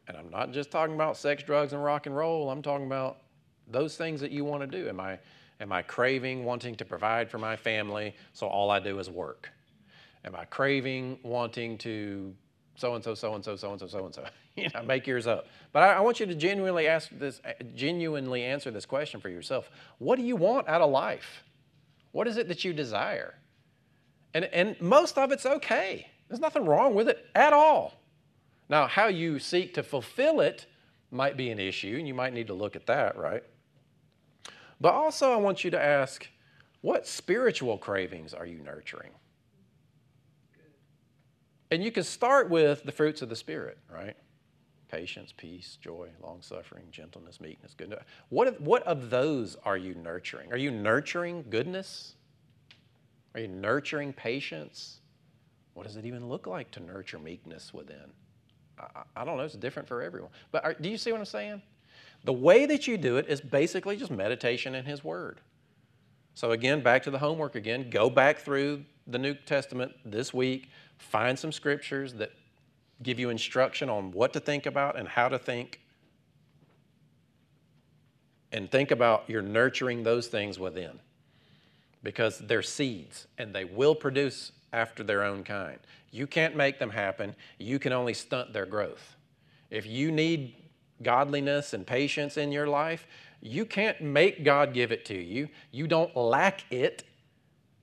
And 0.07 0.15
I'm 0.15 0.29
not 0.29 0.51
just 0.51 0.71
talking 0.71 0.95
about 0.95 1.17
sex, 1.17 1.43
drugs, 1.43 1.73
and 1.73 1.83
rock 1.83 2.05
and 2.05 2.15
roll. 2.15 2.49
I'm 2.49 2.61
talking 2.61 2.85
about 2.85 3.17
those 3.67 3.97
things 3.97 4.21
that 4.21 4.31
you 4.31 4.45
want 4.45 4.61
to 4.61 4.67
do. 4.67 4.87
Am 4.87 4.99
I, 4.99 5.19
am 5.59 5.71
I 5.71 5.81
craving 5.81 6.45
wanting 6.45 6.75
to 6.75 6.85
provide 6.85 7.29
for 7.29 7.37
my 7.37 7.55
family 7.55 8.15
so 8.33 8.47
all 8.47 8.71
I 8.71 8.79
do 8.79 8.99
is 8.99 9.09
work? 9.09 9.49
Am 10.23 10.35
I 10.35 10.45
craving 10.45 11.19
wanting 11.23 11.77
to 11.79 12.33
so 12.77 12.93
and 12.93 13.03
so, 13.03 13.15
so 13.15 13.33
and 13.33 13.43
so, 13.43 13.55
so 13.55 13.71
and 13.71 13.79
so, 13.79 13.87
so 13.87 14.05
and 14.05 14.15
so? 14.15 14.23
You 14.55 14.69
know, 14.73 14.81
make 14.81 15.05
yours 15.05 15.27
up. 15.27 15.47
But 15.71 15.83
I, 15.83 15.93
I 15.93 15.99
want 15.99 16.19
you 16.19 16.25
to 16.25 16.33
genuinely 16.33 16.87
ask 16.87 17.09
this, 17.11 17.41
uh, 17.45 17.51
genuinely 17.75 18.43
answer 18.43 18.71
this 18.71 18.87
question 18.87 19.19
for 19.19 19.29
yourself. 19.29 19.69
What 19.99 20.15
do 20.17 20.23
you 20.23 20.35
want 20.35 20.67
out 20.67 20.81
of 20.81 20.89
life? 20.89 21.43
What 22.11 22.27
is 22.27 22.37
it 22.37 22.47
that 22.47 22.65
you 22.65 22.73
desire? 22.73 23.35
And, 24.33 24.45
and 24.45 24.79
most 24.81 25.17
of 25.19 25.31
it's 25.31 25.45
okay. 25.45 26.07
There's 26.27 26.39
nothing 26.39 26.65
wrong 26.65 26.95
with 26.95 27.07
it 27.07 27.25
at 27.35 27.53
all. 27.53 28.01
Now, 28.69 28.87
how 28.87 29.07
you 29.07 29.37
seek 29.37 29.75
to 29.75 29.83
fulfill 29.83 30.39
it 30.41 30.65
might 31.11 31.37
be 31.37 31.51
an 31.51 31.59
issue, 31.59 31.95
and 31.97 32.07
you 32.07 32.13
might 32.13 32.33
need 32.33 32.47
to 32.47 32.53
look 32.53 32.75
at 32.75 32.87
that, 32.87 33.15
right? 33.15 33.43
But 34.81 34.93
also, 34.93 35.31
I 35.31 35.37
want 35.37 35.63
you 35.63 35.71
to 35.71 35.81
ask 35.81 36.27
what 36.81 37.07
spiritual 37.07 37.77
cravings 37.77 38.33
are 38.33 38.45
you 38.45 38.59
nurturing? 38.59 39.11
And 41.69 41.83
you 41.83 41.91
can 41.91 42.03
start 42.03 42.49
with 42.49 42.83
the 42.83 42.91
fruits 42.91 43.21
of 43.21 43.29
the 43.29 43.35
Spirit, 43.35 43.77
right? 43.91 44.15
patience, 44.87 45.33
peace, 45.35 45.77
joy, 45.81 46.09
long 46.21 46.41
suffering, 46.41 46.85
gentleness, 46.91 47.39
meekness, 47.41 47.73
goodness. 47.75 48.03
What 48.29 48.47
of, 48.47 48.61
what 48.61 48.83
of 48.83 49.09
those 49.09 49.57
are 49.65 49.77
you 49.77 49.93
nurturing? 49.95 50.51
Are 50.51 50.57
you 50.57 50.71
nurturing 50.71 51.45
goodness? 51.49 52.15
Are 53.33 53.41
you 53.41 53.47
nurturing 53.47 54.13
patience? 54.13 55.01
What 55.73 55.85
does 55.85 55.95
it 55.95 56.05
even 56.05 56.27
look 56.27 56.47
like 56.47 56.71
to 56.71 56.79
nurture 56.79 57.19
meekness 57.19 57.73
within? 57.73 58.11
I, 58.79 59.03
I 59.15 59.25
don't 59.25 59.37
know, 59.37 59.43
it's 59.43 59.55
different 59.55 59.87
for 59.87 60.01
everyone. 60.01 60.31
But 60.51 60.63
are, 60.63 60.73
do 60.73 60.89
you 60.89 60.97
see 60.97 61.11
what 61.11 61.19
I'm 61.19 61.25
saying? 61.25 61.61
The 62.23 62.33
way 62.33 62.65
that 62.65 62.87
you 62.87 62.97
do 62.97 63.17
it 63.17 63.27
is 63.27 63.41
basically 63.41 63.95
just 63.95 64.11
meditation 64.11 64.73
in 64.75 64.85
His 64.85 65.03
Word. 65.03 65.39
So, 66.33 66.51
again, 66.51 66.81
back 66.81 67.03
to 67.03 67.11
the 67.11 67.17
homework 67.17 67.55
again. 67.55 67.89
Go 67.89 68.09
back 68.09 68.39
through 68.39 68.85
the 69.07 69.17
New 69.17 69.33
Testament 69.33 69.93
this 70.05 70.33
week, 70.33 70.69
find 70.97 71.37
some 71.37 71.51
scriptures 71.51 72.13
that 72.15 72.31
give 73.01 73.19
you 73.19 73.29
instruction 73.29 73.89
on 73.89 74.11
what 74.11 74.33
to 74.33 74.39
think 74.39 74.65
about 74.65 74.97
and 74.97 75.07
how 75.07 75.29
to 75.29 75.39
think. 75.39 75.81
And 78.51 78.69
think 78.71 78.91
about 78.91 79.25
you're 79.27 79.41
nurturing 79.41 80.03
those 80.03 80.27
things 80.27 80.57
within 80.59 80.99
because 82.03 82.39
they're 82.39 82.61
seeds 82.61 83.27
and 83.37 83.53
they 83.53 83.65
will 83.65 83.95
produce 83.95 84.51
after 84.73 85.03
their 85.03 85.23
own 85.23 85.43
kind. 85.43 85.79
You 86.11 86.27
can't 86.27 86.55
make 86.55 86.79
them 86.79 86.89
happen, 86.89 87.35
you 87.57 87.79
can 87.79 87.93
only 87.93 88.13
stunt 88.13 88.53
their 88.53 88.65
growth. 88.65 89.15
If 89.69 89.85
you 89.85 90.11
need 90.11 90.55
godliness 91.03 91.73
and 91.73 91.85
patience 91.85 92.37
in 92.37 92.51
your 92.51 92.67
life, 92.67 93.07
you 93.41 93.65
can't 93.65 94.01
make 94.01 94.43
God 94.43 94.73
give 94.73 94.91
it 94.91 95.05
to 95.05 95.17
you. 95.17 95.49
You 95.71 95.87
don't 95.87 96.15
lack 96.15 96.63
it. 96.71 97.03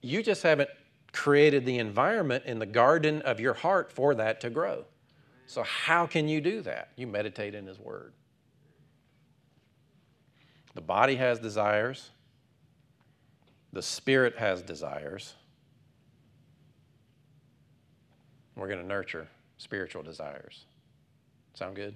You 0.00 0.22
just 0.22 0.42
haven't 0.42 0.70
created 1.14 1.64
the 1.64 1.78
environment 1.78 2.44
in 2.44 2.58
the 2.58 2.66
garden 2.66 3.22
of 3.22 3.40
your 3.40 3.54
heart 3.54 3.90
for 3.90 4.14
that 4.16 4.40
to 4.40 4.50
grow. 4.50 4.84
So, 5.46 5.62
how 5.62 6.06
can 6.06 6.28
you 6.28 6.40
do 6.40 6.60
that? 6.62 6.88
You 6.96 7.06
meditate 7.06 7.54
in 7.54 7.66
His 7.66 7.78
Word. 7.78 8.12
The 10.74 10.80
body 10.80 11.14
has 11.16 11.38
desires, 11.38 12.10
the 13.72 13.82
spirit 13.82 14.36
has 14.36 14.60
desires. 14.60 15.34
We're 18.56 18.68
going 18.68 18.80
to 18.80 18.86
nurture 18.86 19.28
spiritual 19.58 20.02
desires. 20.02 20.64
Sound 21.54 21.74
good? 21.74 21.94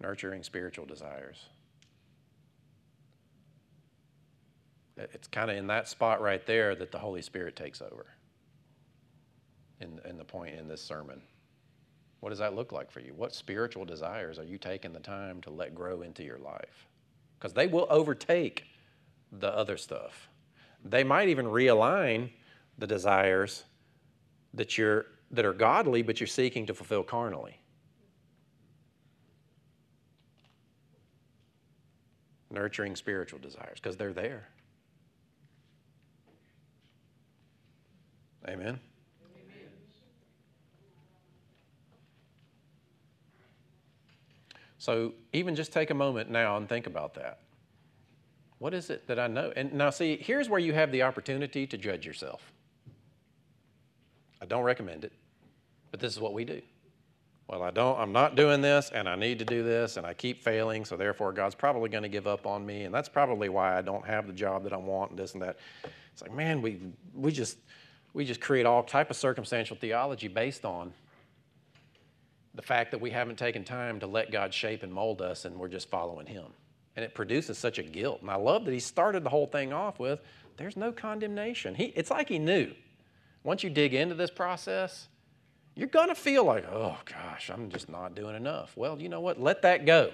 Nurturing 0.00 0.42
spiritual 0.42 0.86
desires. 0.86 1.46
It's 5.12 5.28
kind 5.28 5.50
of 5.50 5.56
in 5.56 5.66
that 5.68 5.88
spot 5.88 6.20
right 6.20 6.44
there 6.46 6.74
that 6.74 6.92
the 6.92 6.98
Holy 6.98 7.22
Spirit 7.22 7.56
takes 7.56 7.80
over 7.80 8.06
in, 9.80 10.00
in 10.08 10.16
the 10.16 10.24
point 10.24 10.58
in 10.58 10.68
this 10.68 10.82
sermon. 10.82 11.20
What 12.20 12.30
does 12.30 12.38
that 12.38 12.54
look 12.54 12.70
like 12.70 12.90
for 12.90 13.00
you? 13.00 13.14
What 13.14 13.34
spiritual 13.34 13.84
desires 13.84 14.38
are 14.38 14.44
you 14.44 14.58
taking 14.58 14.92
the 14.92 15.00
time 15.00 15.40
to 15.42 15.50
let 15.50 15.74
grow 15.74 16.02
into 16.02 16.22
your 16.22 16.38
life? 16.38 16.86
Because 17.38 17.54
they 17.54 17.66
will 17.66 17.86
overtake 17.88 18.64
the 19.32 19.48
other 19.48 19.76
stuff. 19.76 20.28
They 20.84 21.04
might 21.04 21.28
even 21.28 21.46
realign 21.46 22.30
the 22.78 22.86
desires 22.86 23.64
that 24.54 24.76
you're 24.76 25.06
that 25.30 25.44
are 25.44 25.52
godly 25.52 26.02
but 26.02 26.18
you're 26.18 26.26
seeking 26.26 26.66
to 26.66 26.74
fulfill 26.74 27.02
carnally. 27.02 27.56
Nurturing 32.50 32.96
spiritual 32.96 33.38
desires 33.38 33.78
because 33.80 33.96
they're 33.96 34.12
there. 34.12 34.48
Amen. 38.48 38.80
So 44.78 45.12
even 45.34 45.54
just 45.54 45.72
take 45.72 45.90
a 45.90 45.94
moment 45.94 46.30
now 46.30 46.56
and 46.56 46.66
think 46.66 46.86
about 46.86 47.12
that. 47.14 47.40
What 48.58 48.72
is 48.72 48.88
it 48.88 49.06
that 49.08 49.18
I 49.18 49.26
know? 49.26 49.52
And 49.54 49.74
now, 49.74 49.90
see, 49.90 50.16
here's 50.16 50.48
where 50.48 50.58
you 50.58 50.72
have 50.72 50.90
the 50.90 51.02
opportunity 51.02 51.66
to 51.66 51.76
judge 51.76 52.06
yourself. 52.06 52.52
I 54.40 54.46
don't 54.46 54.62
recommend 54.62 55.04
it, 55.04 55.12
but 55.90 56.00
this 56.00 56.12
is 56.12 56.18
what 56.18 56.32
we 56.32 56.46
do. 56.46 56.62
Well, 57.46 57.62
I 57.62 57.70
don't, 57.70 57.98
I'm 57.98 58.12
not 58.12 58.36
doing 58.36 58.62
this, 58.62 58.90
and 58.94 59.08
I 59.08 59.16
need 59.16 59.38
to 59.40 59.44
do 59.44 59.62
this, 59.62 59.96
and 59.96 60.06
I 60.06 60.14
keep 60.14 60.42
failing, 60.42 60.84
so 60.84 60.96
therefore 60.96 61.32
God's 61.32 61.54
probably 61.54 61.88
going 61.90 62.04
to 62.04 62.08
give 62.08 62.26
up 62.26 62.46
on 62.46 62.64
me, 62.64 62.84
and 62.84 62.94
that's 62.94 63.08
probably 63.08 63.48
why 63.48 63.76
I 63.76 63.82
don't 63.82 64.06
have 64.06 64.26
the 64.26 64.32
job 64.32 64.62
that 64.64 64.72
I 64.72 64.76
want, 64.76 65.10
and 65.10 65.18
this 65.18 65.34
and 65.34 65.42
that. 65.42 65.58
It's 66.12 66.22
like, 66.22 66.32
man, 66.32 66.62
we, 66.62 66.78
we 67.12 67.32
just 67.32 67.58
we 68.12 68.24
just 68.24 68.40
create 68.40 68.66
all 68.66 68.82
type 68.82 69.10
of 69.10 69.16
circumstantial 69.16 69.76
theology 69.76 70.28
based 70.28 70.64
on 70.64 70.92
the 72.54 72.62
fact 72.62 72.90
that 72.90 73.00
we 73.00 73.10
haven't 73.10 73.38
taken 73.38 73.64
time 73.64 74.00
to 74.00 74.06
let 74.06 74.32
God 74.32 74.52
shape 74.52 74.82
and 74.82 74.92
mold 74.92 75.22
us 75.22 75.44
and 75.44 75.56
we're 75.56 75.68
just 75.68 75.88
following 75.88 76.26
Him. 76.26 76.46
And 76.96 77.04
it 77.04 77.14
produces 77.14 77.56
such 77.56 77.78
a 77.78 77.82
guilt. 77.82 78.20
And 78.20 78.30
I 78.30 78.34
love 78.34 78.64
that 78.64 78.72
He 78.72 78.80
started 78.80 79.22
the 79.24 79.30
whole 79.30 79.46
thing 79.46 79.72
off 79.72 79.98
with 79.98 80.20
there's 80.56 80.76
no 80.76 80.92
condemnation. 80.92 81.74
He, 81.74 81.84
it's 81.96 82.10
like 82.10 82.28
He 82.28 82.38
knew. 82.38 82.72
Once 83.44 83.62
you 83.62 83.70
dig 83.70 83.94
into 83.94 84.14
this 84.14 84.30
process, 84.30 85.08
you're 85.74 85.88
going 85.88 86.08
to 86.08 86.14
feel 86.14 86.44
like, 86.44 86.66
oh 86.70 86.98
gosh, 87.06 87.50
I'm 87.50 87.70
just 87.70 87.88
not 87.88 88.14
doing 88.14 88.36
enough. 88.36 88.76
Well, 88.76 89.00
you 89.00 89.08
know 89.08 89.20
what? 89.20 89.40
Let 89.40 89.62
that 89.62 89.86
go. 89.86 90.12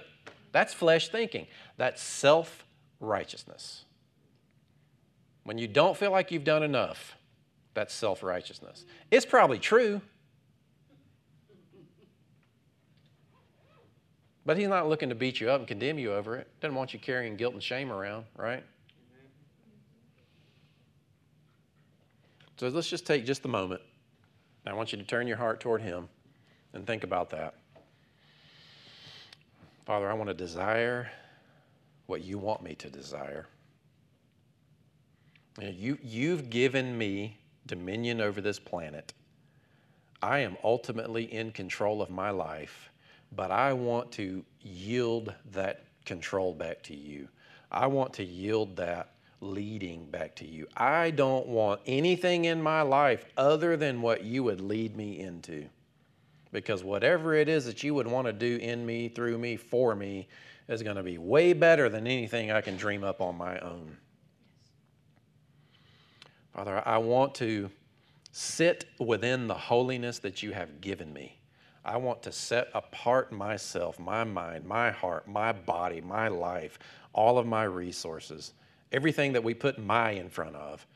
That's 0.53 0.73
flesh 0.73 1.09
thinking, 1.09 1.47
that's 1.75 2.01
self 2.01 2.63
righteousness. 3.01 3.83
When 5.43 5.57
you 5.57 5.67
don't 5.67 5.97
feel 5.97 6.11
like 6.11 6.31
you've 6.31 6.45
done 6.45 6.63
enough, 6.63 7.16
that's 7.77 7.93
self 7.93 8.23
righteousness. 8.23 8.85
It's 9.11 9.23
probably 9.23 9.59
true. 9.59 10.01
But 14.47 14.57
he's 14.57 14.67
not 14.67 14.89
looking 14.89 15.09
to 15.09 15.15
beat 15.15 15.39
you 15.39 15.51
up 15.51 15.59
and 15.59 15.67
condemn 15.67 15.99
you 15.99 16.11
over 16.11 16.35
it. 16.37 16.47
Doesn't 16.59 16.73
want 16.73 16.93
you 16.93 16.99
carrying 16.99 17.35
guilt 17.35 17.53
and 17.53 17.61
shame 17.61 17.91
around, 17.91 18.25
right? 18.35 18.63
So 22.57 22.67
let's 22.69 22.89
just 22.89 23.05
take 23.05 23.25
just 23.25 23.45
a 23.45 23.47
moment. 23.47 23.81
I 24.65 24.73
want 24.73 24.91
you 24.91 24.97
to 24.97 25.03
turn 25.03 25.27
your 25.27 25.37
heart 25.37 25.59
toward 25.59 25.83
him 25.83 26.09
and 26.73 26.87
think 26.87 27.03
about 27.03 27.29
that. 27.29 27.53
Father, 29.85 30.09
I 30.09 30.15
want 30.15 30.29
to 30.29 30.33
desire 30.33 31.11
what 32.07 32.23
you 32.23 32.39
want 32.39 32.63
me 32.63 32.73
to 32.73 32.89
desire. 32.89 33.45
You, 35.61 35.99
you've 36.01 36.49
given 36.49 36.97
me 36.97 37.37
dominion 37.67 38.21
over 38.21 38.41
this 38.41 38.59
planet. 38.59 39.13
I 40.21 40.39
am 40.39 40.57
ultimately 40.63 41.31
in 41.31 41.51
control 41.51 42.01
of 42.01 42.09
my 42.09 42.31
life 42.31 42.89
but 43.35 43.51
I 43.51 43.73
want 43.73 44.11
to 44.13 44.43
yield 44.61 45.33
that 45.51 45.83
control 46.05 46.53
back 46.53 46.81
to 46.83 46.95
you. 46.95 47.27
I 47.71 47.87
want 47.87 48.13
to 48.13 48.23
yield 48.23 48.77
that 48.77 49.11
leading 49.41 50.05
back 50.05 50.35
to 50.37 50.47
you. 50.47 50.67
I 50.75 51.11
don't 51.11 51.47
want 51.47 51.81
anything 51.85 52.45
in 52.45 52.61
my 52.61 52.81
life 52.81 53.25
other 53.35 53.77
than 53.77 54.01
what 54.01 54.23
you 54.23 54.43
would 54.43 54.61
lead 54.61 54.95
me 54.95 55.19
into. 55.19 55.65
Because 56.51 56.83
whatever 56.83 57.33
it 57.33 57.49
is 57.49 57.65
that 57.65 57.83
you 57.83 57.93
would 57.93 58.07
want 58.07 58.25
to 58.25 58.33
do 58.33 58.55
in 58.55 58.85
me, 58.85 59.09
through 59.09 59.37
me, 59.37 59.57
for 59.57 59.93
me, 59.93 60.27
is 60.69 60.81
going 60.81 60.95
to 60.95 61.03
be 61.03 61.17
way 61.17 61.53
better 61.53 61.89
than 61.89 62.07
anything 62.07 62.51
I 62.51 62.61
can 62.61 62.77
dream 62.77 63.03
up 63.03 63.21
on 63.21 63.37
my 63.37 63.59
own. 63.59 63.97
Father, 66.57 66.81
I 66.87 66.97
want 66.97 67.35
to 67.35 67.69
sit 68.31 68.85
within 68.97 69.45
the 69.45 69.53
holiness 69.53 70.17
that 70.17 70.41
you 70.41 70.53
have 70.53 70.81
given 70.81 71.13
me. 71.13 71.37
I 71.85 71.97
want 71.97 72.23
to 72.23 72.31
set 72.31 72.69
apart 72.73 73.31
myself, 73.31 73.99
my 73.99 74.23
mind, 74.23 74.65
my 74.65 74.89
heart, 74.89 75.27
my 75.27 75.51
body, 75.51 76.01
my 76.01 76.29
life, 76.29 76.79
all 77.13 77.37
of 77.37 77.45
my 77.45 77.65
resources, 77.65 78.55
everything 78.91 79.33
that 79.33 79.43
we 79.43 79.53
put 79.53 79.77
my 79.77 80.09
in 80.09 80.29
front 80.29 80.55
of. 80.55 80.87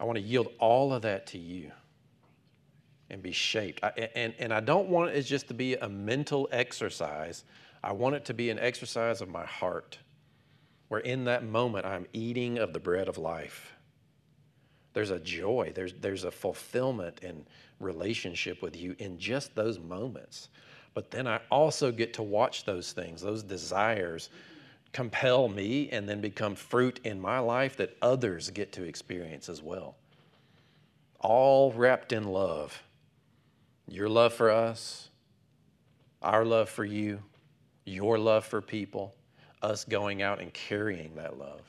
I 0.00 0.04
want 0.04 0.18
to 0.18 0.24
yield 0.24 0.48
all 0.58 0.92
of 0.92 1.02
that 1.02 1.28
to 1.28 1.38
you 1.38 1.70
and 3.08 3.22
be 3.22 3.30
shaped. 3.30 3.84
I, 3.84 4.08
and, 4.16 4.34
and 4.40 4.52
I 4.52 4.58
don't 4.58 4.88
want 4.88 5.12
it 5.12 5.22
just 5.22 5.46
to 5.46 5.54
be 5.54 5.76
a 5.76 5.88
mental 5.88 6.48
exercise. 6.50 7.44
I 7.84 7.92
want 7.92 8.16
it 8.16 8.24
to 8.24 8.34
be 8.34 8.50
an 8.50 8.58
exercise 8.58 9.20
of 9.20 9.28
my 9.28 9.46
heart, 9.46 9.98
where 10.88 10.98
in 10.98 11.26
that 11.26 11.44
moment 11.44 11.86
I'm 11.86 12.08
eating 12.12 12.58
of 12.58 12.72
the 12.72 12.80
bread 12.80 13.06
of 13.06 13.16
life. 13.16 13.76
There's 14.92 15.10
a 15.10 15.18
joy, 15.18 15.72
there's, 15.74 15.94
there's 16.00 16.24
a 16.24 16.30
fulfillment 16.30 17.20
in 17.22 17.46
relationship 17.80 18.62
with 18.62 18.76
you 18.76 18.94
in 18.98 19.18
just 19.18 19.54
those 19.54 19.78
moments. 19.78 20.48
But 20.94 21.10
then 21.10 21.26
I 21.26 21.40
also 21.50 21.90
get 21.90 22.14
to 22.14 22.22
watch 22.22 22.64
those 22.64 22.92
things, 22.92 23.22
those 23.22 23.42
desires 23.42 24.28
compel 24.92 25.48
me 25.48 25.88
and 25.90 26.06
then 26.08 26.20
become 26.20 26.54
fruit 26.54 27.00
in 27.04 27.20
my 27.20 27.38
life 27.38 27.76
that 27.78 27.96
others 28.02 28.50
get 28.50 28.72
to 28.72 28.84
experience 28.84 29.48
as 29.48 29.62
well. 29.62 29.96
All 31.20 31.72
wrapped 31.72 32.12
in 32.12 32.24
love. 32.24 32.82
Your 33.88 34.08
love 34.08 34.32
for 34.32 34.50
us, 34.50 35.08
our 36.20 36.44
love 36.44 36.68
for 36.68 36.84
you, 36.84 37.20
your 37.84 38.18
love 38.18 38.44
for 38.44 38.60
people, 38.60 39.14
us 39.60 39.84
going 39.84 40.22
out 40.22 40.40
and 40.40 40.52
carrying 40.52 41.14
that 41.16 41.38
love 41.38 41.62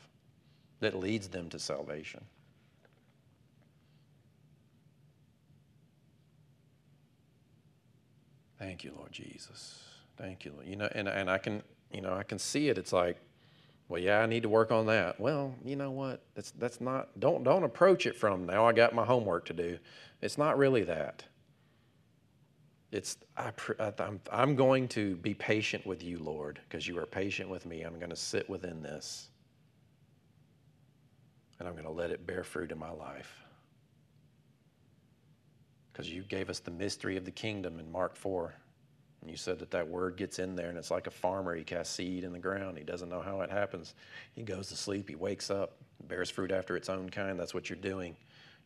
that 0.79 0.99
leads 0.99 1.27
them 1.27 1.49
to 1.49 1.57
salvation. 1.57 2.23
Thank 8.63 8.85
you, 8.85 8.93
Lord 8.95 9.11
Jesus. 9.11 9.83
Thank 10.17 10.45
you. 10.45 10.53
Lord. 10.53 10.65
You 10.65 10.77
know, 10.77 10.87
and, 10.95 11.09
and 11.09 11.29
I 11.29 11.37
can, 11.37 11.61
you 11.91 11.99
know, 11.99 12.13
I 12.13 12.23
can 12.23 12.39
see 12.39 12.69
it. 12.69 12.77
It's 12.77 12.93
like, 12.93 13.17
well, 13.89 14.01
yeah, 14.01 14.19
I 14.19 14.25
need 14.25 14.43
to 14.43 14.49
work 14.49 14.71
on 14.71 14.85
that. 14.85 15.19
Well, 15.19 15.53
you 15.65 15.75
know 15.75 15.91
what? 15.91 16.23
That's 16.33 16.51
that's 16.51 16.79
not. 16.79 17.19
Don't 17.19 17.43
don't 17.43 17.65
approach 17.65 18.05
it 18.05 18.15
from 18.15 18.45
now. 18.45 18.65
I 18.65 18.71
got 18.71 18.95
my 18.95 19.03
homework 19.03 19.45
to 19.47 19.53
do. 19.53 19.77
It's 20.21 20.37
not 20.37 20.57
really 20.57 20.83
that. 20.83 21.25
It's 22.93 23.17
I, 23.35 23.51
I'm 23.99 24.21
I'm 24.31 24.55
going 24.55 24.87
to 24.89 25.17
be 25.17 25.33
patient 25.33 25.85
with 25.85 26.01
you, 26.01 26.19
Lord, 26.19 26.61
because 26.69 26.87
you 26.87 26.97
are 26.99 27.05
patient 27.05 27.49
with 27.49 27.65
me. 27.65 27.81
I'm 27.81 27.99
going 27.99 28.11
to 28.11 28.15
sit 28.15 28.49
within 28.49 28.81
this, 28.81 29.27
and 31.59 31.67
I'm 31.67 31.73
going 31.73 31.85
to 31.85 31.91
let 31.91 32.11
it 32.11 32.25
bear 32.25 32.45
fruit 32.45 32.71
in 32.71 32.79
my 32.79 32.91
life 32.91 33.43
because 35.93 36.09
you 36.09 36.23
gave 36.23 36.49
us 36.49 36.59
the 36.59 36.71
mystery 36.71 37.17
of 37.17 37.23
the 37.23 37.31
kingdom 37.31 37.79
in 37.79 37.91
Mark 37.91 38.15
4. 38.15 38.53
And 39.21 39.29
you 39.29 39.37
said 39.37 39.59
that 39.59 39.71
that 39.71 39.87
word 39.87 40.17
gets 40.17 40.39
in 40.39 40.55
there 40.55 40.69
and 40.69 40.77
it's 40.77 40.91
like 40.91 41.07
a 41.07 41.11
farmer. 41.11 41.55
He 41.55 41.63
casts 41.63 41.95
seed 41.95 42.23
in 42.23 42.33
the 42.33 42.39
ground. 42.39 42.77
He 42.77 42.83
doesn't 42.83 43.09
know 43.09 43.21
how 43.21 43.41
it 43.41 43.51
happens. 43.51 43.93
He 44.33 44.41
goes 44.41 44.67
to 44.69 44.75
sleep. 44.75 45.07
He 45.07 45.15
wakes 45.15 45.49
up, 45.49 45.77
bears 46.07 46.29
fruit 46.29 46.51
after 46.51 46.75
its 46.75 46.89
own 46.89 47.09
kind. 47.09 47.39
That's 47.39 47.53
what 47.53 47.69
you're 47.69 47.77
doing. 47.77 48.17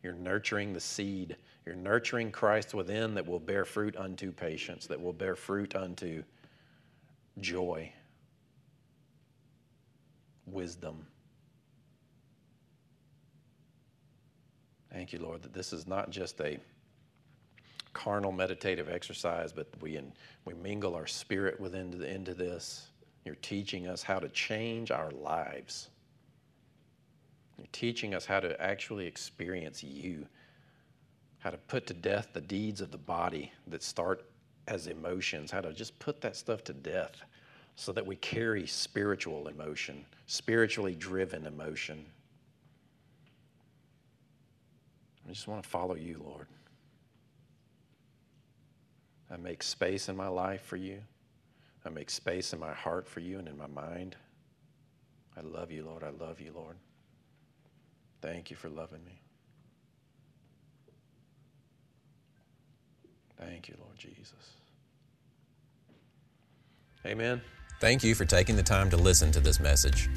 You're 0.02 0.14
nurturing 0.14 0.72
the 0.72 0.80
seed. 0.80 1.36
You're 1.66 1.76
nurturing 1.76 2.32
Christ 2.32 2.72
within 2.74 3.14
that 3.14 3.26
will 3.26 3.38
bear 3.38 3.64
fruit 3.64 3.96
unto 3.96 4.32
patience, 4.32 4.86
that 4.86 5.00
will 5.00 5.12
bear 5.12 5.36
fruit 5.36 5.76
unto 5.76 6.22
joy, 7.40 7.92
wisdom. 10.46 11.06
Thank 14.90 15.12
you, 15.12 15.18
Lord, 15.18 15.42
that 15.42 15.52
this 15.52 15.72
is 15.72 15.86
not 15.86 16.10
just 16.10 16.40
a 16.40 16.58
carnal 17.98 18.30
meditative 18.30 18.88
exercise, 18.88 19.52
but 19.52 19.66
we, 19.80 19.96
in, 19.96 20.12
we 20.44 20.54
mingle 20.54 20.94
our 20.94 21.08
spirit 21.08 21.58
within 21.58 21.90
the, 21.90 22.08
into 22.08 22.32
this. 22.32 22.86
You're 23.24 23.34
teaching 23.42 23.88
us 23.88 24.04
how 24.04 24.20
to 24.20 24.28
change 24.28 24.92
our 24.92 25.10
lives. 25.10 25.88
You're 27.58 27.66
teaching 27.72 28.14
us 28.14 28.24
how 28.24 28.38
to 28.38 28.58
actually 28.62 29.04
experience 29.04 29.82
you, 29.82 30.24
how 31.40 31.50
to 31.50 31.56
put 31.56 31.88
to 31.88 31.94
death 31.94 32.28
the 32.32 32.40
deeds 32.40 32.80
of 32.80 32.92
the 32.92 32.98
body 32.98 33.50
that 33.66 33.82
start 33.82 34.30
as 34.68 34.86
emotions, 34.86 35.50
how 35.50 35.60
to 35.60 35.72
just 35.72 35.98
put 35.98 36.20
that 36.20 36.36
stuff 36.36 36.62
to 36.64 36.72
death 36.72 37.16
so 37.74 37.90
that 37.90 38.06
we 38.06 38.14
carry 38.16 38.64
spiritual 38.64 39.48
emotion, 39.48 40.04
spiritually 40.26 40.94
driven 40.94 41.46
emotion. 41.46 42.06
I 45.26 45.32
just 45.32 45.48
want 45.48 45.64
to 45.64 45.68
follow 45.68 45.96
you, 45.96 46.22
Lord. 46.24 46.46
I 49.30 49.36
make 49.36 49.62
space 49.62 50.08
in 50.08 50.16
my 50.16 50.28
life 50.28 50.62
for 50.62 50.76
you. 50.76 51.00
I 51.84 51.90
make 51.90 52.10
space 52.10 52.52
in 52.52 52.60
my 52.60 52.72
heart 52.72 53.06
for 53.06 53.20
you 53.20 53.38
and 53.38 53.48
in 53.48 53.56
my 53.56 53.66
mind. 53.66 54.16
I 55.36 55.40
love 55.40 55.70
you, 55.70 55.84
Lord. 55.84 56.02
I 56.02 56.10
love 56.10 56.40
you, 56.40 56.52
Lord. 56.54 56.76
Thank 58.20 58.50
you 58.50 58.56
for 58.56 58.68
loving 58.68 59.04
me. 59.04 59.22
Thank 63.38 63.68
you, 63.68 63.76
Lord 63.78 63.96
Jesus. 63.96 64.32
Amen. 67.06 67.40
Thank 67.80 68.02
you 68.02 68.16
for 68.16 68.24
taking 68.24 68.56
the 68.56 68.62
time 68.62 68.90
to 68.90 68.96
listen 68.96 69.30
to 69.32 69.40
this 69.40 69.60
message. 69.60 70.10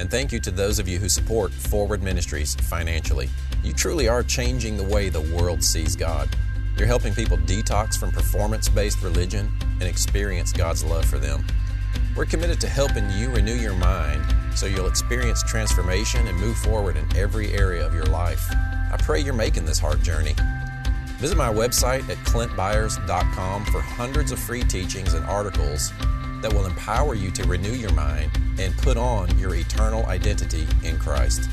And 0.00 0.10
thank 0.10 0.32
you 0.32 0.40
to 0.40 0.50
those 0.50 0.80
of 0.80 0.88
you 0.88 0.98
who 0.98 1.08
support 1.08 1.52
Forward 1.52 2.02
Ministries 2.02 2.56
financially. 2.56 3.30
You 3.62 3.72
truly 3.72 4.08
are 4.08 4.24
changing 4.24 4.76
the 4.76 4.82
way 4.82 5.08
the 5.08 5.20
world 5.36 5.62
sees 5.62 5.94
God. 5.94 6.28
You're 6.76 6.88
helping 6.88 7.14
people 7.14 7.36
detox 7.36 7.96
from 7.96 8.10
performance 8.10 8.68
based 8.68 9.02
religion 9.02 9.50
and 9.80 9.84
experience 9.84 10.52
God's 10.52 10.82
love 10.82 11.04
for 11.04 11.18
them. 11.18 11.44
We're 12.16 12.26
committed 12.26 12.60
to 12.62 12.68
helping 12.68 13.08
you 13.10 13.30
renew 13.30 13.54
your 13.54 13.74
mind 13.74 14.24
so 14.56 14.66
you'll 14.66 14.88
experience 14.88 15.42
transformation 15.44 16.26
and 16.26 16.38
move 16.38 16.56
forward 16.56 16.96
in 16.96 17.16
every 17.16 17.52
area 17.52 17.86
of 17.86 17.94
your 17.94 18.06
life. 18.06 18.44
I 18.50 18.96
pray 19.00 19.20
you're 19.20 19.34
making 19.34 19.64
this 19.64 19.78
heart 19.78 20.02
journey. 20.02 20.34
Visit 21.18 21.36
my 21.36 21.52
website 21.52 22.08
at 22.08 22.18
clintbyars.com 22.18 23.64
for 23.66 23.80
hundreds 23.80 24.32
of 24.32 24.38
free 24.38 24.62
teachings 24.62 25.14
and 25.14 25.24
articles 25.26 25.92
that 26.42 26.52
will 26.52 26.66
empower 26.66 27.14
you 27.14 27.30
to 27.30 27.44
renew 27.44 27.72
your 27.72 27.92
mind 27.92 28.30
and 28.58 28.76
put 28.78 28.96
on 28.96 29.36
your 29.38 29.54
eternal 29.54 30.04
identity 30.06 30.66
in 30.82 30.98
Christ. 30.98 31.48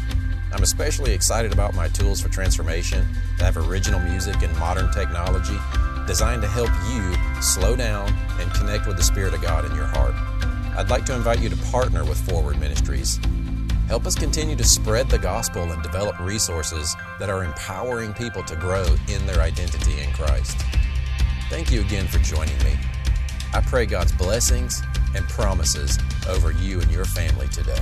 I'm 0.51 0.63
especially 0.63 1.13
excited 1.13 1.53
about 1.53 1.73
my 1.75 1.87
tools 1.89 2.21
for 2.21 2.29
transformation 2.29 3.05
that 3.41 3.55
have 3.55 3.69
original 3.69 3.99
music 3.99 4.43
and 4.43 4.55
modern 4.59 4.91
technology 4.91 5.57
designed 6.05 6.43
to 6.43 6.47
help 6.47 6.69
you 6.91 7.41
slow 7.41 7.75
down 7.75 8.07
and 8.39 8.53
connect 8.53 8.85
with 8.85 8.97
the 8.97 9.03
Spirit 9.03 9.33
of 9.33 9.41
God 9.41 9.65
in 9.65 9.75
your 9.75 9.85
heart. 9.85 10.13
I'd 10.77 10.91
like 10.91 11.05
to 11.05 11.15
invite 11.15 11.39
you 11.41 11.49
to 11.49 11.57
partner 11.71 12.05
with 12.05 12.19
Forward 12.29 12.59
Ministries. 12.59 13.19
Help 13.87 14.05
us 14.05 14.13
continue 14.13 14.55
to 14.55 14.63
spread 14.63 15.09
the 15.09 15.17
gospel 15.17 15.63
and 15.71 15.81
develop 15.81 16.19
resources 16.19 16.95
that 17.17 17.31
are 17.31 17.43
empowering 17.43 18.13
people 18.13 18.43
to 18.43 18.55
grow 18.55 18.85
in 19.11 19.25
their 19.25 19.41
identity 19.41 19.99
in 19.99 20.11
Christ. 20.13 20.55
Thank 21.49 21.71
you 21.71 21.81
again 21.81 22.05
for 22.05 22.19
joining 22.19 22.57
me. 22.59 22.77
I 23.55 23.61
pray 23.61 23.87
God's 23.87 24.11
blessings 24.11 24.83
and 25.15 25.27
promises 25.27 25.97
over 26.29 26.51
you 26.51 26.79
and 26.79 26.91
your 26.91 27.05
family 27.05 27.47
today. 27.47 27.81